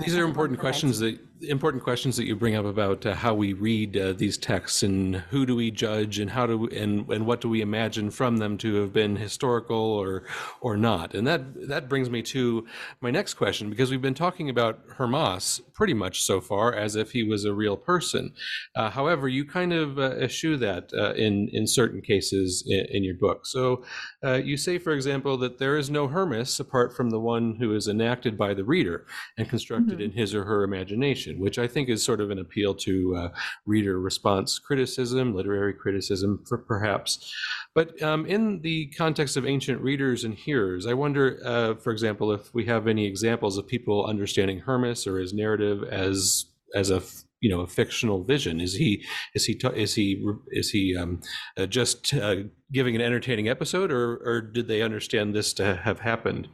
These 0.00 0.16
are 0.16 0.24
important 0.24 0.58
questions 0.58 0.98
that 0.98 1.18
important 1.48 1.82
questions 1.82 2.16
that 2.16 2.26
you 2.26 2.36
bring 2.36 2.54
up 2.54 2.64
about 2.64 3.06
uh, 3.06 3.14
how 3.14 3.34
we 3.34 3.52
read 3.52 3.96
uh, 3.96 4.12
these 4.12 4.36
texts 4.36 4.82
and 4.82 5.16
who 5.16 5.46
do 5.46 5.56
we 5.56 5.70
judge 5.70 6.18
and 6.18 6.30
how 6.30 6.46
do 6.46 6.58
we, 6.58 6.78
and 6.78 7.08
and 7.10 7.26
what 7.26 7.40
do 7.40 7.48
we 7.48 7.60
imagine 7.60 8.10
from 8.10 8.36
them 8.38 8.58
to 8.58 8.74
have 8.76 8.92
been 8.92 9.16
historical 9.16 9.76
or 9.76 10.24
or 10.60 10.76
not. 10.76 11.14
And 11.14 11.26
that 11.26 11.68
that 11.68 11.88
brings 11.88 12.10
me 12.10 12.22
to 12.22 12.66
my 13.00 13.10
next 13.10 13.34
question 13.34 13.70
because 13.70 13.90
we've 13.90 14.02
been 14.02 14.14
talking 14.14 14.50
about 14.50 14.80
Hermas 14.96 15.60
pretty 15.72 15.94
much 15.94 16.22
so 16.22 16.40
far 16.40 16.74
as 16.74 16.94
if 16.94 17.12
he 17.12 17.22
was 17.22 17.44
a 17.44 17.54
real 17.54 17.76
person. 17.76 18.34
Uh, 18.74 18.90
however 18.90 19.28
you 19.28 19.44
kind 19.44 19.72
of 19.72 19.98
uh, 19.98 20.16
eschew 20.16 20.56
that 20.58 20.90
uh, 20.94 21.12
in 21.14 21.48
in 21.52 21.66
certain 21.66 22.02
cases 22.02 22.64
in, 22.66 22.86
in 22.90 23.04
your 23.04 23.16
book. 23.16 23.46
So 23.46 23.84
uh, 24.24 24.34
you 24.34 24.56
say 24.56 24.78
for 24.78 24.92
example 24.92 25.36
that 25.38 25.58
there 25.58 25.76
is 25.76 25.90
no 25.90 26.08
Hermas 26.08 26.60
apart 26.60 26.94
from 26.94 27.10
the 27.10 27.20
one 27.20 27.56
who 27.58 27.74
is 27.74 27.88
enacted 27.88 28.36
by 28.36 28.49
the 28.54 28.64
reader 28.64 29.06
and 29.38 29.48
constructed 29.48 29.94
mm-hmm. 29.94 30.02
in 30.02 30.12
his 30.12 30.34
or 30.34 30.44
her 30.44 30.62
imagination, 30.62 31.38
which 31.38 31.58
I 31.58 31.66
think 31.66 31.88
is 31.88 32.02
sort 32.02 32.20
of 32.20 32.30
an 32.30 32.38
appeal 32.38 32.74
to 32.74 33.16
uh, 33.16 33.28
reader 33.66 34.00
response 34.00 34.58
criticism, 34.58 35.34
literary 35.34 35.74
criticism, 35.74 36.44
for 36.48 36.58
perhaps. 36.58 37.32
But 37.74 38.00
um, 38.02 38.26
in 38.26 38.60
the 38.62 38.86
context 38.96 39.36
of 39.36 39.46
ancient 39.46 39.80
readers 39.80 40.24
and 40.24 40.34
hearers, 40.34 40.86
I 40.86 40.94
wonder, 40.94 41.40
uh, 41.44 41.74
for 41.74 41.92
example, 41.92 42.32
if 42.32 42.52
we 42.54 42.64
have 42.66 42.86
any 42.86 43.06
examples 43.06 43.58
of 43.58 43.66
people 43.66 44.06
understanding 44.06 44.60
Hermas 44.60 45.06
or 45.06 45.18
his 45.18 45.32
narrative 45.32 45.84
as 45.84 46.46
as 46.74 46.90
a 46.90 47.02
you 47.40 47.50
know 47.50 47.60
a 47.60 47.66
fictional 47.66 48.24
vision. 48.24 48.60
Is 48.60 48.74
he 48.74 49.04
is 49.34 49.46
he 49.46 49.58
is 49.74 49.94
he 49.94 50.24
is 50.50 50.70
he 50.70 50.96
um, 50.96 51.20
uh, 51.56 51.66
just 51.66 52.14
uh, 52.14 52.36
giving 52.72 52.94
an 52.94 53.00
entertaining 53.00 53.48
episode 53.48 53.90
or 53.90 54.16
or 54.24 54.40
did 54.40 54.68
they 54.68 54.82
understand 54.82 55.34
this 55.34 55.52
to 55.54 55.76
have 55.76 56.00
happened? 56.00 56.48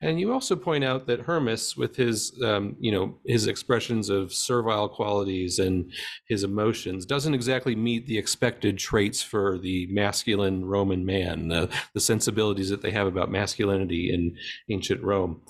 And 0.00 0.20
you 0.20 0.32
also 0.32 0.56
point 0.56 0.84
out 0.84 1.06
that 1.06 1.20
hermas 1.20 1.76
with 1.76 1.96
his 1.96 2.38
um, 2.44 2.76
you 2.80 2.92
know 2.92 3.18
his 3.26 3.46
expressions 3.46 4.08
of 4.10 4.32
servile 4.32 4.88
qualities 4.88 5.58
and 5.58 5.90
his 6.28 6.44
emotions 6.44 7.06
doesn't 7.06 7.34
exactly 7.34 7.76
meet 7.76 8.06
the 8.06 8.18
expected 8.18 8.78
traits 8.78 9.22
for 9.22 9.58
the 9.58 9.86
masculine 9.90 10.64
roman 10.64 11.04
man 11.04 11.52
uh, 11.52 11.66
the 11.94 12.00
sensibilities 12.00 12.70
that 12.70 12.82
they 12.82 12.90
have 12.90 13.06
about 13.06 13.30
masculinity 13.30 14.12
in 14.12 14.36
ancient 14.70 15.02
rome 15.02 15.40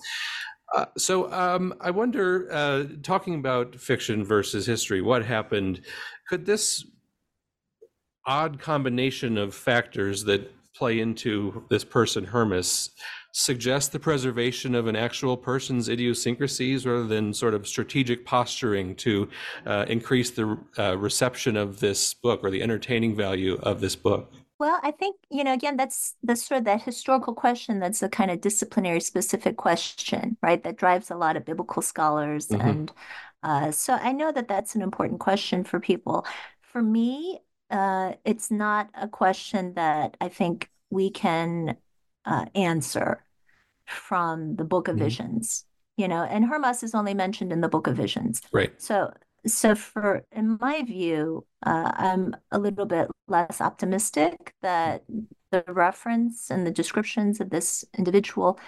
uh, 0.74 0.86
so 0.96 1.32
um, 1.32 1.74
I 1.80 1.90
wonder, 1.90 2.48
uh, 2.50 2.84
talking 3.02 3.34
about 3.34 3.76
fiction 3.76 4.24
versus 4.24 4.66
history, 4.66 5.00
what 5.00 5.24
happened? 5.24 5.82
Could 6.28 6.46
this 6.46 6.84
odd 8.26 8.60
combination 8.60 9.36
of 9.36 9.54
factors 9.54 10.24
that 10.24 10.50
play 10.74 11.00
into 11.00 11.64
this 11.68 11.84
person 11.84 12.24
Hermas 12.24 12.90
suggest 13.34 13.92
the 13.92 13.98
preservation 13.98 14.74
of 14.74 14.86
an 14.86 14.96
actual 14.96 15.36
person's 15.36 15.88
idiosyncrasies 15.88 16.86
rather 16.86 17.06
than 17.06 17.32
sort 17.32 17.54
of 17.54 17.66
strategic 17.66 18.24
posturing 18.24 18.94
to 18.94 19.28
uh, 19.66 19.86
increase 19.88 20.30
the 20.30 20.58
uh, 20.78 20.96
reception 20.98 21.56
of 21.56 21.80
this 21.80 22.14
book 22.14 22.40
or 22.42 22.50
the 22.50 22.62
entertaining 22.62 23.16
value 23.16 23.58
of 23.62 23.80
this 23.80 23.96
book? 23.96 24.32
Well, 24.62 24.78
I 24.84 24.92
think, 24.92 25.16
you 25.28 25.42
know, 25.42 25.52
again, 25.52 25.76
that's 25.76 26.14
the 26.22 26.36
sort 26.36 26.58
of 26.58 26.64
that 26.66 26.82
historical 26.82 27.34
question 27.34 27.80
that's 27.80 28.00
a 28.00 28.08
kind 28.08 28.30
of 28.30 28.40
disciplinary 28.40 29.00
specific 29.00 29.56
question, 29.56 30.36
right? 30.40 30.62
That 30.62 30.76
drives 30.76 31.10
a 31.10 31.16
lot 31.16 31.36
of 31.36 31.44
biblical 31.44 31.82
scholars. 31.82 32.46
Mm-hmm. 32.46 32.68
And 32.68 32.92
uh, 33.42 33.72
so 33.72 33.94
I 33.94 34.12
know 34.12 34.30
that 34.30 34.46
that's 34.46 34.76
an 34.76 34.82
important 34.82 35.18
question 35.18 35.64
for 35.64 35.80
people. 35.80 36.24
For 36.60 36.80
me, 36.80 37.40
uh, 37.70 38.12
it's 38.24 38.52
not 38.52 38.88
a 38.94 39.08
question 39.08 39.74
that 39.74 40.16
I 40.20 40.28
think 40.28 40.70
we 40.90 41.10
can 41.10 41.76
uh, 42.24 42.46
answer 42.54 43.24
from 43.86 44.54
the 44.54 44.64
Book 44.64 44.86
of 44.86 44.94
mm-hmm. 44.94 45.06
Visions. 45.06 45.64
You 45.96 46.06
know, 46.06 46.22
and 46.22 46.44
Hermas 46.44 46.84
is 46.84 46.94
only 46.94 47.14
mentioned 47.14 47.52
in 47.52 47.62
the 47.62 47.68
Book 47.68 47.88
of 47.88 47.96
Visions. 47.96 48.40
Right. 48.52 48.80
So, 48.80 49.12
so 49.46 49.74
for 49.74 50.24
in 50.32 50.58
my 50.60 50.82
view, 50.82 51.46
uh, 51.64 51.92
I'm 51.94 52.36
a 52.50 52.58
little 52.58 52.86
bit 52.86 53.08
less 53.28 53.60
optimistic 53.60 54.54
that 54.62 55.04
the 55.50 55.64
reference 55.68 56.50
and 56.50 56.66
the 56.66 56.70
descriptions 56.70 57.40
of 57.40 57.50
this 57.50 57.84
individual 57.96 58.58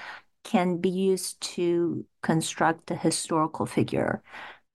can 0.43 0.77
be 0.77 0.91
used 0.91 1.41
to 1.41 2.05
construct 2.23 2.91
a 2.91 2.97
historical 2.97 3.67
figure. 3.67 4.23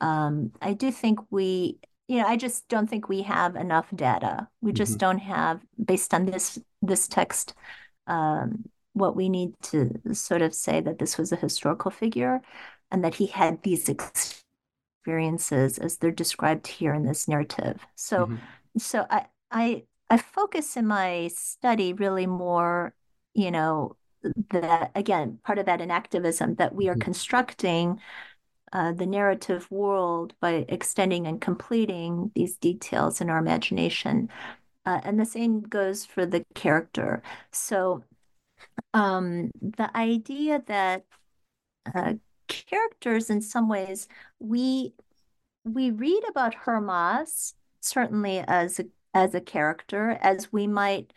Um, 0.02 0.52
I 0.62 0.74
do 0.74 0.92
think 0.92 1.20
we 1.30 1.80
you 2.10 2.18
know, 2.18 2.26
I 2.28 2.38
just 2.38 2.68
don't 2.70 2.90
think 2.90 3.08
we 3.08 3.22
have 3.22 3.56
enough 3.56 3.86
data. 3.96 4.48
We 4.62 4.74
just 4.74 4.94
mm-hmm. 4.94 4.98
don't 4.98 5.20
have, 5.20 5.62
based 5.86 6.14
on 6.14 6.26
this 6.26 6.58
this 6.82 7.08
text, 7.08 7.54
um, 8.08 8.68
what 8.94 9.16
we 9.16 9.30
need 9.30 9.54
to 9.62 9.94
sort 10.14 10.42
of 10.42 10.56
say 10.56 10.82
that 10.82 10.98
this 10.98 11.20
was 11.20 11.32
a 11.32 11.36
historical 11.36 11.92
figure, 11.92 12.42
and 12.90 13.04
that 13.04 13.16
he 13.16 13.28
had 13.28 13.62
these 13.62 13.88
experiences 15.10 15.80
as 15.80 15.98
they're 15.98 16.12
described 16.12 16.68
here 16.68 16.94
in 16.94 17.04
this 17.04 17.28
narrative. 17.28 17.86
So, 17.96 18.26
mm-hmm. 18.26 18.36
so 18.78 19.06
I 19.10 19.26
I 19.52 19.84
I 20.10 20.18
focus 20.18 20.78
in 20.78 20.86
my 20.86 21.30
study 21.34 21.94
really 21.94 22.28
more, 22.28 22.94
you 23.34 23.52
know, 23.52 23.96
that 24.52 24.92
again 24.96 25.40
part 25.44 25.58
of 25.58 25.66
that 25.66 25.80
enactivism 25.80 26.58
that 26.58 26.76
we 26.76 26.88
are 26.90 26.94
mm-hmm. 26.94 27.02
constructing 27.02 28.00
uh, 28.72 28.92
the 28.92 29.08
narrative 29.08 29.66
world 29.72 30.34
by 30.40 30.66
extending 30.70 31.26
and 31.26 31.42
completing 31.42 32.32
these 32.36 32.56
details 32.58 33.20
in 33.20 33.30
our 33.30 33.40
imagination. 33.40 34.30
Uh, 34.86 35.02
and 35.04 35.20
the 35.20 35.26
same 35.26 35.62
goes 35.62 36.06
for 36.06 36.26
the 36.26 36.44
character. 36.54 37.24
So 37.52 38.04
um, 38.94 39.50
the 39.60 39.90
idea 39.98 40.62
that 40.68 41.04
uh, 41.96 42.14
characters, 42.50 43.30
in 43.30 43.42
some 43.42 43.70
ways, 43.70 44.08
we 44.40 44.94
we 45.64 45.92
read 45.92 46.24
about 46.30 46.56
Hermas 46.56 47.54
certainly 47.82 48.40
as 48.40 48.80
a, 48.80 48.86
as 49.14 49.34
a 49.36 49.42
character, 49.42 50.18
as 50.22 50.52
we 50.52 50.68
might 50.68 51.14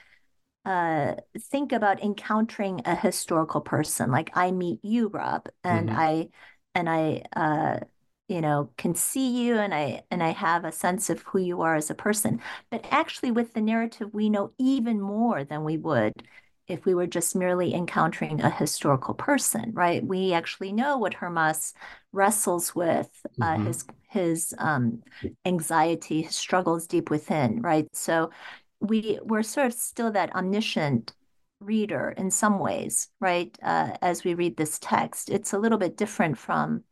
uh, 0.65 1.15
think 1.39 1.73
about 1.73 2.03
encountering 2.03 2.83
a 2.85 2.95
historical 2.95 3.61
person. 3.61 4.11
Like 4.11 4.31
I 4.35 4.53
meet 4.53 4.81
you, 4.83 5.09
Rob, 5.09 5.49
and 5.65 5.89
mm-hmm. 5.89 5.99
I 5.99 6.29
and 6.75 6.89
I 6.89 7.25
uh, 7.35 7.81
you 8.29 8.41
know 8.41 8.71
can 8.77 8.95
see 8.95 9.45
you 9.45 9.57
and 9.57 9.75
I 9.75 10.05
and 10.11 10.23
I 10.23 10.31
have 10.31 10.65
a 10.65 10.73
sense 10.73 11.11
of 11.11 11.23
who 11.23 11.39
you 11.41 11.63
are 11.63 11.75
as 11.75 11.91
a 11.91 11.95
person. 11.95 12.41
But 12.71 12.87
actually 12.91 13.33
with 13.33 13.55
the 13.55 13.61
narrative 13.61 14.11
we 14.13 14.31
know 14.31 14.53
even 14.59 15.01
more 15.01 15.45
than 15.45 15.65
we 15.65 15.77
would 15.79 16.13
if 16.73 16.85
we 16.87 16.95
were 16.95 17.07
just 17.07 17.37
merely 17.37 17.75
encountering 17.75 18.41
a 18.41 18.51
historical 18.51 19.15
person, 19.15 19.73
right? 19.75 20.05
We 20.05 20.33
actually 20.33 20.73
know 20.73 20.99
what 20.99 21.15
Hermas 21.15 21.75
wrestles 22.13 22.75
with, 22.75 23.11
uh, 23.41 23.55
mm-hmm. 23.55 23.67
his 23.67 23.85
his 24.09 24.55
um, 24.59 25.03
anxiety, 25.47 26.23
his 26.23 26.35
struggles 26.35 26.87
deep 26.87 27.11
within, 27.11 27.63
right? 27.63 27.87
So 27.95 28.31
we 28.81 29.19
we're 29.23 29.43
sort 29.43 29.67
of 29.67 29.75
still 29.75 30.11
that 30.13 30.35
omniscient 30.35 31.13
reader 31.61 32.13
in 32.17 32.31
some 32.31 32.59
ways, 32.59 33.09
right? 33.21 33.57
Uh, 33.63 33.93
as 34.03 34.25
we 34.25 34.35
read 34.35 34.57
this 34.57 34.79
text, 34.79 35.31
it's 35.31 35.53
a 35.53 35.59
little 35.59 35.79
bit 35.79 35.97
different 35.97 36.39
from 36.39 36.85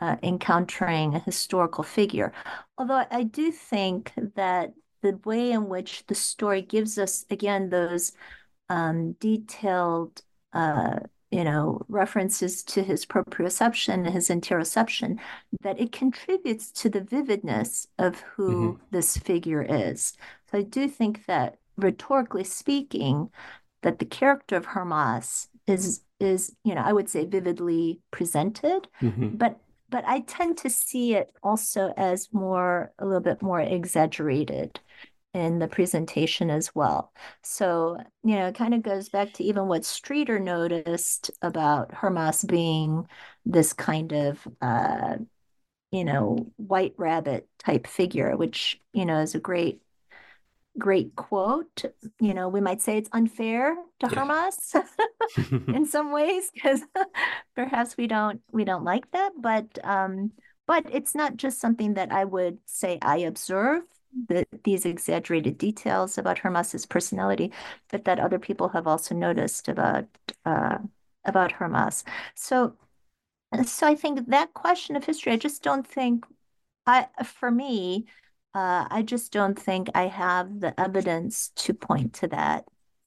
uh, 0.00 0.16
encountering 0.22 1.14
a 1.14 1.20
historical 1.20 1.84
figure. 1.84 2.32
Although 2.78 3.04
I 3.10 3.24
do 3.24 3.50
think 3.50 4.12
that 4.34 4.72
the 5.02 5.18
way 5.24 5.52
in 5.52 5.68
which 5.68 6.04
the 6.06 6.14
story 6.14 6.62
gives 6.62 6.98
us, 6.98 7.24
again, 7.30 7.70
those 7.70 8.12
um, 8.68 9.12
detailed, 9.14 10.22
uh, 10.52 11.00
you 11.30 11.44
know, 11.44 11.82
references 11.88 12.62
to 12.62 12.82
his 12.82 13.04
proprioception, 13.04 14.10
his 14.10 14.28
interoception, 14.28 15.18
that 15.60 15.80
it 15.80 15.92
contributes 15.92 16.70
to 16.70 16.88
the 16.88 17.00
vividness 17.00 17.86
of 17.98 18.20
who 18.20 18.72
mm-hmm. 18.72 18.82
this 18.90 19.16
figure 19.16 19.62
is. 19.62 20.14
So 20.50 20.58
I 20.58 20.62
do 20.62 20.88
think 20.88 21.26
that 21.26 21.58
rhetorically 21.76 22.44
speaking, 22.44 23.30
that 23.82 23.98
the 23.98 24.04
character 24.04 24.56
of 24.56 24.66
Hermas 24.66 25.48
is 25.66 26.02
is 26.18 26.56
you 26.64 26.74
know 26.74 26.82
I 26.82 26.92
would 26.92 27.08
say 27.08 27.26
vividly 27.26 28.00
presented, 28.10 28.88
mm-hmm. 29.02 29.36
but 29.36 29.60
but 29.88 30.04
I 30.06 30.20
tend 30.20 30.58
to 30.58 30.70
see 30.70 31.14
it 31.14 31.32
also 31.42 31.92
as 31.96 32.28
more 32.32 32.92
a 32.98 33.04
little 33.04 33.20
bit 33.20 33.42
more 33.42 33.60
exaggerated 33.60 34.80
in 35.34 35.58
the 35.58 35.68
presentation 35.68 36.50
as 36.50 36.74
well. 36.74 37.12
So, 37.42 37.98
you 38.24 38.36
know, 38.36 38.48
it 38.48 38.54
kind 38.54 38.74
of 38.74 38.82
goes 38.82 39.08
back 39.08 39.34
to 39.34 39.44
even 39.44 39.66
what 39.66 39.84
Streeter 39.84 40.38
noticed 40.38 41.30
about 41.42 41.92
Hermas 41.92 42.42
being 42.44 43.06
this 43.44 43.72
kind 43.72 44.12
of, 44.12 44.48
uh, 44.62 45.16
you 45.90 46.04
know, 46.04 46.52
white 46.56 46.94
rabbit 46.96 47.48
type 47.58 47.86
figure, 47.86 48.36
which, 48.36 48.80
you 48.92 49.04
know, 49.04 49.20
is 49.20 49.34
a 49.34 49.40
great 49.40 49.82
great 50.78 51.16
quote. 51.16 51.84
You 52.20 52.34
know, 52.34 52.48
we 52.48 52.60
might 52.60 52.82
say 52.82 52.98
it's 52.98 53.08
unfair 53.12 53.76
to 54.00 54.08
yeah. 54.08 54.20
Hermas 54.20 54.74
in 55.68 55.86
some 55.86 56.12
ways 56.12 56.50
because 56.52 56.82
perhaps 57.54 57.96
we 57.96 58.06
don't 58.06 58.40
we 58.52 58.64
don't 58.64 58.84
like 58.84 59.10
that. 59.12 59.32
But 59.38 59.78
um, 59.84 60.32
but 60.66 60.86
it's 60.90 61.14
not 61.14 61.36
just 61.36 61.60
something 61.60 61.94
that 61.94 62.12
I 62.12 62.24
would 62.24 62.58
say 62.66 62.98
I 63.02 63.18
observe 63.18 63.82
that 64.28 64.48
these 64.64 64.84
exaggerated 64.86 65.58
details 65.58 66.18
about 66.18 66.38
Hermas's 66.40 66.86
personality, 66.86 67.52
but 67.90 68.04
that 68.04 68.20
other 68.20 68.38
people 68.38 68.68
have 68.70 68.86
also 68.86 69.14
noticed 69.14 69.68
about 69.68 70.06
uh, 70.44 70.78
about 71.24 71.52
Hermas. 71.52 72.04
So 72.34 72.76
so 73.64 73.86
I 73.86 73.94
think 73.94 74.28
that 74.28 74.54
question 74.54 74.96
of 74.96 75.04
history, 75.04 75.32
I 75.32 75.36
just 75.36 75.62
don't 75.62 75.86
think 75.86 76.24
I 76.86 77.08
for 77.24 77.50
me 77.50 78.06
uh, 78.54 78.86
I 78.90 79.02
just 79.02 79.32
don't 79.32 79.58
think 79.58 79.90
I 79.94 80.06
have 80.08 80.60
the 80.60 80.78
evidence 80.80 81.50
to 81.56 81.74
point 81.74 82.14
to 82.14 82.28
that 82.28 82.66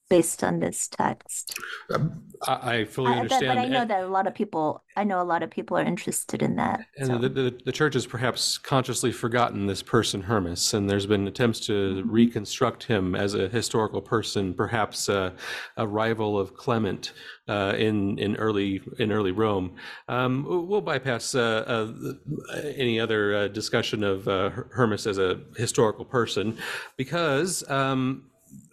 based 0.10 0.43
on 0.43 0.60
this 0.60 0.88
text. 0.88 1.57
Um, 1.93 2.24
I, 2.47 2.78
I, 2.78 2.86
fully 2.86 3.14
understand. 3.14 3.47
but 3.47 3.57
I 3.57 3.68
know 3.68 3.86
that 3.86 4.03
a 4.03 4.07
lot 4.07 4.26
of 4.26 4.34
people, 4.34 4.84
I 4.95 5.03
know 5.03 5.22
a 5.22 5.24
lot 5.24 5.43
of 5.43 5.51
people 5.51 5.78
are 5.78 5.84
interested 5.84 6.41
in 6.41 6.55
that. 6.55 6.86
And 6.97 7.07
so. 7.07 7.18
the, 7.18 7.30
the, 7.30 7.60
the, 7.66 7.72
church 7.72 7.93
has 7.93 8.05
perhaps 8.05 8.57
consciously 8.57 9.12
forgotten 9.12 9.68
this 9.68 9.84
person, 9.84 10.22
Hermas, 10.22 10.74
and 10.74 10.89
there's 10.89 11.05
been 11.05 11.28
attempts 11.28 11.60
to 11.68 11.74
mm-hmm. 11.74 12.10
reconstruct 12.10 12.84
him 12.84 13.14
as 13.14 13.36
a 13.36 13.47
historical 13.49 14.01
person, 14.01 14.53
perhaps 14.53 15.10
a 15.10 15.34
rival 15.78 16.39
of 16.39 16.55
Clement 16.55 17.14
uh, 17.47 17.74
in 17.78 18.18
in 18.20 18.36
early 18.38 18.82
in 18.99 19.12
early 19.12 19.32
Rome. 19.32 19.76
Um, 20.07 20.45
we'll 20.47 20.82
bypass 20.82 21.36
uh, 21.36 21.64
uh, 21.68 22.55
any 22.76 22.99
other 22.99 23.36
uh, 23.36 23.47
discussion 23.47 24.03
of 24.03 24.28
uh, 24.28 24.49
Hermas 24.72 25.07
as 25.07 25.18
a 25.18 25.41
historical 25.55 26.05
person 26.05 26.57
because. 26.97 27.70
Um, 27.70 28.26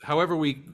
however 0.03 0.35
we 0.35 0.65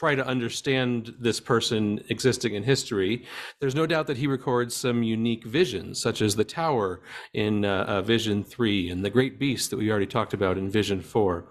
try 0.00 0.14
to 0.14 0.26
understand 0.26 1.14
this 1.18 1.40
person 1.40 2.02
existing 2.08 2.54
in 2.54 2.62
history, 2.62 3.22
there's 3.58 3.74
no 3.74 3.86
doubt 3.86 4.06
that 4.06 4.16
he 4.16 4.26
records 4.26 4.74
some 4.74 5.02
unique 5.02 5.44
visions, 5.44 6.00
such 6.00 6.22
as 6.22 6.36
the 6.36 6.42
tower 6.42 7.02
in 7.34 7.66
uh, 7.66 7.84
uh, 7.86 8.00
Vision 8.00 8.42
3 8.42 8.88
and 8.88 9.04
the 9.04 9.10
great 9.10 9.38
beast 9.38 9.68
that 9.68 9.76
we 9.76 9.90
already 9.90 10.06
talked 10.06 10.32
about 10.32 10.56
in 10.56 10.70
Vision 10.70 11.02
4. 11.02 11.44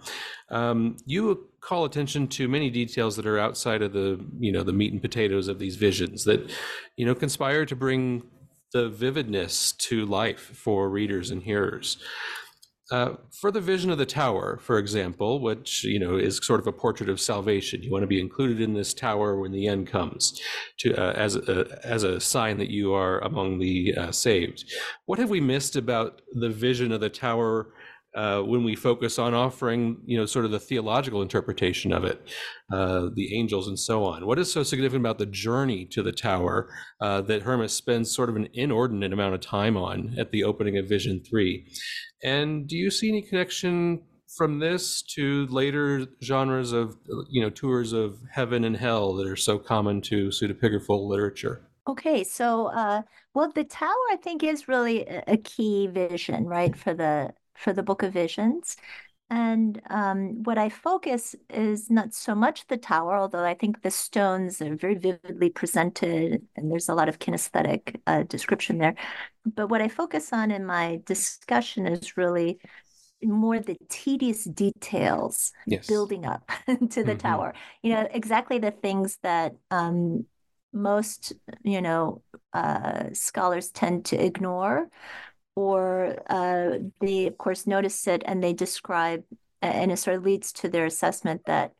Um, 0.50 0.98
you 1.06 1.48
call 1.62 1.86
attention 1.86 2.28
to 2.30 2.48
many 2.48 2.72
details 2.72 3.16
that 3.18 3.28
are 3.28 3.38
outside 3.38 3.84
of 3.84 3.94
the, 3.94 4.20
you 4.40 4.52
know, 4.52 4.64
the 4.64 4.74
meat 4.74 4.94
and 4.94 5.02
potatoes 5.02 5.48
of 5.48 5.60
these 5.60 5.76
visions 5.76 6.24
that, 6.24 6.52
you 6.98 7.06
know, 7.06 7.14
conspire 7.14 7.68
to 7.68 7.76
bring 7.76 8.24
the 8.74 8.90
vividness 8.90 9.74
to 9.74 10.08
life 10.08 10.42
for 10.56 10.90
readers 10.90 11.30
and 11.30 11.44
hearers. 11.44 11.98
Uh, 12.92 13.14
for 13.32 13.52
the 13.52 13.62
vision 13.62 13.92
of 13.92 14.00
the 14.00 14.06
tower, 14.06 14.58
for 14.62 14.80
example, 14.80 15.40
which 15.42 15.84
you 15.84 16.00
know 16.00 16.16
is 16.16 16.40
sort 16.44 16.60
of 16.60 16.66
a 16.66 16.72
portrait 16.72 17.10
of 17.10 17.20
salvation, 17.20 17.84
you 17.84 17.92
want 17.92 18.02
to 18.02 18.08
be 18.08 18.20
included 18.20 18.60
in 18.60 18.74
this 18.74 18.94
tower 18.94 19.40
when 19.40 19.52
the 19.52 19.68
end 19.68 19.88
comes, 19.88 20.42
to 20.80 20.96
uh, 20.96 21.14
as 21.14 21.36
a, 21.36 21.80
as 21.84 22.04
a 22.04 22.20
sign 22.20 22.58
that 22.58 22.70
you 22.70 22.94
are 22.94 23.20
among 23.20 23.60
the 23.60 23.94
uh, 23.96 24.12
saved. 24.12 24.66
What 25.06 25.20
have 25.20 25.30
we 25.30 25.40
missed 25.40 25.76
about 25.76 26.22
the 26.34 26.50
vision 26.50 26.92
of 26.92 27.00
the 27.00 27.10
tower 27.10 27.68
uh, 28.16 28.42
when 28.42 28.64
we 28.64 28.76
focus 28.76 29.20
on 29.20 29.34
offering, 29.34 29.98
you 30.06 30.18
know, 30.18 30.26
sort 30.26 30.46
of 30.46 30.52
the 30.52 30.60
theological 30.60 31.22
interpretation 31.22 31.94
of 31.94 32.04
it, 32.04 32.28
uh, 32.72 33.08
the 33.14 33.38
angels 33.38 33.68
and 33.68 33.80
so 33.80 34.04
on. 34.04 34.26
What 34.26 34.40
is 34.40 34.52
so 34.52 34.64
significant 34.64 35.04
about 35.04 35.20
the 35.20 35.28
journey 35.28 35.86
to 35.92 36.02
the 36.02 36.12
tower 36.12 36.70
uh, 37.02 37.22
that 37.22 37.44
Hermas 37.44 37.74
spends 37.74 38.14
sort 38.14 38.30
of 38.30 38.36
an 38.36 38.50
inordinate 38.54 39.14
amount 39.14 39.36
of 39.36 39.42
time 39.42 39.78
on 39.78 40.16
at 40.18 40.32
the 40.32 40.44
opening 40.44 40.78
of 40.78 40.90
Vision 40.90 41.22
3? 41.24 41.68
And 42.24 42.68
do 42.68 42.76
you 42.76 42.92
see 42.92 43.10
any 43.10 43.22
connection 43.22 44.02
from 44.36 44.60
this 44.60 45.02
to 45.02 45.48
later 45.48 46.06
genres 46.24 46.72
of, 46.72 46.98
you 47.30 47.42
know, 47.42 47.50
tours 47.50 47.94
of 47.94 48.20
heaven 48.32 48.64
and 48.64 48.78
hell 48.78 49.14
that 49.16 49.28
are 49.28 49.36
so 49.36 49.58
common 49.58 50.02
to 50.02 50.28
pseudepigraphal 50.30 51.08
literature? 51.08 51.68
Okay, 51.88 52.24
so 52.24 52.68
uh, 52.68 53.02
well, 53.34 53.52
the 53.52 53.64
tower 53.64 53.96
I 54.12 54.18
think 54.22 54.44
is 54.44 54.68
really 54.68 55.06
a, 55.08 55.24
a 55.28 55.38
key 55.38 55.88
vision, 55.88 56.46
right, 56.46 56.76
for 56.76 56.94
the 56.94 57.34
for 57.56 57.74
the 57.74 57.84
Book 57.84 58.04
of 58.04 58.14
Visions. 58.14 58.78
And 59.30 59.80
um, 59.90 60.44
what 60.44 60.58
I 60.58 60.70
focus 60.70 61.36
is 61.50 61.92
not 61.92 62.14
so 62.16 62.34
much 62.34 62.66
the 62.68 62.78
tower, 62.78 63.16
although 63.16 63.44
I 63.44 63.54
think 63.54 63.84
the 63.84 63.92
stones 63.92 64.60
are 64.60 64.76
very 64.76 64.96
vividly 64.96 65.52
presented 65.52 66.42
and 66.56 66.72
there's 66.72 66.90
a 66.90 66.96
lot 66.96 67.10
of 67.10 67.20
kinesthetic 67.20 68.00
uh, 68.08 68.24
description 68.24 68.80
there. 68.80 68.96
But 69.46 69.68
what 69.68 69.82
I 69.82 69.88
focus 69.88 70.34
on 70.34 70.50
in 70.50 70.66
my 70.66 71.02
discussion 71.06 71.86
is 71.86 72.18
really 72.18 72.60
more 73.22 73.60
the 73.60 73.78
tedious 73.90 74.46
details 74.46 75.52
yes. 75.68 75.86
building 75.86 76.26
up 76.26 76.50
to 76.68 76.76
the 76.76 76.80
mm-hmm. 76.80 77.18
tower. 77.18 77.54
You 77.84 77.94
know, 77.94 78.08
exactly 78.10 78.58
the 78.58 78.72
things 78.72 79.20
that 79.22 79.56
um, 79.70 80.26
most, 80.74 81.34
you 81.64 81.82
know, 81.82 82.24
uh, 82.54 83.06
scholars 83.14 83.70
tend 83.70 84.06
to 84.06 84.24
ignore 84.24 84.90
or 85.56 86.18
uh, 86.30 86.78
they 87.02 87.28
of 87.28 87.38
course 87.38 87.68
notice 87.68 88.08
it 88.08 88.24
and 88.26 88.44
they 88.44 88.54
describe 88.54 89.24
and 89.62 89.92
it 89.92 89.98
sort 89.98 90.18
of 90.18 90.24
leads 90.24 90.54
to 90.54 90.70
their 90.70 90.86
assessment 90.86 91.42
that 91.46 91.74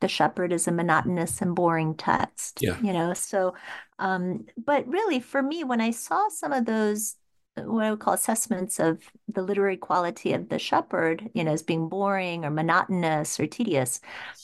the 0.00 0.08
shepherd 0.08 0.52
is 0.52 0.66
a 0.68 0.72
monotonous 0.72 1.42
and 1.42 1.54
boring 1.54 1.94
text 1.94 2.62
yeah. 2.62 2.78
you 2.80 2.92
know? 2.92 3.12
So 3.14 3.54
um 3.98 4.46
but 4.62 4.86
really 4.86 5.20
for 5.20 5.42
me 5.42 5.64
when 5.64 5.80
i 5.80 5.90
saw 5.90 6.28
some 6.28 6.52
of 6.52 6.66
those 6.66 7.16
what 7.56 7.84
i 7.86 7.90
would 7.90 7.98
call 8.00 8.12
assessments 8.12 8.78
of 8.78 9.02
the 9.28 9.40
literary 9.40 9.78
quality 9.78 10.34
of 10.34 10.50
the 10.50 10.58
shepherd 10.58 11.30
you 11.32 11.42
know 11.42 11.52
as 11.52 11.62
being 11.62 11.88
boring 11.88 12.44
or 12.44 12.50
monotonous 12.50 13.40
or 13.40 13.46
tedious 13.46 14.00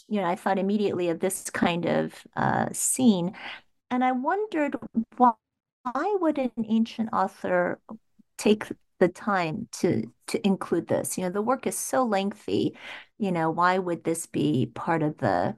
you 0.08 0.18
know 0.20 0.26
i 0.26 0.34
thought 0.34 0.58
immediately 0.58 1.10
of 1.10 1.20
this 1.20 1.50
kind 1.50 1.84
of 1.84 2.14
uh, 2.36 2.66
scene. 2.72 3.34
And 3.90 4.02
i 4.02 4.12
wondered 4.12 4.76
why 5.18 5.32
why 5.82 6.16
would 6.20 6.38
an 6.38 6.52
ancient 6.68 7.10
author 7.12 7.80
take 8.38 8.64
the 8.98 9.08
time 9.08 9.68
to 9.72 10.10
to 10.28 10.46
include 10.46 10.88
this. 10.88 11.18
You 11.18 11.24
know 11.24 11.30
the 11.30 11.42
work 11.42 11.66
is 11.66 11.76
so 11.76 12.04
lengthy. 12.04 12.76
You 13.18 13.32
know 13.32 13.50
why 13.50 13.78
would 13.78 14.04
this 14.04 14.26
be 14.26 14.66
part 14.66 15.02
of 15.02 15.18
the 15.18 15.56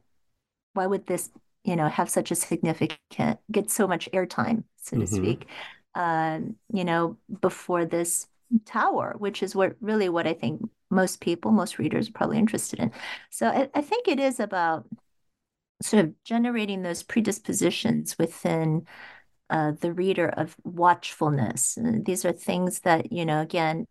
why 0.72 0.86
would 0.86 1.06
this 1.06 1.30
you 1.64 1.76
know 1.76 1.88
have 1.88 2.10
such 2.10 2.30
a 2.30 2.34
significant 2.34 3.40
get 3.50 3.70
so 3.70 3.86
much 3.86 4.08
airtime 4.12 4.64
so 4.76 4.96
to 4.96 5.04
mm-hmm. 5.04 5.14
speak? 5.14 5.46
Um, 5.94 6.56
you 6.72 6.84
know 6.84 7.18
before 7.40 7.84
this 7.84 8.26
tower 8.66 9.14
which 9.18 9.42
is 9.42 9.54
what 9.54 9.74
really 9.80 10.08
what 10.08 10.26
i 10.26 10.32
think 10.32 10.60
most 10.94 11.20
people 11.20 11.50
most 11.50 11.78
readers 11.78 12.08
are 12.08 12.12
probably 12.12 12.38
interested 12.38 12.78
in. 12.78 12.92
So 13.30 13.48
I, 13.48 13.68
I 13.74 13.80
think 13.82 14.08
it 14.08 14.20
is 14.20 14.40
about 14.40 14.86
sort 15.82 16.04
of 16.04 16.24
generating 16.24 16.82
those 16.82 17.02
predispositions 17.02 18.16
within 18.18 18.86
uh, 19.50 19.72
the 19.72 19.92
reader 19.92 20.28
of 20.28 20.56
watchfulness. 20.64 21.76
And 21.76 22.04
these 22.04 22.24
are 22.24 22.32
things 22.32 22.80
that, 22.80 23.12
you 23.12 23.24
know, 23.24 23.40
again, 23.40 23.86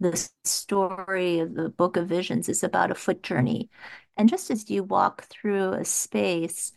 the 0.00 0.28
story 0.44 1.40
of 1.40 1.54
the 1.54 1.68
Book 1.68 1.96
of 1.96 2.08
Visions 2.08 2.48
is 2.48 2.62
about 2.62 2.90
a 2.90 2.94
foot 2.94 3.22
journey. 3.22 3.70
And 4.16 4.28
just 4.28 4.50
as 4.50 4.70
you 4.70 4.82
walk 4.82 5.24
through 5.24 5.72
a 5.72 5.84
space 5.84 6.72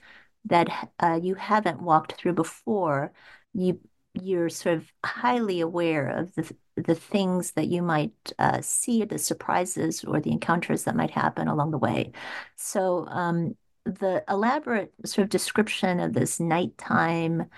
that 0.45 0.91
uh, 0.99 1.19
you 1.21 1.35
haven't 1.35 1.81
walked 1.81 2.13
through 2.13 2.33
before, 2.33 3.11
you 3.53 3.79
you're 4.13 4.49
sort 4.49 4.75
of 4.75 4.91
highly 5.05 5.61
aware 5.61 6.07
of 6.09 6.35
the 6.35 6.53
the 6.75 6.95
things 6.95 7.51
that 7.51 7.67
you 7.67 7.81
might 7.81 8.13
uh, 8.39 8.59
see, 8.61 9.03
the 9.03 9.17
surprises 9.17 10.03
or 10.03 10.19
the 10.19 10.31
encounters 10.31 10.83
that 10.85 10.95
might 10.95 11.11
happen 11.11 11.47
along 11.47 11.71
the 11.71 11.77
way. 11.77 12.11
So 12.55 13.05
um, 13.07 13.55
the 13.85 14.23
elaborate 14.29 14.93
sort 15.05 15.23
of 15.23 15.29
description 15.29 15.99
of 15.99 16.13
this 16.13 16.39
nighttime 16.39 17.49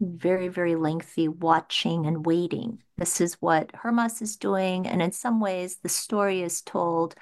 very, 0.00 0.48
very 0.48 0.76
lengthy 0.76 1.28
watching 1.28 2.06
and 2.06 2.24
waiting. 2.24 2.82
This 2.96 3.20
is 3.20 3.34
what 3.34 3.70
Hermas 3.74 4.22
is 4.22 4.36
doing. 4.36 4.86
And 4.86 5.02
in 5.02 5.12
some 5.12 5.40
ways, 5.40 5.78
the 5.82 5.88
story 5.88 6.42
is 6.42 6.62
told 6.62 7.14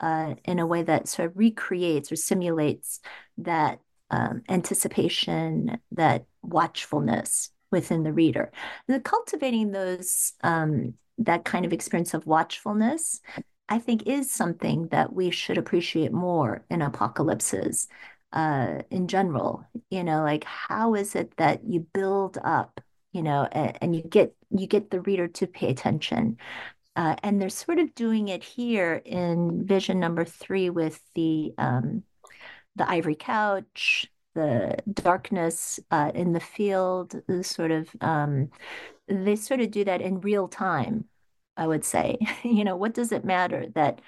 uh, 0.00 0.34
in 0.44 0.58
a 0.58 0.66
way 0.66 0.82
that 0.82 1.08
sort 1.08 1.30
of 1.30 1.36
recreates 1.36 2.10
or 2.12 2.16
simulates 2.16 3.00
that 3.38 3.80
um, 4.10 4.42
anticipation, 4.48 5.78
that 5.92 6.24
watchfulness 6.42 7.50
within 7.70 8.02
the 8.02 8.12
reader. 8.12 8.50
The 8.88 9.00
cultivating 9.00 9.70
those 9.70 10.32
um, 10.42 10.94
that 11.18 11.44
kind 11.44 11.64
of 11.64 11.72
experience 11.72 12.14
of 12.14 12.26
watchfulness, 12.26 13.20
I 13.68 13.78
think, 13.78 14.04
is 14.06 14.30
something 14.30 14.88
that 14.88 15.12
we 15.12 15.30
should 15.30 15.58
appreciate 15.58 16.12
more 16.12 16.64
in 16.70 16.82
apocalypses 16.82 17.88
uh, 18.32 18.82
in 18.90 19.08
general. 19.08 19.64
You 19.90 20.04
know, 20.04 20.22
like 20.22 20.44
how 20.44 20.94
is 20.94 21.14
it 21.14 21.36
that 21.36 21.64
you 21.64 21.80
build 21.92 22.38
up, 22.42 22.80
you 23.12 23.22
know, 23.22 23.48
and, 23.52 23.78
and 23.80 23.96
you 23.96 24.02
get 24.02 24.34
you 24.50 24.66
get 24.66 24.90
the 24.90 25.00
reader 25.00 25.28
to 25.28 25.46
pay 25.46 25.70
attention. 25.70 26.38
Uh, 26.96 27.16
and 27.22 27.40
they're 27.40 27.48
sort 27.48 27.78
of 27.78 27.94
doing 27.94 28.28
it 28.28 28.42
here 28.42 29.00
in 29.04 29.64
vision 29.64 30.00
number 30.00 30.24
three 30.24 30.70
with 30.70 31.00
the 31.14 31.52
um, 31.58 32.02
the 32.76 32.88
ivory 32.90 33.14
couch, 33.14 34.06
the 34.34 34.76
darkness 34.92 35.80
uh, 35.90 36.10
in 36.14 36.32
the 36.32 36.40
field, 36.40 37.14
sort 37.42 37.70
of 37.70 37.88
um, 38.00 38.50
they 39.08 39.36
sort 39.36 39.60
of 39.60 39.70
do 39.70 39.84
that 39.84 40.00
in 40.00 40.20
real 40.20 40.48
time. 40.48 41.06
I 41.56 41.66
would 41.66 41.84
say, 41.84 42.18
you 42.44 42.64
know, 42.64 42.76
what 42.76 42.94
does 42.94 43.12
it 43.12 43.24
matter 43.24 43.66
that 43.74 44.00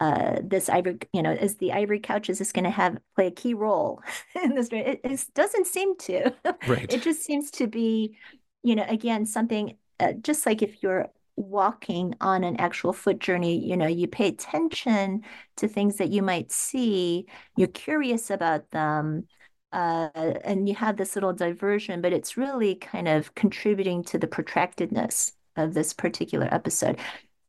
uh, 0.00 0.36
this 0.42 0.68
ivory, 0.68 0.98
you 1.12 1.22
know, 1.22 1.32
is 1.32 1.56
the 1.56 1.72
ivory 1.72 2.00
couch 2.00 2.28
is 2.28 2.38
this 2.38 2.52
going 2.52 2.64
to 2.64 2.70
have 2.70 2.98
play 3.14 3.28
a 3.28 3.30
key 3.30 3.54
role 3.54 4.02
in 4.42 4.54
this? 4.54 4.68
It, 4.70 5.00
it 5.04 5.24
doesn't 5.34 5.66
seem 5.66 5.96
to. 5.98 6.34
Right. 6.68 6.92
it 6.92 7.02
just 7.02 7.22
seems 7.22 7.50
to 7.52 7.66
be, 7.66 8.16
you 8.62 8.74
know, 8.74 8.84
again 8.88 9.24
something 9.24 9.76
uh, 10.00 10.12
just 10.12 10.46
like 10.46 10.62
if 10.62 10.82
you're 10.82 11.08
walking 11.36 12.14
on 12.20 12.44
an 12.44 12.56
actual 12.56 12.92
foot 12.92 13.18
journey, 13.18 13.58
you 13.64 13.76
know, 13.76 13.86
you 13.86 14.08
pay 14.08 14.28
attention 14.28 15.22
to 15.56 15.68
things 15.68 15.96
that 15.96 16.10
you 16.10 16.22
might 16.22 16.50
see. 16.50 17.26
You're 17.56 17.68
curious 17.68 18.30
about 18.30 18.70
them. 18.70 19.26
Uh, 19.72 20.08
and 20.14 20.68
you 20.68 20.74
have 20.74 20.96
this 20.96 21.14
little 21.14 21.34
diversion, 21.34 22.00
but 22.00 22.12
it's 22.12 22.36
really 22.36 22.74
kind 22.74 23.08
of 23.08 23.34
contributing 23.34 24.02
to 24.04 24.16
the 24.18 24.26
protractedness 24.26 25.32
of 25.56 25.74
this 25.74 25.92
particular 25.92 26.48
episode. 26.50 26.98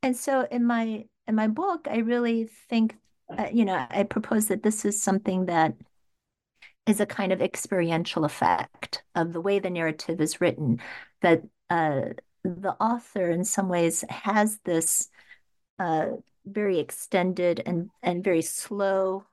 And 0.03 0.15
so 0.15 0.47
in 0.51 0.65
my 0.65 1.05
in 1.27 1.35
my 1.35 1.47
book, 1.47 1.87
I 1.89 1.97
really 1.97 2.49
think, 2.69 2.95
uh, 3.37 3.47
you 3.51 3.65
know, 3.65 3.85
I 3.89 4.03
propose 4.03 4.47
that 4.47 4.63
this 4.63 4.85
is 4.85 5.01
something 5.01 5.45
that 5.45 5.73
is 6.85 7.01
a 7.01 7.05
kind 7.05 7.33
of 7.33 7.41
experiential 7.41 8.23
effect 8.23 9.03
of 9.13 9.33
the 9.33 9.41
way 9.41 9.59
the 9.59 9.69
narrative 9.69 10.21
is 10.21 10.39
written, 10.39 10.79
that 11.21 11.43
uh, 11.69 12.01
the 12.43 12.75
author, 12.79 13.29
in 13.29 13.43
some 13.43 13.67
ways, 13.67 14.05
has 14.09 14.59
this 14.63 15.09
uh, 15.79 16.07
very 16.45 16.79
extended 16.79 17.61
and, 17.65 17.89
and 18.01 18.23
very 18.23 18.41
slow 18.41 19.25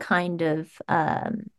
kind 0.00 0.40
of 0.42 0.70
um, 0.88 1.50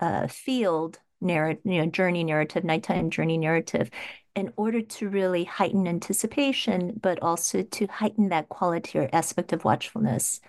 uh, 0.00 0.26
field 0.28 0.98
narrative, 1.20 1.62
you 1.64 1.80
know, 1.82 1.86
journey 1.86 2.24
narrative, 2.24 2.64
nighttime 2.64 3.10
journey 3.10 3.36
narrative, 3.36 3.90
in 4.38 4.52
order 4.56 4.80
to 4.80 5.08
really 5.08 5.42
heighten 5.42 5.88
anticipation, 5.88 6.92
but 7.02 7.20
also 7.20 7.60
to 7.62 7.88
heighten 7.88 8.28
that 8.28 8.48
quality 8.48 8.96
or 8.96 9.10
aspect 9.12 9.52
of 9.52 9.64
watchfulness 9.64 10.40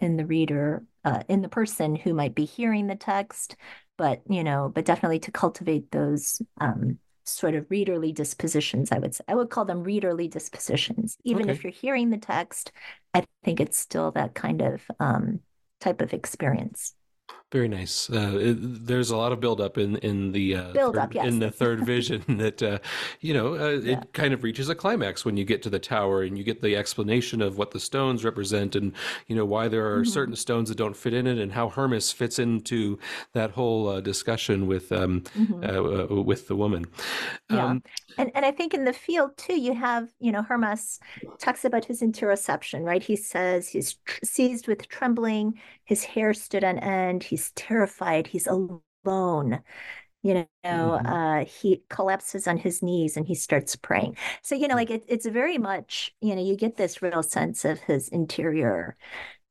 in 0.00 0.16
the 0.16 0.26
reader, 0.26 0.82
uh, 1.04 1.22
in 1.28 1.42
the 1.42 1.48
person 1.48 1.94
who 1.94 2.12
might 2.12 2.34
be 2.34 2.44
hearing 2.44 2.88
the 2.88 2.96
text, 2.96 3.54
but 3.96 4.20
you 4.28 4.42
know, 4.42 4.72
but 4.74 4.84
definitely 4.84 5.20
to 5.20 5.30
cultivate 5.30 5.92
those 5.92 6.42
um, 6.60 6.98
sort 7.22 7.54
of 7.54 7.68
readerly 7.68 8.12
dispositions. 8.12 8.90
I 8.90 8.98
would 8.98 9.14
say 9.14 9.22
I 9.28 9.36
would 9.36 9.50
call 9.50 9.64
them 9.64 9.84
readerly 9.84 10.28
dispositions. 10.28 11.16
Even 11.22 11.44
okay. 11.44 11.52
if 11.52 11.62
you're 11.62 11.70
hearing 11.70 12.10
the 12.10 12.18
text, 12.18 12.72
I 13.14 13.24
think 13.44 13.60
it's 13.60 13.78
still 13.78 14.10
that 14.10 14.34
kind 14.34 14.60
of 14.60 14.82
um, 14.98 15.38
type 15.80 16.00
of 16.00 16.12
experience. 16.12 16.94
Very 17.56 17.68
nice. 17.68 18.10
Uh, 18.10 18.36
it, 18.38 18.86
there's 18.86 19.10
a 19.10 19.16
lot 19.16 19.32
of 19.32 19.40
buildup 19.40 19.78
in 19.78 19.96
in 19.98 20.32
the 20.32 20.56
uh, 20.56 20.72
build 20.72 20.94
third, 20.94 21.02
up, 21.04 21.14
yes. 21.14 21.26
in 21.26 21.38
the 21.38 21.50
third 21.50 21.86
vision 21.86 22.22
that 22.36 22.62
uh, 22.62 22.78
you 23.20 23.32
know 23.32 23.54
uh, 23.54 23.80
Yeah. 23.80 24.00
it 24.00 24.12
kind 24.12 24.34
of 24.34 24.42
reaches 24.42 24.68
a 24.68 24.74
climax 24.74 25.24
when 25.24 25.38
you 25.38 25.44
get 25.46 25.62
to 25.62 25.70
the 25.70 25.78
tower 25.78 26.22
and 26.22 26.36
you 26.36 26.44
get 26.44 26.60
the 26.60 26.76
explanation 26.76 27.40
of 27.40 27.56
what 27.56 27.70
the 27.70 27.80
stones 27.80 28.24
represent 28.24 28.76
and 28.76 28.92
you 29.26 29.34
know 29.36 29.46
why 29.46 29.68
there 29.68 29.86
are 29.90 30.02
Mhm. 30.02 30.08
certain 30.18 30.36
stones 30.36 30.68
that 30.68 30.76
don't 30.76 30.96
fit 30.96 31.14
in 31.14 31.26
it 31.26 31.38
and 31.38 31.52
how 31.52 31.70
Hermas 31.70 32.12
fits 32.12 32.38
into 32.38 32.98
that 33.32 33.52
whole 33.52 33.88
uh, 33.88 34.00
discussion 34.02 34.66
with 34.66 34.92
um, 34.92 35.22
Mhm. 35.34 35.62
uh, 36.10 36.22
with 36.22 36.48
the 36.48 36.56
woman. 36.56 36.84
Yeah. 37.48 37.70
Um, 37.70 37.82
And 38.18 38.30
and 38.34 38.44
I 38.46 38.50
think 38.52 38.74
in 38.74 38.84
the 38.84 38.92
field 38.92 39.36
too, 39.36 39.58
you 39.60 39.74
have, 39.74 40.08
you 40.20 40.32
know, 40.32 40.42
Hermas 40.42 41.00
talks 41.38 41.64
about 41.64 41.84
his 41.84 42.00
interoception, 42.02 42.82
right? 42.84 43.02
He 43.02 43.16
says 43.16 43.68
he's 43.68 43.94
tr 44.06 44.18
seized 44.24 44.66
with 44.68 44.88
trembling, 44.88 45.60
his 45.86 46.04
hair 46.04 46.34
stood 46.34 46.64
on 46.64 46.78
end, 46.80 47.24
he's 47.24 47.52
terrified, 47.52 48.28
he's 48.28 48.48
alone. 48.48 49.62
You 50.22 50.46
know, 50.64 50.94
Mhm. 50.96 50.96
uh, 51.04 51.44
he 51.44 51.82
collapses 51.88 52.48
on 52.48 52.56
his 52.58 52.82
knees 52.82 53.16
and 53.16 53.26
he 53.26 53.34
starts 53.36 53.76
praying. 53.76 54.16
So, 54.42 54.54
you 54.56 54.68
know, 54.68 54.74
like 54.74 54.90
it, 54.90 55.04
it's 55.08 55.26
very 55.26 55.58
much, 55.58 56.14
you 56.20 56.34
know, 56.36 56.42
you 56.42 56.56
get 56.56 56.76
this 56.76 57.02
real 57.02 57.22
sense 57.22 57.64
of 57.64 57.80
his 57.80 58.08
interior 58.08 58.96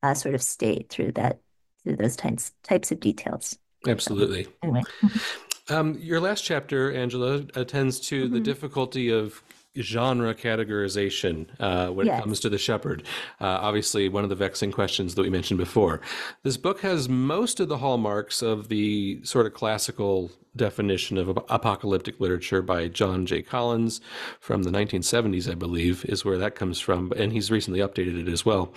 uh, 0.03 0.13
sort 0.15 0.35
of 0.35 0.41
state 0.43 0.89
through 0.89 1.13
that, 1.13 1.41
through 1.83 1.97
those 1.97 2.15
types 2.17 2.53
types 2.63 2.91
of 2.91 2.99
details. 3.01 3.57
So 3.97 4.13
absolutely. 4.17 4.47
anyway. 4.63 4.85
Um, 5.69 5.97
your 5.99 6.19
last 6.19 6.43
chapter, 6.43 6.91
Angela, 6.93 7.45
attends 7.55 7.99
to 8.01 8.27
the 8.27 8.39
Mhm. 8.39 8.39
difficulty 8.39 9.09
of 9.09 9.41
genre 9.79 10.33
categorization 10.33 11.47
uh, 11.59 11.89
when 11.89 12.07
it 12.07 12.21
comes 12.21 12.39
to 12.41 12.49
the 12.49 12.57
shepherd. 12.57 13.03
Uh, 13.39 13.45
obviously, 13.45 14.09
one 14.09 14.23
of 14.23 14.29
the 14.29 14.35
vexing 14.35 14.71
questions 14.71 15.15
that 15.15 15.21
we 15.21 15.29
mentioned 15.29 15.57
before. 15.57 16.01
This 16.43 16.57
book 16.57 16.81
has 16.81 17.09
most 17.09 17.59
of 17.59 17.67
the 17.67 17.77
hallmarks 17.77 18.41
of 18.41 18.69
the 18.69 19.23
sort 19.23 19.45
of 19.45 19.53
classical 19.53 20.31
definition 20.55 21.17
of 21.17 21.29
apocalyptic 21.49 22.19
literature 22.19 22.61
by 22.61 22.87
John 22.87 23.25
J. 23.25 23.41
Collins 23.41 24.01
from 24.39 24.63
the 24.63 24.71
1970s, 24.71 25.49
I 25.49 25.55
believe, 25.55 26.05
is 26.05 26.23
where 26.23 26.37
that 26.37 26.55
comes 26.55 26.79
from, 26.79 27.11
and 27.15 27.31
he's 27.31 27.51
recently 27.51 27.79
updated 27.79 28.27
it 28.27 28.31
as 28.31 28.45
well. 28.45 28.73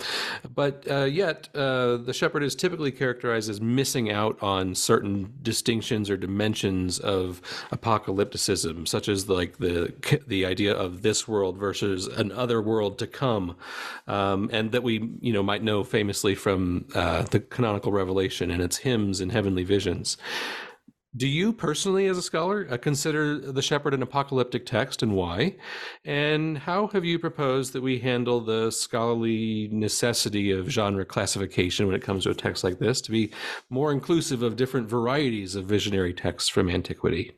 But 0.53 0.85
uh, 0.89 1.05
yet, 1.05 1.49
uh, 1.55 1.97
the 1.97 2.13
shepherd 2.13 2.43
is 2.43 2.55
typically 2.55 2.91
characterized 2.91 3.49
as 3.49 3.61
missing 3.61 4.11
out 4.11 4.41
on 4.41 4.75
certain 4.75 5.33
distinctions 5.41 6.09
or 6.09 6.17
dimensions 6.17 6.99
of 6.99 7.41
apocalypticism, 7.71 8.87
such 8.87 9.07
as 9.07 9.29
like 9.29 9.57
the 9.57 9.93
the 10.27 10.45
idea 10.45 10.73
of 10.73 11.01
this 11.01 11.27
world 11.27 11.57
versus 11.57 12.07
an 12.07 12.31
other 12.31 12.61
world 12.61 12.97
to 12.99 13.07
come, 13.07 13.55
um, 14.07 14.49
and 14.51 14.71
that 14.71 14.83
we 14.83 15.09
you 15.21 15.33
know 15.33 15.43
might 15.43 15.63
know 15.63 15.83
famously 15.83 16.35
from 16.35 16.85
uh, 16.95 17.23
the 17.23 17.39
canonical 17.39 17.91
revelation 17.91 18.51
and 18.51 18.61
its 18.61 18.77
hymns 18.77 19.21
and 19.21 19.31
heavenly 19.31 19.63
visions. 19.63 20.17
Do 21.15 21.27
you 21.27 21.53
personally, 21.53 22.07
as 22.07 22.17
a 22.17 22.21
scholar, 22.23 22.67
uh, 22.67 22.77
consider 22.77 23.37
The 23.37 23.61
Shepherd 23.61 23.93
an 23.93 24.01
apocalyptic 24.01 24.65
text 24.65 25.03
and 25.03 25.13
why? 25.15 25.55
And 26.03 26.57
how 26.57 26.87
have 26.87 27.05
you 27.05 27.19
proposed 27.19 27.73
that 27.73 27.81
we 27.83 27.99
handle 27.99 28.41
the 28.41 28.71
scholarly 28.71 29.69
necessity 29.71 30.49
of 30.49 30.69
genre 30.69 31.05
classification 31.05 31.85
when 31.85 31.95
it 31.95 32.01
comes 32.01 32.23
to 32.23 32.31
a 32.31 32.35
text 32.35 32.63
like 32.63 32.79
this 32.79 33.01
to 33.01 33.11
be 33.11 33.31
more 33.69 33.91
inclusive 33.91 34.41
of 34.41 34.55
different 34.55 34.89
varieties 34.89 35.53
of 35.55 35.65
visionary 35.65 36.13
texts 36.13 36.49
from 36.49 36.69
antiquity? 36.71 37.33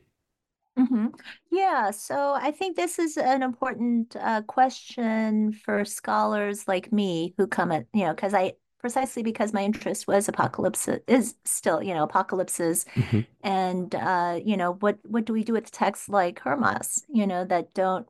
hmm 0.76 1.08
Yeah, 1.50 1.90
so 1.90 2.32
I 2.32 2.50
think 2.50 2.76
this 2.76 2.98
is 2.98 3.18
an 3.18 3.42
important 3.42 4.16
uh, 4.16 4.40
question 4.42 5.52
for 5.52 5.84
scholars 5.84 6.66
like 6.66 6.90
me 6.90 7.34
who 7.36 7.46
come 7.46 7.70
at, 7.72 7.86
you 7.92 8.04
know, 8.06 8.14
because 8.14 8.32
I 8.32 8.54
precisely 8.82 9.22
because 9.24 9.54
my 9.54 9.62
interest 9.64 10.06
was 10.08 10.28
apocalypse 10.28 10.88
is 11.08 11.36
still, 11.46 11.82
you 11.82 11.94
know, 11.94 12.04
apocalypses 12.04 12.86
Mhm. 12.96 13.26
and 13.42 13.94
uh, 13.94 14.40
you 14.44 14.56
know, 14.56 14.74
what 14.74 14.98
what 15.04 15.24
do 15.24 15.32
we 15.32 15.44
do 15.44 15.52
with 15.54 15.70
texts 15.70 16.08
like 16.08 16.40
Hermas, 16.40 17.04
you 17.08 17.26
know, 17.26 17.44
that 17.46 17.74
don't 17.74 18.08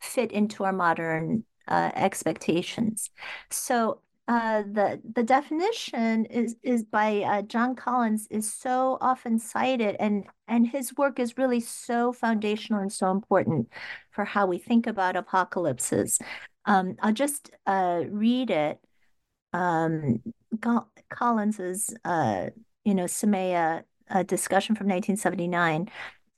fit 0.00 0.32
into 0.32 0.64
our 0.64 0.72
modern 0.72 1.44
uh, 1.68 1.90
expectations? 1.94 3.10
So 3.50 4.00
uh, 4.28 4.62
the 4.62 5.00
the 5.14 5.22
definition 5.22 6.26
is 6.26 6.56
is 6.62 6.84
by 6.84 7.22
uh, 7.22 7.42
John 7.42 7.74
Collins 7.74 8.26
is 8.30 8.52
so 8.52 8.98
often 9.00 9.38
cited, 9.38 9.96
and 9.98 10.24
and 10.46 10.66
his 10.66 10.94
work 10.96 11.18
is 11.18 11.38
really 11.38 11.60
so 11.60 12.12
foundational 12.12 12.80
and 12.80 12.92
so 12.92 13.10
important 13.10 13.68
for 14.10 14.24
how 14.24 14.46
we 14.46 14.58
think 14.58 14.86
about 14.86 15.16
apocalypses. 15.16 16.18
Um, 16.66 16.96
I'll 17.02 17.12
just 17.12 17.50
uh, 17.66 18.02
read 18.10 18.50
it. 18.50 18.78
Um, 19.52 20.22
Col- 20.60 20.90
Collins's 21.10 21.94
uh, 22.04 22.50
you 22.84 22.94
know 22.94 23.04
Semeia 23.04 23.84
uh, 24.10 24.22
discussion 24.22 24.74
from 24.74 24.88
1979. 24.88 25.88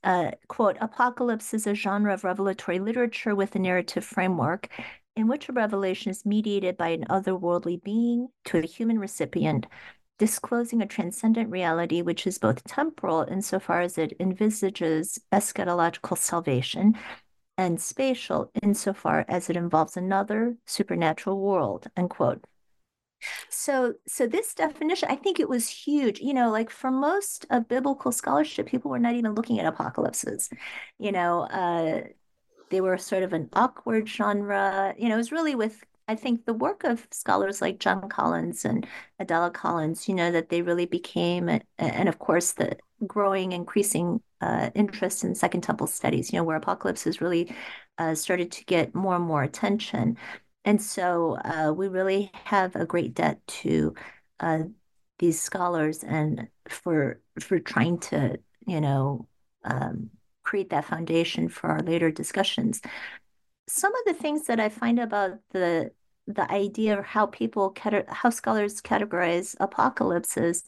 Uh, 0.03 0.31
quote, 0.47 0.77
Apocalypse 0.81 1.53
is 1.53 1.67
a 1.67 1.75
genre 1.75 2.13
of 2.13 2.23
revelatory 2.23 2.79
literature 2.79 3.35
with 3.35 3.55
a 3.55 3.59
narrative 3.59 4.03
framework 4.03 4.67
in 5.15 5.27
which 5.27 5.49
a 5.49 5.53
revelation 5.53 6.09
is 6.09 6.25
mediated 6.25 6.77
by 6.77 6.89
an 6.89 7.05
otherworldly 7.09 7.81
being 7.83 8.27
to 8.45 8.57
a 8.57 8.65
human 8.65 8.97
recipient, 8.97 9.67
disclosing 10.17 10.81
a 10.81 10.87
transcendent 10.87 11.49
reality 11.49 12.01
which 12.01 12.25
is 12.25 12.37
both 12.39 12.63
temporal 12.63 13.23
insofar 13.29 13.81
as 13.81 13.97
it 13.97 14.13
envisages 14.19 15.19
eschatological 15.31 16.17
salvation, 16.17 16.95
and 17.57 17.81
spatial 17.81 18.51
insofar 18.63 19.25
as 19.27 19.49
it 19.49 19.57
involves 19.57 19.97
another 19.97 20.55
supernatural 20.65 21.39
world, 21.39 21.87
end 21.95 22.09
quote. 22.09 22.43
So, 23.49 23.95
so 24.07 24.27
this 24.27 24.53
definition, 24.53 25.09
I 25.11 25.15
think 25.15 25.39
it 25.39 25.49
was 25.49 25.67
huge. 25.69 26.19
You 26.19 26.33
know, 26.33 26.49
like 26.51 26.69
for 26.69 26.91
most 26.91 27.45
of 27.49 27.67
biblical 27.67 28.11
scholarship, 28.11 28.67
people 28.67 28.91
were 28.91 28.99
not 28.99 29.15
even 29.15 29.35
looking 29.35 29.59
at 29.59 29.65
apocalypses. 29.65 30.49
You 30.99 31.11
know, 31.11 31.41
uh, 31.41 32.03
they 32.69 32.81
were 32.81 32.97
sort 32.97 33.23
of 33.23 33.33
an 33.33 33.49
awkward 33.53 34.07
genre. 34.09 34.93
You 34.97 35.09
know, 35.09 35.15
it 35.15 35.17
was 35.17 35.31
really 35.31 35.55
with, 35.55 35.83
I 36.07 36.15
think, 36.15 36.45
the 36.45 36.53
work 36.53 36.83
of 36.83 37.07
scholars 37.11 37.61
like 37.61 37.79
John 37.79 38.09
Collins 38.09 38.65
and 38.65 38.87
Adela 39.19 39.51
Collins, 39.51 40.07
you 40.09 40.15
know, 40.15 40.31
that 40.31 40.49
they 40.49 40.61
really 40.61 40.85
became, 40.85 41.49
and 41.77 42.09
of 42.09 42.19
course, 42.19 42.53
the 42.53 42.77
growing, 43.07 43.51
increasing 43.51 44.21
uh, 44.41 44.69
interest 44.75 45.23
in 45.23 45.35
Second 45.35 45.61
Temple 45.61 45.87
studies, 45.87 46.31
you 46.31 46.39
know, 46.39 46.43
where 46.43 46.57
apocalypses 46.57 47.21
really 47.21 47.53
uh, 47.97 48.15
started 48.15 48.51
to 48.53 48.65
get 48.65 48.95
more 48.95 49.15
and 49.15 49.25
more 49.25 49.43
attention. 49.43 50.17
And 50.65 50.81
so 50.81 51.37
uh, 51.43 51.73
we 51.75 51.87
really 51.87 52.31
have 52.45 52.75
a 52.75 52.85
great 52.85 53.13
debt 53.13 53.45
to 53.47 53.95
uh, 54.39 54.63
these 55.19 55.41
scholars 55.41 56.03
and 56.03 56.47
for 56.69 57.19
for 57.39 57.59
trying 57.59 57.99
to, 57.99 58.39
you 58.67 58.81
know, 58.81 59.27
um, 59.63 60.09
create 60.43 60.69
that 60.69 60.85
foundation 60.85 61.49
for 61.49 61.69
our 61.69 61.81
later 61.81 62.11
discussions. 62.11 62.81
Some 63.67 63.93
of 63.93 64.01
the 64.05 64.13
things 64.13 64.47
that 64.47 64.59
I 64.59 64.69
find 64.69 64.99
about 64.99 65.39
the 65.51 65.91
the 66.27 66.49
idea 66.51 66.97
of 66.97 67.05
how 67.05 67.25
people 67.25 67.73
how 68.07 68.29
scholars 68.29 68.81
categorize 68.81 69.55
apocalypses 69.59 70.63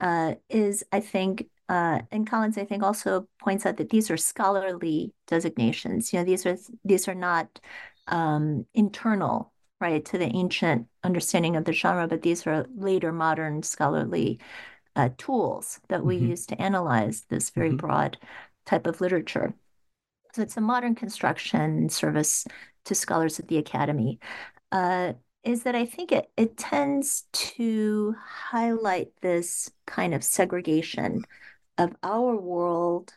uh, 0.00 0.34
is, 0.48 0.84
I 0.92 1.00
think, 1.00 1.48
uh, 1.68 2.00
and 2.10 2.28
Collins, 2.28 2.56
I 2.56 2.64
think, 2.64 2.82
also 2.82 3.28
points 3.40 3.66
out 3.66 3.76
that 3.76 3.90
these 3.90 4.10
are 4.10 4.16
scholarly 4.16 5.12
designations. 5.26 6.12
You 6.12 6.20
know, 6.20 6.24
these 6.24 6.46
are 6.46 6.56
these 6.84 7.08
are 7.08 7.14
not 7.14 7.60
um, 8.08 8.66
internal, 8.74 9.52
right, 9.80 10.04
to 10.06 10.18
the 10.18 10.26
ancient 10.36 10.88
understanding 11.04 11.56
of 11.56 11.64
the 11.64 11.72
genre, 11.72 12.08
but 12.08 12.22
these 12.22 12.46
are 12.46 12.66
later 12.76 13.12
modern 13.12 13.62
scholarly 13.62 14.40
uh, 14.96 15.10
tools 15.18 15.80
that 15.88 16.04
we 16.04 16.16
Mhm. 16.16 16.30
use 16.30 16.46
to 16.46 16.60
analyze 16.60 17.22
this 17.30 17.50
very 17.50 17.70
Mhm. 17.70 17.78
broad 17.78 18.18
type 18.66 18.86
of 18.86 19.00
literature. 19.00 19.54
So 20.34 20.42
it's 20.42 20.56
a 20.56 20.60
modern 20.60 20.94
construction 20.94 21.88
service 21.88 22.46
to 22.84 22.94
scholars 22.94 23.40
at 23.40 23.48
the 23.48 23.58
academy. 23.58 24.18
Uh, 24.72 25.14
is 25.44 25.62
that 25.64 25.74
I 25.74 25.86
think 25.86 26.12
it, 26.12 26.30
it 26.36 26.56
tends 26.56 27.24
to 27.32 28.14
highlight 28.22 29.12
this 29.22 29.70
kind 29.86 30.14
of 30.14 30.24
segregation 30.24 31.26
of 31.78 31.96
our 32.02 32.36
world 32.36 33.14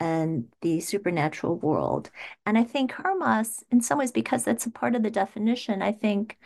and 0.00 0.46
the 0.62 0.80
supernatural 0.80 1.56
world. 1.58 2.10
And 2.44 2.58
I 2.58 2.64
think 2.64 2.92
Hermas, 2.92 3.64
in 3.70 3.80
some 3.80 3.98
ways, 3.98 4.12
because 4.12 4.44
that's 4.44 4.66
a 4.66 4.70
part 4.70 4.94
of 4.94 5.02
the 5.02 5.10
definition, 5.10 5.82
I 5.82 5.92
think 5.92 6.38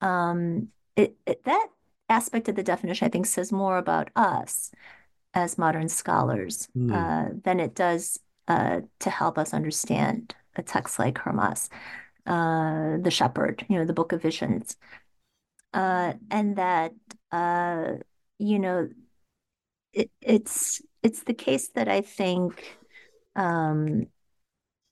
um, 0.00 0.68
it, 0.96 1.16
it 1.26 1.44
that 1.44 1.68
aspect 2.08 2.48
of 2.48 2.56
the 2.56 2.62
definition, 2.62 3.06
I 3.06 3.10
think, 3.10 3.26
says 3.26 3.52
more 3.52 3.78
about 3.78 4.10
us 4.16 4.70
as 5.34 5.58
modern 5.58 5.88
scholars 5.88 6.68
Hmm. 6.74 6.88
uh, 6.92 7.26
than 7.44 7.60
it 7.60 7.74
does 7.74 8.18
uh, 8.48 8.82
to 9.00 9.10
help 9.10 9.38
us 9.38 9.54
understand 9.54 10.34
a 10.56 10.62
text 10.62 10.98
like 10.98 11.18
Hermas, 11.18 11.70
uh, 12.26 12.98
the 12.98 13.10
Shepherd, 13.10 13.66
you 13.68 13.78
know, 13.78 13.84
the 13.84 13.92
Book 13.92 14.12
of 14.12 14.22
Visions, 14.22 14.76
uh, 15.72 16.14
and 16.30 16.56
that 16.56 16.92
uh, 17.32 17.94
you 18.38 18.58
know 18.58 18.88
it, 19.92 20.10
it's 20.20 20.82
it's 21.02 21.22
the 21.24 21.34
case 21.34 21.68
that 21.70 21.88
I 21.88 22.00
think 22.00 22.78
um, 23.36 24.06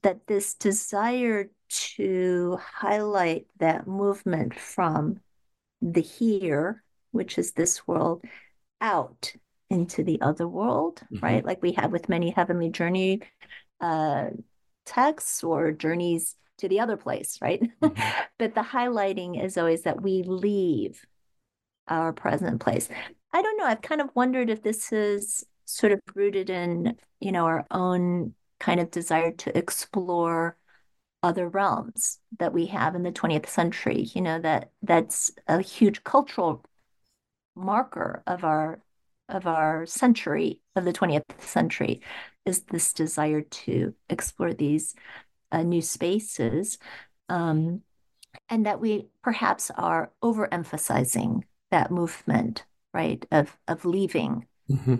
that 0.03 0.27
this 0.27 0.55
desire 0.55 1.51
to 1.69 2.59
highlight 2.61 3.47
that 3.59 3.87
movement 3.87 4.59
from 4.59 5.21
the 5.81 6.01
here, 6.01 6.83
which 7.13 7.39
is 7.39 7.53
this 7.53 7.87
world, 7.87 8.25
out 8.81 9.33
into 9.71 10.05
the 10.05 10.21
other 10.21 10.47
world, 10.47 11.01
mm-hmm. 11.05 11.25
right? 11.25 11.45
Like 11.45 11.63
we 11.63 11.73
have 11.73 11.93
with 11.93 12.09
many 12.09 12.31
heavenly 12.31 12.71
journey 12.71 13.23
uh, 13.81 14.31
texts 14.85 15.43
or 15.43 15.73
journeys 15.73 16.37
to 16.59 16.69
the 16.69 16.81
other 16.81 16.97
place, 16.97 17.39
right? 17.41 17.63
Mm-hmm. 17.81 18.03
but 18.39 18.55
the 18.55 18.63
highlighting 18.63 19.43
is 19.43 19.57
always 19.57 19.83
that 19.83 20.03
we 20.03 20.23
leave 20.23 21.05
our 21.89 22.13
present 22.13 22.61
place. 22.61 22.89
I 23.33 23.43
don't 23.43 23.57
know. 23.57 23.65
I've 23.65 23.83
kind 23.83 24.01
of 24.01 24.11
wondered 24.15 24.51
if 24.51 24.63
this 24.63 24.93
is 24.93 25.45
sort 25.73 25.93
of 25.93 26.01
rooted 26.15 26.51
in, 26.51 26.97
you 27.21 27.33
know, 27.33 27.47
our 27.47 27.67
own 27.71 28.35
kind 28.61 28.81
of 28.81 28.91
desire 28.91 29.33
to 29.33 29.57
explore 29.57 30.57
other 31.23 31.49
realms 31.49 32.19
that 32.39 32.53
we 32.53 32.67
have 32.67 32.95
in 32.95 33.03
the 33.05 33.13
20th 33.13 33.49
century 33.49 34.09
you 34.15 34.21
know 34.21 34.41
that 34.41 34.71
that's 34.83 35.31
a 35.47 35.61
huge 35.61 36.03
cultural 36.03 36.65
marker 37.55 38.23
of 38.27 38.45
our 38.45 38.81
of 39.29 39.47
our 39.47 39.87
century 39.87 40.61
of 40.75 40.85
the 40.85 40.93
20th 40.93 41.41
century 41.41 42.01
is 42.45 42.63
this 42.65 42.93
desire 42.93 43.41
to 43.41 43.95
explore 44.11 44.53
these 44.53 44.95
uh, 45.53 45.63
new 45.63 45.81
spaces 45.81 46.79
um, 47.29 47.83
and 48.49 48.67
that 48.67 48.81
we 48.81 49.07
perhaps 49.23 49.71
are 49.77 50.11
overemphasizing 50.23 51.43
that 51.71 51.91
movement 51.91 52.65
right 52.93 53.27
of 53.31 53.57
of 53.69 53.85
leaving 53.85 54.47
mm-hmm. 54.69 54.97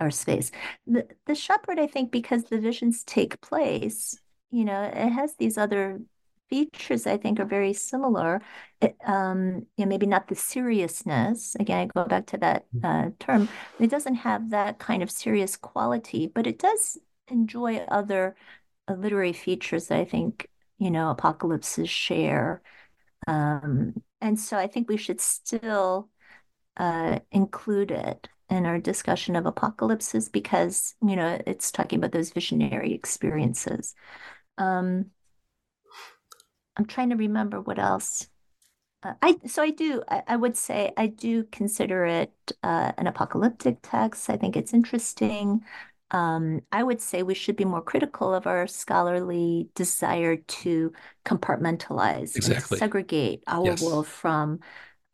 Our 0.00 0.10
space 0.10 0.50
the, 0.86 1.06
the 1.26 1.34
shepherd 1.34 1.78
i 1.78 1.86
think 1.86 2.10
because 2.10 2.44
the 2.44 2.58
visions 2.58 3.04
take 3.04 3.40
place 3.40 4.18
you 4.50 4.64
know, 4.64 4.82
it 4.82 5.10
has 5.10 5.34
these 5.36 5.56
other 5.56 6.00
features 6.48 7.06
I 7.06 7.16
think 7.16 7.38
are 7.38 7.44
very 7.44 7.72
similar. 7.72 8.42
It, 8.80 8.96
um, 9.06 9.66
you 9.76 9.84
know, 9.84 9.88
maybe 9.88 10.06
not 10.06 10.28
the 10.28 10.34
seriousness. 10.34 11.54
Again, 11.60 11.78
I 11.78 11.86
go 11.86 12.04
back 12.04 12.26
to 12.26 12.38
that 12.38 12.66
mm. 12.74 12.84
uh, 12.84 13.10
term. 13.20 13.48
It 13.78 13.90
doesn't 13.90 14.16
have 14.16 14.50
that 14.50 14.78
kind 14.78 15.02
of 15.02 15.10
serious 15.10 15.56
quality, 15.56 16.26
but 16.26 16.46
it 16.46 16.58
does 16.58 16.98
enjoy 17.28 17.76
other 17.76 18.34
uh, 18.88 18.94
literary 18.94 19.32
features 19.32 19.86
that 19.86 19.98
I 20.00 20.04
think 20.04 20.48
you 20.78 20.90
know 20.90 21.10
apocalypses 21.10 21.88
share. 21.88 22.62
Um, 23.28 24.02
and 24.20 24.38
so 24.40 24.56
I 24.58 24.66
think 24.66 24.88
we 24.88 24.96
should 24.96 25.20
still 25.20 26.08
uh, 26.76 27.20
include 27.30 27.92
it 27.92 28.28
in 28.50 28.66
our 28.66 28.78
discussion 28.78 29.36
of 29.36 29.46
apocalypses 29.46 30.28
because 30.28 30.94
you 31.02 31.16
know 31.16 31.40
it's 31.46 31.70
talking 31.70 31.98
about 31.98 32.12
those 32.12 32.30
visionary 32.30 32.92
experiences. 32.92 33.94
Um, 34.58 35.06
I'm 36.76 36.86
trying 36.86 37.10
to 37.10 37.16
remember 37.16 37.60
what 37.60 37.78
else. 37.78 38.28
Uh, 39.02 39.14
I 39.22 39.36
so 39.46 39.62
I 39.62 39.70
do. 39.70 40.02
I, 40.08 40.22
I, 40.28 40.36
would 40.36 40.56
say 40.56 40.92
I 40.96 41.06
do 41.06 41.44
consider 41.44 42.04
it 42.04 42.32
uh, 42.62 42.92
an 42.98 43.06
apocalyptic 43.06 43.78
text. 43.82 44.28
I 44.28 44.36
think 44.36 44.56
it's 44.56 44.74
interesting. 44.74 45.62
Um, 46.10 46.60
I 46.72 46.82
would 46.82 47.00
say 47.00 47.22
we 47.22 47.34
should 47.34 47.56
be 47.56 47.64
more 47.64 47.82
critical 47.82 48.34
of 48.34 48.46
our 48.46 48.66
scholarly 48.66 49.68
desire 49.74 50.36
to 50.36 50.92
compartmentalize, 51.24 52.34
exactly. 52.34 52.78
segregate 52.78 53.44
our 53.46 53.66
yes. 53.66 53.82
world 53.82 54.08
from 54.08 54.58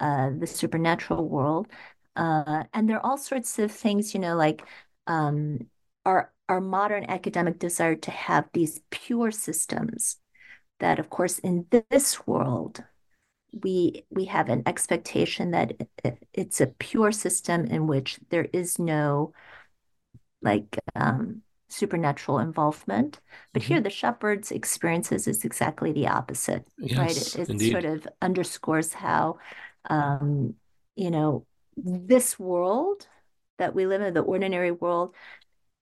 uh, 0.01 0.31
the 0.37 0.47
supernatural 0.47 1.29
world. 1.29 1.69
Uh, 2.17 2.65
and 2.73 2.89
there 2.89 2.97
are 2.97 3.07
all 3.07 3.19
sorts 3.19 3.59
of 3.59 3.71
things, 3.71 4.15
you 4.15 4.21
know, 4.21 4.35
like 4.35 4.65
um, 5.07 5.67
our 6.05 6.33
our 6.49 6.61
modern 6.61 7.05
academic 7.09 7.59
desire 7.59 7.97
to 7.97 8.11
have 8.11 8.49
these 8.53 8.81
pure 8.91 9.31
systems 9.31 10.19
that 10.79 10.99
of 10.99 11.11
course 11.11 11.39
in 11.41 11.67
this 11.91 12.27
world 12.27 12.85
we 13.63 14.05
we 14.11 14.27
have 14.27 14.49
an 14.49 14.63
expectation 14.67 15.51
that 15.51 15.73
it's 16.33 16.61
a 16.61 16.67
pure 16.67 17.13
system 17.13 17.65
in 17.65 17.87
which 17.87 18.19
there 18.31 18.49
is 18.53 18.79
no 18.79 19.33
like 20.43 20.79
um, 20.95 21.43
supernatural 21.69 22.39
involvement. 22.39 23.21
But 23.53 23.63
mm-hmm. 23.63 23.75
here 23.75 23.81
the 23.81 23.91
shepherd's 23.91 24.53
experiences 24.53 25.27
is 25.27 25.45
exactly 25.45 25.93
the 25.93 26.09
opposite 26.09 26.67
yes, 26.79 26.99
right? 26.99 27.49
It, 27.49 27.63
it 27.63 27.71
sort 27.71 27.85
of 27.85 28.07
underscores 28.21 28.93
how 28.93 29.39
um, 29.89 30.55
you 30.95 31.11
know 31.11 31.47
this 31.77 32.39
world 32.39 33.07
that 33.59 33.75
we 33.75 33.87
live 33.87 34.03
in 34.03 34.15
the 34.15 34.21
ordinary 34.21 34.71
world 34.71 35.15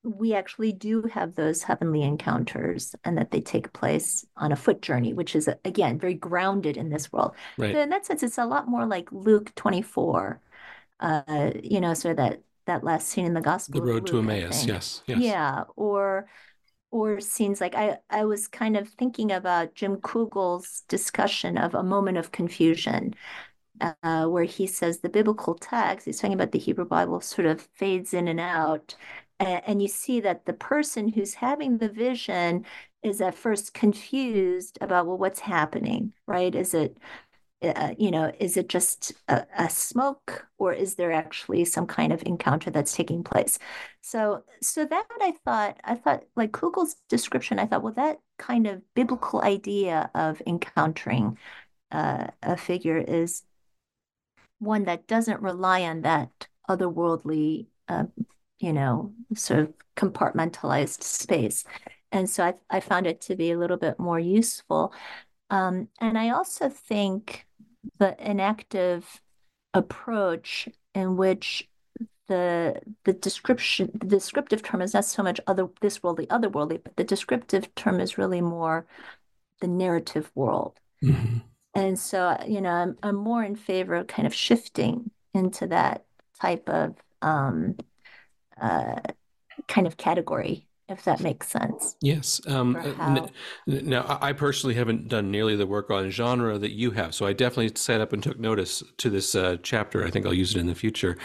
we 0.05 0.35
actually 0.35 0.73
do 0.73 1.03
have 1.03 1.35
those 1.35 1.63
heavenly 1.63 2.03
encounters 2.03 2.95
and 3.05 3.17
that 3.17 3.31
they 3.31 3.41
take 3.41 3.73
place 3.73 4.25
on 4.37 4.53
a 4.53 4.57
foot 4.57 4.83
journey, 4.83 5.15
which 5.15 5.35
is, 5.35 5.49
again, 5.65 5.99
very 5.99 6.15
grounded 6.15 6.77
in 6.77 6.91
this 6.91 7.11
world. 7.11 7.35
Right. 7.57 7.75
So 7.75 7.81
in 7.81 7.89
that 7.89 8.05
sense, 8.05 8.23
it's 8.23 8.39
a 8.39 8.45
lot 8.45 8.69
more 8.69 8.87
like 8.87 9.09
Luke 9.11 9.55
24, 9.55 10.41
uh, 11.01 11.51
you 11.63 11.81
know, 11.81 11.95
sort 11.95 12.13
of 12.13 12.17
that, 12.19 12.43
that 12.67 12.85
last 12.85 13.09
scene 13.09 13.25
in 13.25 13.35
the 13.35 13.41
gospel. 13.41 13.81
The 13.81 13.87
road 13.87 14.03
Luke, 14.03 14.07
to 14.07 14.19
Emmaus, 14.19 14.67
yes, 14.67 15.03
yes. 15.07 15.19
Yeah. 15.19 15.65
Or, 15.75 16.29
or 16.91 17.21
scenes 17.21 17.61
like 17.61 17.75
I, 17.75 17.97
I 18.11 18.27
was 18.27 18.47
kind 18.47 18.77
of 18.77 18.89
thinking 18.89 19.33
about 19.33 19.75
Jim 19.75 20.01
Kugel's 20.03 20.83
discussion 20.87 21.57
of 21.57 21.75
a 21.75 21.83
moment 21.83 22.19
of 22.19 22.31
confusion. 22.31 23.15
Uh, 23.81 24.27
where 24.27 24.45
he 24.45 24.67
says 24.69 25.01
the 25.01 25.09
biblical 25.09 25.55
text, 25.55 26.07
he's 26.07 26.21
talking 26.21 26.35
about 26.35 26.53
the 26.53 26.59
Hebrew 26.61 26.85
Bible, 26.85 27.21
sort 27.21 27.47
of 27.47 27.61
fades 27.61 28.15
in 28.15 28.29
and 28.29 28.39
out. 28.39 28.95
And 29.41 29.83
you 29.83 29.89
see 29.89 30.21
that 30.21 30.47
the 30.47 30.53
person 30.53 31.09
who's 31.09 31.35
having 31.35 31.79
the 31.79 31.89
vision 31.89 32.65
is 33.03 33.21
at 33.21 33.35
first 33.35 33.75
confused 33.75 34.79
about 34.81 35.07
well 35.07 35.19
what's 35.19 35.41
happening 35.41 36.13
right? 36.27 36.55
Is 36.55 36.73
it 36.75 36.97
uh, 37.63 37.95
you 37.99 38.11
know 38.11 38.33
is 38.41 38.57
it 38.57 38.69
just 38.69 39.13
a, 39.29 39.47
a, 39.59 39.71
smoke 39.71 40.47
or 40.59 40.73
is 40.73 40.97
there 40.97 41.13
actually 41.13 41.65
some 41.65 41.87
kind 41.87 42.13
of 42.13 42.23
encounter 42.25 42.71
that's 42.71 42.95
taking 42.95 43.25
place? 43.25 43.59
So 44.03 44.45
so 44.63 44.85
that 44.85 45.07
i 45.21 45.33
thought 45.45 45.79
i 45.85 45.95
thought 45.95 46.25
like 46.37 46.53
kugel's 46.53 46.97
description 47.09 47.59
i 47.59 47.67
thought 47.67 47.83
well 47.83 47.93
that 47.95 48.19
kind 48.39 48.67
of 48.67 48.83
biblical 48.95 49.43
idea 49.43 50.11
of 50.15 50.43
encountering 50.47 51.39
uh, 51.91 52.27
a 52.43 52.57
figure 52.57 52.99
is 52.99 53.43
one 54.59 54.85
that 54.85 55.07
doesn't 55.07 55.43
rely 55.43 55.83
on 55.83 56.03
that 56.03 56.49
otherworldly 56.69 57.67
uh, 57.89 58.05
you 58.59 58.73
know, 58.73 59.13
sort 59.35 59.61
of 59.61 59.75
compartmentalized 59.97 61.03
space. 61.03 61.65
And 62.13 62.31
so 62.31 62.45
I, 62.45 62.55
I 62.71 62.81
found 62.81 63.07
it 63.07 63.21
to 63.23 63.37
be 63.37 63.51
a 63.51 63.59
little 63.59 63.77
bit 63.77 63.99
more 63.99 64.19
useful. 64.19 64.95
Um, 65.51 65.89
and 66.01 66.17
I 66.17 66.31
also 66.31 66.69
think 66.69 67.47
the 67.99 68.17
enactive 68.19 69.21
approach 69.75 70.69
in 70.95 71.17
which 71.17 71.69
the 72.27 72.81
the 73.05 73.13
description 73.13 73.91
the 73.93 74.07
descriptive 74.07 74.63
term 74.63 74.81
is 74.81 74.95
not 74.95 75.05
so 75.05 75.23
much 75.23 75.41
other 75.47 75.69
this 75.83 76.03
worldly 76.03 76.27
otherworldly 76.29 76.83
but 76.83 76.97
the 76.97 77.05
descriptive 77.05 77.75
term 77.75 78.01
is 78.01 78.17
really 78.17 78.41
more 78.41 78.87
the 79.61 79.67
narrative 79.67 80.31
world 80.35 80.81
mm-hmm. 81.03 81.39
And 81.75 81.99
so 81.99 82.37
you 82.47 82.61
know 82.61 82.71
I'm, 82.71 82.97
I'm 83.03 83.17
more 83.17 83.43
in 83.43 83.57
favor 83.57 83.95
of 83.95 84.07
kind 84.07 84.27
of 84.27 84.35
shifting 84.35 85.11
into 85.33 85.67
that 85.69 86.05
type 86.41 86.69
of 86.69 86.95
um, 87.23 87.77
uh, 88.61 89.01
kind 89.67 89.87
of 89.87 89.97
category 89.97 90.67
if 90.89 91.05
that 91.05 91.21
makes 91.21 91.49
sense. 91.49 91.97
Yes. 92.03 92.41
Um, 92.47 92.77
uh, 92.77 93.27
now, 93.67 94.19
I 94.21 94.33
personally 94.33 94.75
haven't 94.75 95.09
done 95.09 95.31
nearly 95.31 95.57
the 95.57 95.67
work 95.67 95.91
on 95.91 96.11
genre 96.11 96.59
that 96.59 96.73
you 96.73 96.91
have, 96.91 97.15
so 97.15 97.27
I 97.27 97.33
definitely 97.33 97.73
set 97.75 98.01
up 98.01 98.13
and 98.13 98.23
took 98.23 98.39
notice 98.39 98.83
to 98.99 99.09
this 99.09 99.35
uh, 99.35 99.57
chapter. 99.63 100.05
I 100.05 100.11
think 100.11 100.27
I'll 100.27 100.35
use 100.35 100.55
it 100.55 100.61
in 100.61 100.67
the 100.67 100.75
future. 100.75 101.17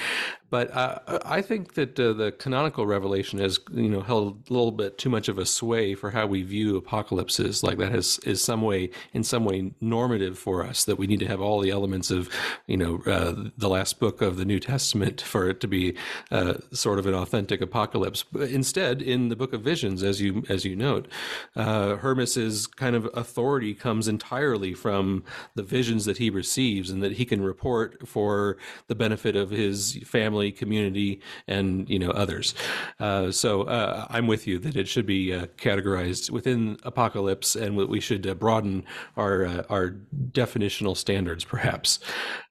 But 0.49 0.75
uh, 0.75 1.19
I 1.25 1.41
think 1.41 1.75
that 1.75 1.99
uh, 1.99 2.13
the 2.13 2.31
canonical 2.31 2.87
revelation 2.87 3.39
has, 3.39 3.59
you 3.71 3.89
know, 3.89 4.01
held 4.01 4.49
a 4.49 4.53
little 4.53 4.71
bit 4.71 4.97
too 4.97 5.09
much 5.09 5.27
of 5.27 5.37
a 5.37 5.45
sway 5.45 5.93
for 5.93 6.11
how 6.11 6.25
we 6.25 6.41
view 6.41 6.75
apocalypses. 6.75 7.63
Like 7.63 7.77
that 7.77 7.91
has 7.91 8.19
is 8.19 8.41
some 8.41 8.61
way, 8.61 8.89
in 9.13 9.23
some 9.23 9.45
way, 9.45 9.71
normative 9.79 10.39
for 10.39 10.63
us. 10.63 10.85
That 10.85 10.97
we 10.97 11.07
need 11.07 11.19
to 11.19 11.27
have 11.27 11.41
all 11.41 11.59
the 11.59 11.69
elements 11.69 12.09
of, 12.09 12.29
you 12.67 12.77
know, 12.77 13.01
uh, 13.05 13.49
the 13.57 13.69
last 13.69 13.99
book 13.99 14.21
of 14.21 14.37
the 14.37 14.45
New 14.45 14.59
Testament 14.59 15.21
for 15.21 15.49
it 15.49 15.59
to 15.61 15.67
be 15.67 15.95
uh, 16.31 16.55
sort 16.71 16.97
of 16.97 17.05
an 17.05 17.13
authentic 17.13 17.61
apocalypse. 17.61 18.23
But 18.23 18.49
instead, 18.49 19.01
in 19.01 19.29
the 19.29 19.35
Book 19.35 19.53
of 19.53 19.61
Visions, 19.61 20.01
as 20.03 20.19
you 20.19 20.43
as 20.49 20.65
you 20.65 20.75
note, 20.75 21.07
uh, 21.55 21.97
Hermas's 21.97 22.65
kind 22.65 22.95
of 22.95 23.07
authority 23.13 23.75
comes 23.75 24.07
entirely 24.07 24.73
from 24.73 25.23
the 25.53 25.63
visions 25.63 26.05
that 26.05 26.17
he 26.17 26.29
receives, 26.29 26.89
and 26.89 27.03
that 27.03 27.13
he 27.13 27.25
can 27.25 27.41
report 27.41 28.07
for 28.07 28.57
the 28.87 28.95
benefit 28.95 29.35
of 29.35 29.51
his 29.51 29.99
family 30.05 30.38
family, 30.39 30.51
community, 30.51 31.21
and 31.47 31.89
you 31.89 31.99
know 31.99 32.11
others. 32.11 32.53
Uh, 32.99 33.31
so 33.31 33.63
uh, 33.63 34.05
I'm 34.09 34.27
with 34.27 34.47
you 34.47 34.59
that 34.59 34.75
it 34.75 34.87
should 34.87 35.05
be 35.05 35.33
uh, 35.33 35.47
categorized 35.57 36.31
within 36.31 36.77
apocalypse, 36.83 37.55
and 37.55 37.75
we 37.75 37.99
should 37.99 38.25
uh, 38.25 38.33
broaden 38.33 38.83
our 39.17 39.45
uh, 39.45 39.63
our 39.69 39.97
definitional 40.31 40.95
standards, 40.95 41.43
perhaps. 41.43 41.99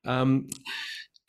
Um, 0.05 0.49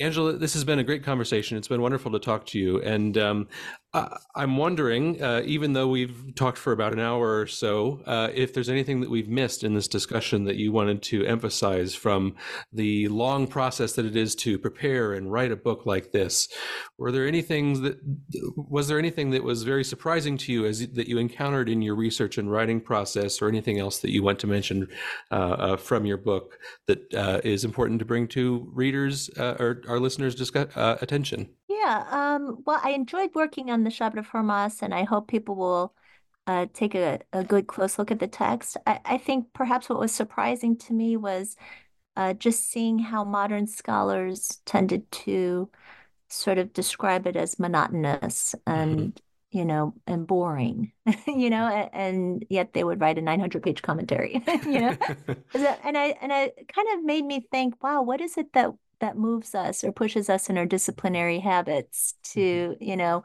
Angela, 0.02 0.38
this 0.38 0.54
has 0.54 0.64
been 0.64 0.80
a 0.80 0.84
great 0.84 1.04
conversation. 1.04 1.58
It's 1.58 1.68
been 1.68 1.82
wonderful 1.82 2.12
to 2.14 2.20
talk 2.20 2.46
to 2.48 2.58
you. 2.60 2.82
And 2.82 3.18
um, 3.18 3.48
I'm 3.92 4.58
wondering, 4.58 5.22
uh, 5.22 5.42
even 5.46 5.74
though 5.74 5.88
we've 5.88 6.36
talked 6.36 6.60
for 6.60 6.72
about 6.72 6.94
an 6.94 7.00
hour 7.00 7.40
or 7.40 7.48
so, 7.48 8.04
uh, 8.06 8.30
if 8.36 8.54
there's 8.54 8.70
anything 8.70 9.02
that 9.02 9.10
we've 9.10 9.28
missed 9.28 9.64
in 9.64 9.74
this 9.74 9.88
discussion 9.88 10.44
that 10.44 10.58
you 10.58 10.72
wanted 10.72 11.02
to 11.04 11.26
emphasize 11.26 11.96
from 11.96 12.36
the 12.72 13.08
long 13.08 13.48
process 13.48 13.94
that 13.94 14.06
it 14.06 14.16
is 14.16 14.36
to 14.36 14.60
prepare 14.60 15.14
and 15.14 15.32
write 15.32 15.52
a 15.52 15.56
book 15.56 15.88
like 15.88 16.12
this. 16.12 16.48
Were 17.00 17.12
there 17.12 17.28
anything 17.28 17.82
that 17.82 17.98
was 18.56 18.88
there 18.90 19.00
anything 19.00 19.32
that 19.32 19.44
was 19.44 19.64
very 19.64 19.84
surprising 19.84 20.38
to 20.38 20.54
you 20.54 20.66
as 20.66 20.88
that 20.90 21.08
you 21.08 21.18
encountered 21.18 21.68
in 21.68 21.82
your 21.82 21.96
research 21.96 22.38
and 22.38 22.52
writing 22.52 22.82
process, 22.82 23.42
or 23.42 23.48
anything 23.48 23.80
else 23.80 24.00
that 24.00 24.12
you 24.12 24.22
want 24.22 24.38
to 24.40 24.48
mention 24.48 24.88
uh, 25.32 25.36
uh 25.36 25.78
from 25.78 26.06
your 26.06 26.18
book 26.18 26.60
that 26.86 27.12
uh, 27.16 27.42
is 27.44 27.66
important 27.66 27.98
to 28.00 28.06
bring 28.06 28.28
to 28.28 28.70
readers 28.72 29.32
uh, 29.38 29.56
or 29.60 29.82
our 29.88 30.00
listeners' 30.00 30.36
discuss, 30.36 30.68
attention? 30.76 31.50
Yeah, 31.70 32.06
um, 32.10 32.64
well, 32.66 32.82
I 32.84 32.92
enjoyed 32.92 33.30
working 33.36 33.70
on 33.70 33.79
the 33.84 33.90
Shepherd 33.90 34.20
of 34.20 34.28
Hermas, 34.28 34.82
and 34.82 34.94
I 34.94 35.04
hope 35.04 35.28
people 35.28 35.56
will 35.56 35.94
uh, 36.48 36.66
take 36.74 36.96
a, 36.96 37.20
a 37.32 37.44
good 37.44 37.68
close 37.68 38.00
look 38.00 38.12
at 38.12 38.20
the 38.20 38.28
text. 38.28 38.78
I, 38.88 39.00
I 39.06 39.18
think 39.18 39.54
perhaps 39.54 39.90
what 39.90 40.00
was 40.00 40.12
surprising 40.12 40.78
to 40.78 40.94
me 40.94 41.16
was 41.18 41.56
uh, 42.16 42.34
just 42.34 42.70
seeing 42.70 43.00
how 43.00 43.24
modern 43.24 43.68
scholars 43.68 44.62
tended 44.66 45.10
to 45.12 45.70
sort 46.28 46.58
of 46.58 46.74
describe 46.74 47.26
it 47.26 47.36
as 47.36 47.60
monotonous 47.60 48.54
and 48.68 49.00
mm-hmm. 49.00 49.58
you 49.58 49.66
know 49.66 49.94
and 50.06 50.28
boring 50.28 50.92
you 51.28 51.50
know 51.50 51.66
and, 51.68 51.90
and, 51.94 52.46
yet 52.50 52.74
they 52.74 52.84
would 52.84 53.02
write 53.02 53.18
a 53.18 53.22
900 53.22 53.64
page 53.64 53.82
commentary 53.82 54.44
you 54.66 54.80
know 54.80 54.98
and 55.54 55.98
i 55.98 56.16
and 56.22 56.32
i 56.32 56.52
kind 56.74 56.88
of 56.94 57.04
made 57.04 57.26
me 57.26 57.48
think 57.52 57.82
wow 57.84 58.02
what 58.02 58.22
is 58.22 58.38
it 58.38 58.54
that 58.54 58.70
that 59.00 59.18
moves 59.18 59.56
us 59.56 59.84
or 59.84 59.92
pushes 59.92 60.30
us 60.30 60.50
in 60.50 60.58
our 60.58 60.66
disciplinary 60.66 61.40
habits 61.40 62.16
to 62.22 62.40
mm-hmm. 62.40 62.84
you 62.84 62.96
know 62.96 63.24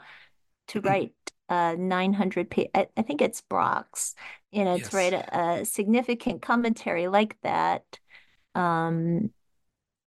to 0.68 0.80
write 0.80 1.12
uh 1.48 1.74
900 1.78 2.50
page 2.50 2.70
I, 2.74 2.86
I, 2.96 3.02
think 3.02 3.20
it's 3.20 3.42
Brox's 3.42 4.14
you 4.50 4.64
know 4.64 4.76
yes. 4.76 4.88
to 4.88 4.96
write 4.96 5.12
a, 5.12 5.38
a, 5.38 5.64
significant 5.64 6.42
commentary 6.42 7.08
like 7.08 7.36
that 7.42 7.98
um 8.54 9.30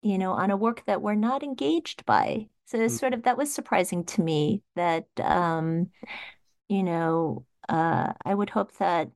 you 0.02 0.18
know 0.18 0.32
on 0.32 0.50
a 0.50 0.56
work 0.56 0.84
that 0.86 1.02
we're 1.02 1.14
not 1.14 1.42
engaged 1.42 2.04
by 2.04 2.48
so 2.66 2.78
mm-hmm. 2.78 2.88
sort 2.88 3.14
of 3.14 3.22
that 3.24 3.36
was 3.36 3.52
surprising 3.52 4.04
to 4.04 4.22
me 4.22 4.62
that 4.76 5.06
um 5.18 5.90
you 6.68 6.82
know 6.82 7.44
uh 7.68 8.12
I 8.24 8.34
would 8.34 8.50
hope 8.50 8.76
that 8.78 9.10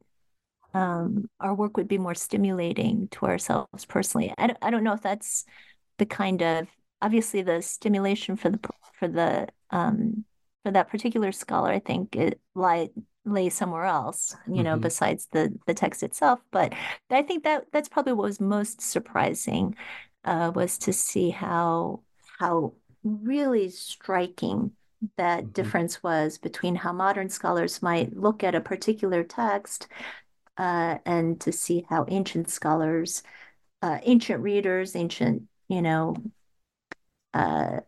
um 0.72 1.28
our 1.40 1.54
work 1.54 1.76
would 1.76 1.88
be 1.88 1.98
more 1.98 2.14
stimulating 2.14 3.08
to 3.08 3.26
ourselves 3.26 3.84
personally 3.86 4.32
I 4.38 4.48
don't, 4.48 4.58
I 4.62 4.70
don't 4.70 4.84
know 4.84 4.94
if 4.94 5.02
that's 5.02 5.44
the 5.98 6.06
kind 6.06 6.42
of 6.42 6.68
obviously 7.02 7.42
the 7.42 7.60
stimulation 7.60 8.36
for 8.36 8.50
the 8.50 8.60
for 8.98 9.08
the 9.08 9.48
um 9.70 10.24
for 10.64 10.72
that 10.72 10.88
particular 10.88 11.30
scholar 11.30 11.70
i 11.70 11.78
think 11.78 12.16
it 12.16 12.40
lie 12.54 12.88
lay 13.24 13.48
somewhere 13.48 13.84
else 13.84 14.34
you 14.48 14.62
know 14.62 14.72
mm-hmm. 14.72 14.82
besides 14.82 15.28
the 15.32 15.56
the 15.66 15.74
text 15.74 16.02
itself 16.02 16.40
but 16.50 16.72
i 17.10 17.22
think 17.22 17.44
that 17.44 17.64
that's 17.72 17.88
probably 17.88 18.12
what 18.12 18.24
was 18.24 18.40
most 18.40 18.80
surprising 18.80 19.74
uh, 20.24 20.50
was 20.54 20.78
to 20.78 20.92
see 20.92 21.30
how 21.30 22.00
how 22.38 22.72
really 23.04 23.68
striking 23.68 24.72
that 25.16 25.44
mm-hmm. 25.44 25.52
difference 25.52 26.02
was 26.02 26.38
between 26.38 26.74
how 26.74 26.92
modern 26.92 27.28
scholars 27.28 27.82
might 27.82 28.16
look 28.16 28.42
at 28.42 28.54
a 28.54 28.60
particular 28.60 29.22
text 29.22 29.86
uh, 30.56 30.98
and 31.04 31.40
to 31.40 31.52
see 31.52 31.86
how 31.88 32.04
ancient 32.08 32.48
scholars 32.48 33.22
uh, 33.82 33.98
ancient 34.02 34.40
readers 34.40 34.96
ancient 34.96 35.42
you 35.68 35.82
know, 35.82 36.16
uh, 37.32 37.80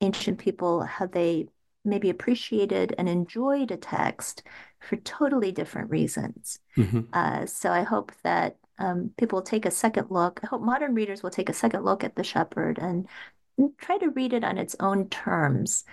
ancient 0.00 0.38
people, 0.38 0.82
how 0.82 1.06
they 1.06 1.46
maybe 1.88 2.10
appreciated 2.10 2.94
and 2.98 3.08
enjoyed 3.08 3.70
a 3.70 3.76
text 3.76 4.42
for 4.80 4.96
totally 4.96 5.52
different 5.52 5.90
reasons. 5.90 6.60
Mm-hmm. 6.76 7.02
Uh, 7.12 7.46
so 7.46 7.70
I 7.70 7.82
hope 7.82 8.12
that 8.22 8.56
um, 8.78 9.10
people 9.16 9.38
will 9.38 9.44
take 9.44 9.66
a 9.66 9.70
second 9.70 10.08
look. 10.10 10.40
I 10.42 10.46
hope 10.46 10.62
modern 10.62 10.94
readers 10.94 11.22
will 11.22 11.30
take 11.30 11.48
a 11.48 11.54
second 11.54 11.84
look 11.84 12.04
at 12.04 12.14
The 12.14 12.24
Shepherd 12.24 12.78
and, 12.78 13.08
and 13.56 13.76
try 13.78 13.98
to 13.98 14.10
read 14.10 14.32
it 14.32 14.44
on 14.44 14.58
its 14.58 14.76
own 14.78 15.08
terms. 15.08 15.84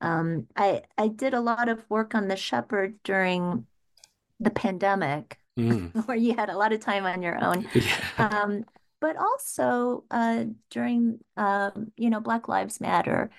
Um, 0.00 0.48
I 0.56 0.82
I 0.98 1.08
did 1.08 1.34
a 1.34 1.40
lot 1.40 1.68
of 1.68 1.88
work 1.88 2.14
on 2.14 2.26
The 2.26 2.36
Shepherd 2.36 2.98
during 3.04 3.66
the 4.40 4.50
pandemic, 4.50 5.38
mm. 5.58 5.94
where 6.06 6.16
you 6.16 6.34
had 6.34 6.50
a 6.50 6.58
lot 6.58 6.72
of 6.72 6.80
time 6.80 7.06
on 7.06 7.22
your 7.22 7.42
own. 7.42 7.68
Yeah. 7.74 8.42
Um, 8.42 8.64
but 9.00 9.16
also 9.16 10.04
uh, 10.10 10.44
during 10.70 11.18
um, 11.36 11.92
you 11.96 12.10
know 12.10 12.20
Black 12.20 12.48
Lives 12.48 12.80
Matter, 12.80 13.30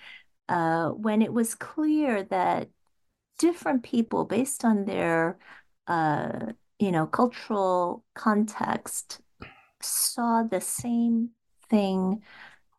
uh, 0.50 0.90
when 0.90 1.22
it 1.22 1.34
was 1.34 1.56
clear 1.56 2.24
that 2.24 2.70
different 3.40 3.84
people, 3.84 4.26
based 4.26 4.66
on 4.66 4.86
their 4.86 5.38
uh, 5.88 6.54
you 6.80 6.92
know 6.92 7.06
cultural 7.08 8.04
context, 8.16 9.22
saw 9.82 10.44
the 10.44 10.62
same 10.62 11.32
thing 11.70 12.22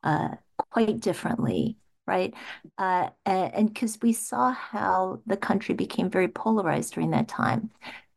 uh, 0.02 0.36
quite 0.56 1.00
differently 1.00 1.76
right? 2.06 2.34
Uh, 2.76 3.08
and 3.24 3.72
because 3.72 3.98
we 4.02 4.12
saw 4.12 4.52
how 4.52 5.20
the 5.26 5.36
country 5.36 5.74
became 5.74 6.10
very 6.10 6.28
polarized 6.28 6.94
during 6.94 7.10
that 7.10 7.28
time. 7.28 7.70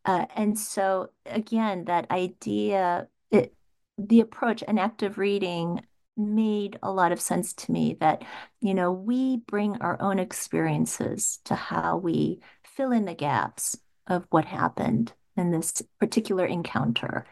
Uh, 0.06 0.26
and 0.36 0.58
so, 0.58 1.10
again, 1.26 1.86
that 1.86 2.10
idea, 2.12 3.08
it, 3.32 3.54
the 3.98 4.22
approach 4.22 4.62
enactive 4.64 5.18
reading 5.18 5.82
made 6.18 6.80
a 6.82 6.91
lot 6.91 7.11
of 7.11 7.22
sense 7.22 7.53
to 7.53 7.72
me 7.72 7.95
that 7.99 8.24
you 8.59 8.74
know 8.74 8.91
we 8.91 9.38
bring 9.38 9.78
our 9.82 10.01
own 10.01 10.20
experiences 10.20 11.39
to 11.45 11.55
how 11.55 11.97
we 11.97 12.39
fill 12.63 12.91
in 12.91 13.05
the 13.05 13.13
gaps 13.13 13.78
of 14.07 14.26
what 14.30 14.45
happened 14.45 15.13
in 15.36 15.51
this 15.51 15.84
particular 15.99 16.45
encounter. 16.45 17.26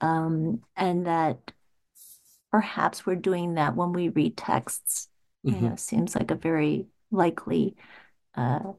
Um, 0.00 0.62
and 0.76 1.06
that 1.06 1.52
perhaps 2.50 3.06
we're 3.06 3.16
doing 3.16 3.54
that 3.54 3.76
when 3.76 3.92
we 3.92 4.08
read 4.08 4.36
texts. 4.36 5.08
Mm-hmm. 5.46 5.62
you 5.62 5.68
know 5.68 5.76
seems 5.76 6.14
like 6.14 6.30
a 6.30 6.36
very 6.36 6.86
likely 7.10 7.76
uh, 8.34 8.72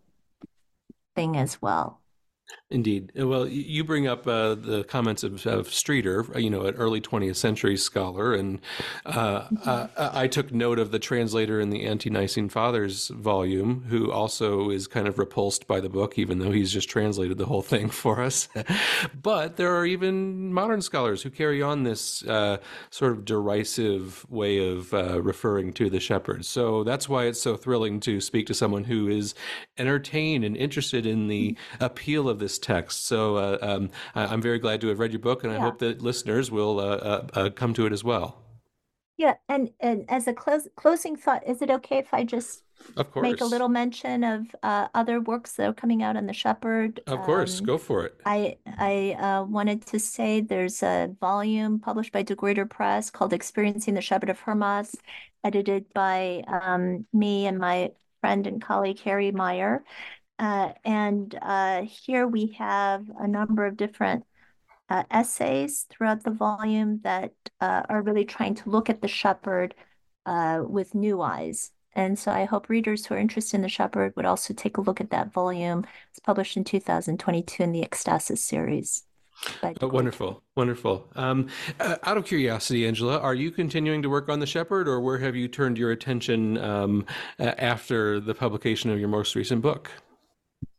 thing 1.15 1.37
as 1.37 1.61
well 1.61 2.01
Indeed. 2.69 3.11
Uh, 3.19 3.27
well, 3.27 3.47
you 3.47 3.83
bring 3.83 4.07
up 4.07 4.25
uh, 4.27 4.55
the 4.55 4.83
comments 4.85 5.23
of, 5.23 5.45
of, 5.45 5.71
Streeter, 5.71 6.25
uh, 6.35 6.39
you 6.39 6.49
know, 6.49 6.61
an 6.65 6.75
early 6.75 6.99
20th 6.99 7.35
century 7.35 7.77
scholar, 7.77 8.33
and 8.33 8.59
uh, 9.05 9.41
mm-hmm. 9.41 9.69
uh, 9.69 9.87
I 9.95 10.27
took 10.27 10.51
note 10.51 10.79
of 10.79 10.91
the 10.91 10.99
translator 10.99 11.59
in 11.59 11.69
the 11.69 11.85
Ante-Nicene 11.85 12.49
Fathers 12.49 13.09
volume, 13.09 13.85
who 13.89 14.11
also 14.11 14.69
is 14.69 14.87
kind 14.87 15.07
of 15.07 15.19
repulsed 15.19 15.67
by 15.67 15.79
the 15.79 15.89
book, 15.89 16.17
even 16.17 16.39
though 16.39 16.51
he's 16.51 16.71
just 16.71 16.89
translated 16.89 17.37
the 17.37 17.45
whole 17.45 17.61
thing 17.61 17.89
for 17.89 18.21
us. 18.21 18.47
but 19.21 19.57
there 19.57 19.75
are 19.75 19.85
even 19.85 20.53
modern 20.53 20.81
scholars 20.81 21.21
who 21.21 21.29
carry 21.29 21.61
on 21.61 21.83
this 21.83 22.23
uh, 22.23 22.57
sort 22.89 23.11
of 23.11 23.25
derisive 23.25 24.25
way 24.29 24.71
of 24.71 24.91
referring 24.91 25.71
to 25.73 25.89
the 25.89 25.99
shepherds. 25.99 26.47
So 26.47 26.83
that's 26.83 27.07
why 27.07 27.25
it's 27.25 27.41
so 27.41 27.57
thrilling 27.57 27.99
to 28.01 28.19
speak 28.19 28.47
to 28.47 28.53
someone 28.53 28.85
who 28.85 29.07
is 29.07 29.35
entertained 29.77 30.43
and 30.43 30.57
interested 30.57 31.05
in 31.05 31.27
the 31.27 31.51
mm-hmm. 31.51 31.83
appeal 31.83 32.27
of 32.27 32.35
of 32.35 32.39
this 32.55 32.59
text. 32.59 33.05
So 33.05 33.35
uh, 33.37 33.57
um, 33.61 33.89
I, 34.13 34.33
am 34.33 34.41
very 34.41 34.59
glad 34.59 34.81
to 34.81 34.87
have 34.87 34.99
read 34.99 35.11
your 35.11 35.19
book, 35.19 35.43
and 35.43 35.53
I 35.53 35.59
hope 35.59 35.79
that 35.79 36.01
listeners 36.01 36.51
will 36.51 36.79
uh, 36.79 36.83
uh, 36.83 37.27
uh, 37.33 37.49
come 37.49 37.73
to 37.75 37.85
it 37.85 37.93
as 37.93 38.03
well. 38.03 38.41
Yeah, 39.17 39.35
and 39.47 39.69
and 39.79 40.05
as 40.09 40.27
a 40.27 40.33
close, 40.33 40.67
closing 40.75 41.15
thought, 41.15 41.47
is 41.47 41.61
it 41.61 41.69
okay 41.69 41.99
if 41.99 42.13
I 42.13 42.25
just 42.25 42.63
of 42.97 43.09
course. 43.11 43.23
make 43.23 43.39
a 43.39 43.45
little 43.45 43.69
mention 43.69 44.25
of 44.25 44.53
uh, 44.61 44.89
other 44.93 45.21
works 45.21 45.53
that 45.53 45.69
are 45.69 45.73
coming 45.73 46.03
out 46.03 46.17
on 46.17 46.25
the 46.25 46.33
Shepherd? 46.33 46.99
Of 47.07 47.21
course, 47.21 47.59
um, 47.59 47.65
go 47.65 47.77
for 47.77 48.05
it. 48.05 48.19
I 48.25 48.57
I 48.65 49.15
uh, 49.17 49.43
wanted 49.45 49.85
to 49.87 49.99
say 49.99 50.41
there's 50.41 50.83
a 50.83 51.15
volume 51.21 51.79
published 51.79 52.11
by 52.11 52.23
De 52.23 52.35
Gruyter 52.35 52.65
Press 52.65 53.09
called 53.09 53.31
"Experiencing 53.31 53.93
the 53.93 54.01
Shepherd 54.01 54.29
of 54.29 54.39
Hermas," 54.41 54.95
edited 55.45 55.93
by 55.93 56.43
um, 56.47 57.05
me 57.13 57.47
and 57.47 57.57
my 57.57 57.91
friend 58.19 58.47
and 58.47 58.61
colleague 58.61 58.99
Harry 58.99 59.31
Maier. 59.31 59.79
Uh, 60.37 60.71
and 60.83 61.37
uh, 61.41 61.83
here 61.83 62.27
we 62.27 62.55
have 62.57 63.05
a 63.19 63.27
number 63.27 63.65
of 63.65 63.77
different 63.77 64.25
uh, 64.89 65.03
essays 65.09 65.85
throughout 65.89 66.23
the 66.23 66.31
volume 66.31 66.99
that 67.03 67.31
uh, 67.61 67.83
are 67.89 68.01
really 68.01 68.25
trying 68.25 68.55
to 68.55 68.69
look 68.69 68.89
at 68.89 69.01
the 69.01 69.07
shepherd 69.07 69.73
uh, 70.25 70.61
with 70.65 70.95
new 70.95 71.21
eyes. 71.21 71.71
And 71.93 72.19
so 72.19 72.31
I 72.31 72.43
hope 72.43 72.67
readers 72.67 73.05
who 73.05 73.15
are 73.15 73.19
interested 73.19 73.55
in 73.55 73.61
the 73.61 73.69
shepherd 73.69 74.13
would 74.15 74.25
also 74.25 74.53
take 74.53 74.77
a 74.77 74.81
look 74.81 74.99
at 74.99 75.11
that 75.11 75.31
volume. 75.31 75.85
It's 76.09 76.19
published 76.19 76.57
in 76.57 76.65
2022 76.65 77.63
in 77.63 77.71
the 77.71 77.81
Ekstasis 77.81 78.39
series. 78.39 79.03
Oh, 79.81 79.87
wonderful, 79.87 80.43
wonderful. 80.55 81.09
Um, 81.15 81.47
uh, 81.79 81.97
out 82.03 82.17
of 82.17 82.25
curiosity, 82.25 82.87
Angela, 82.87 83.19
are 83.19 83.35
you 83.35 83.51
continuing 83.51 84.01
to 84.01 84.09
work 84.09 84.29
on 84.29 84.39
the 84.39 84.45
Shepherd, 84.45 84.87
or 84.87 85.01
where 85.01 85.17
have 85.17 85.35
you 85.35 85.49
turned 85.49 85.77
your 85.77 85.91
attention 85.91 86.57
um, 86.57 87.05
after 87.37 88.21
the 88.21 88.33
publication 88.33 88.89
of 88.91 88.99
your 88.99 89.09
most 89.09 89.35
recent 89.35 89.61
book? 89.61 89.91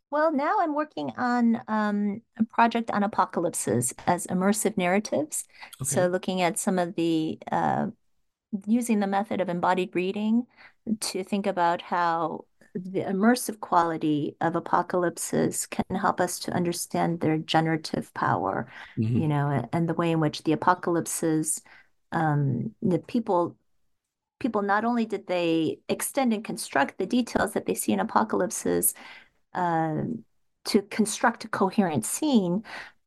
Well, 0.09 0.31
now 0.31 0.57
I'm 0.61 0.73
working 0.73 1.11
on 1.17 1.61
um, 1.67 2.21
a 2.39 2.43
project 2.45 2.91
on 2.91 3.03
apocalypses 3.03 3.93
as 4.05 4.25
immersive 4.27 4.77
narratives. 4.77 5.45
Okay. 5.81 5.89
So, 5.89 6.07
looking 6.07 6.41
at 6.41 6.57
some 6.57 6.79
of 6.79 6.95
the 6.95 7.39
uh, 7.51 7.87
using 8.65 8.99
the 8.99 9.07
method 9.07 9.41
of 9.41 9.49
embodied 9.49 9.95
reading 9.95 10.47
to 11.01 11.23
think 11.23 11.45
about 11.45 11.81
how 11.81 12.45
the 12.73 13.01
immersive 13.01 13.59
quality 13.59 14.35
of 14.39 14.55
apocalypses 14.55 15.65
can 15.65 15.95
help 15.95 16.21
us 16.21 16.39
to 16.39 16.51
understand 16.51 17.19
their 17.19 17.37
generative 17.37 18.13
power, 18.13 18.67
mm-hmm. 18.97 19.17
you 19.17 19.27
know, 19.27 19.67
and 19.73 19.89
the 19.89 19.93
way 19.93 20.11
in 20.11 20.19
which 20.19 20.43
the 20.43 20.51
apocalypses, 20.51 21.61
um, 22.11 22.73
the 22.81 22.99
people, 22.99 23.57
people 24.39 24.61
not 24.61 24.85
only 24.85 25.05
did 25.05 25.25
they 25.27 25.79
extend 25.89 26.33
and 26.33 26.45
construct 26.45 26.97
the 26.97 27.05
details 27.07 27.53
that 27.53 27.65
they 27.65 27.73
see 27.73 27.93
in 27.93 27.99
apocalypses 27.99 28.93
uh, 29.57 30.03
to 30.65 30.81
construct 30.83 31.45
a 31.45 31.47
coherent 31.47 32.05
scene, 32.05 32.63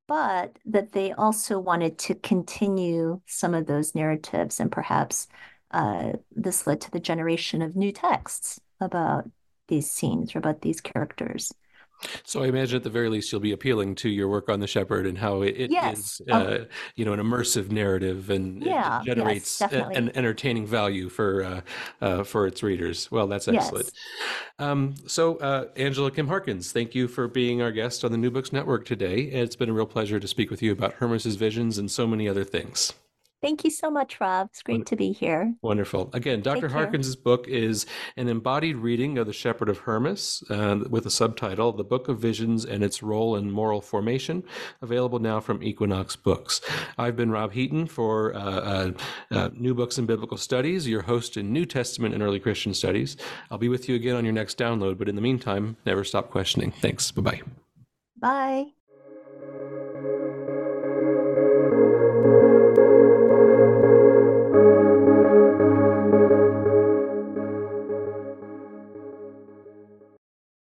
but 0.09 0.59
that 0.67 0.93
they 0.93 1.13
also 1.13 1.59
wanted 1.59 1.99
to 1.99 2.15
continue 2.17 3.21
some 3.27 3.55
of 3.55 3.67
those 3.67 3.95
narratives 3.95 4.59
and 4.59 4.73
perhaps 4.73 5.29
uh, 5.71 6.13
this 6.35 6.67
led 6.67 6.81
to 6.81 6.91
the 6.91 6.99
generation 7.01 7.63
of 7.63 7.77
new 7.77 7.93
texts 7.93 8.61
about 8.81 9.31
these 9.69 9.89
scenes 9.89 10.35
or 10.35 10.39
about 10.39 10.63
these 10.63 10.81
characters. 10.81 11.53
So 12.25 12.43
I 12.43 12.47
imagine 12.47 12.77
at 12.77 12.85
the 12.85 12.91
very 12.91 13.09
least 13.09 13.31
you'll 13.31 13.41
be 13.41 13.53
appealing 13.53 13.95
to 13.97 14.09
your 14.09 14.29
work 14.29 14.49
on 14.49 14.61
the 14.61 14.67
Shepherd 14.67 15.07
and 15.07 15.19
how 15.19 15.43
it, 15.43 15.55
it 15.57 15.71
yes. 15.71 16.21
is, 16.21 16.23
uh, 16.31 16.35
oh. 16.35 16.67
you 16.97 17.05
know, 17.05 17.13
an 17.13 17.21
immersive 17.21 17.71
narrative 17.71 18.31
and 18.31 18.63
yeah, 18.63 19.03
generates 19.05 19.61
yes, 19.61 19.73
an 19.73 20.11
entertaining 20.15 20.67
value 20.67 21.09
for 21.09 21.43
uh, 21.43 21.61
uh, 22.01 22.25
for 22.25 22.47
its 22.47 22.63
readers. 22.63 23.11
Well, 23.11 23.27
that's 23.27 23.49
excellent. 23.49 23.91
Yes. 23.93 24.67
Um, 24.67 24.95
so 25.07 25.37
uh, 25.37 25.67
Angela 25.77 26.11
Kim 26.11 26.29
Harkins, 26.29 26.73
thank 26.73 26.95
you 26.95 27.09
for 27.09 27.29
being 27.29 27.63
our 27.63 27.73
guest 27.73 28.05
on 28.05 28.13
the 28.13 28.19
New 28.19 28.31
Books 28.31 28.53
Network 28.53 28.85
today. 28.85 29.21
It's 29.23 29.57
been 29.57 29.71
a 29.71 29.73
real 29.73 29.87
pleasure 29.87 30.21
to 30.21 30.29
speak 30.29 30.51
with 30.51 30.63
you 30.63 30.73
about 30.73 30.95
Hermas's 30.95 31.37
visions 31.37 31.79
and 31.79 31.91
so 31.91 32.07
many 32.07 32.29
other 32.29 32.45
things. 32.45 32.93
Thank 33.43 33.65
you 33.65 33.71
so 33.71 33.91
much, 33.91 34.21
Rob. 34.21 34.49
It's 34.51 34.63
great 34.63 34.85
to 34.87 34.97
be 34.97 35.13
here. 35.13 35.55
Wonderful. 35.63 36.11
Again, 36.13 36.43
Dr. 36.43 36.69
Harkins' 36.69 37.17
book 37.17 37.49
is 37.49 37.87
an 38.17 38.29
embodied 38.29 38.77
reading 38.77 39.17
of 39.17 39.27
The 39.27 39.33
Shepherd 39.33 39.71
of 39.71 39.79
Hermas 39.79 40.45
uh, 40.51 40.81
with 40.91 41.07
a 41.07 41.11
subtitle, 41.11 41.73
The 41.73 41.85
Book 41.85 42.09
of 42.09 42.19
Visions 42.19 42.67
and 42.67 42.85
Its 42.85 43.03
Role 43.03 43.37
in 43.37 43.51
Moral 43.51 43.81
Formation, 43.81 44.43
available 44.83 45.21
now 45.21 45.41
from 45.41 45.63
Equinox 45.63 46.17
Books. 46.17 46.61
I've 46.99 47.17
been 47.17 47.31
Rob 47.31 47.53
Heaton 47.53 47.87
for 47.87 48.35
uh, 48.35 48.41
uh, 48.41 48.93
uh, 49.31 49.49
New 49.55 49.75
Books 49.75 49.97
in 49.97 50.05
Biblical 50.05 50.37
Studies, 50.37 50.87
your 50.87 51.03
host 51.03 51.39
in 51.39 51.51
New 51.51 51.65
Testament 51.65 52.13
and 52.13 52.23
Early 52.23 52.41
Christian 52.41 52.75
Studies. 52.75 53.17
I'll 53.51 53.59
be 53.59 53.71
with 53.71 53.89
you 53.89 53.95
again 53.95 54.17
on 54.17 54.25
your 54.25 54.35
next 54.35 54.59
download, 54.59 54.99
but 54.99 55.09
in 55.09 55.15
the 55.15 55.23
meantime, 55.23 55.79
never 55.87 56.05
stop 56.05 56.31
questioning. 56.31 56.73
Thanks. 56.73 57.11
Bye-bye. 57.11 57.41
Bye. 58.19 58.67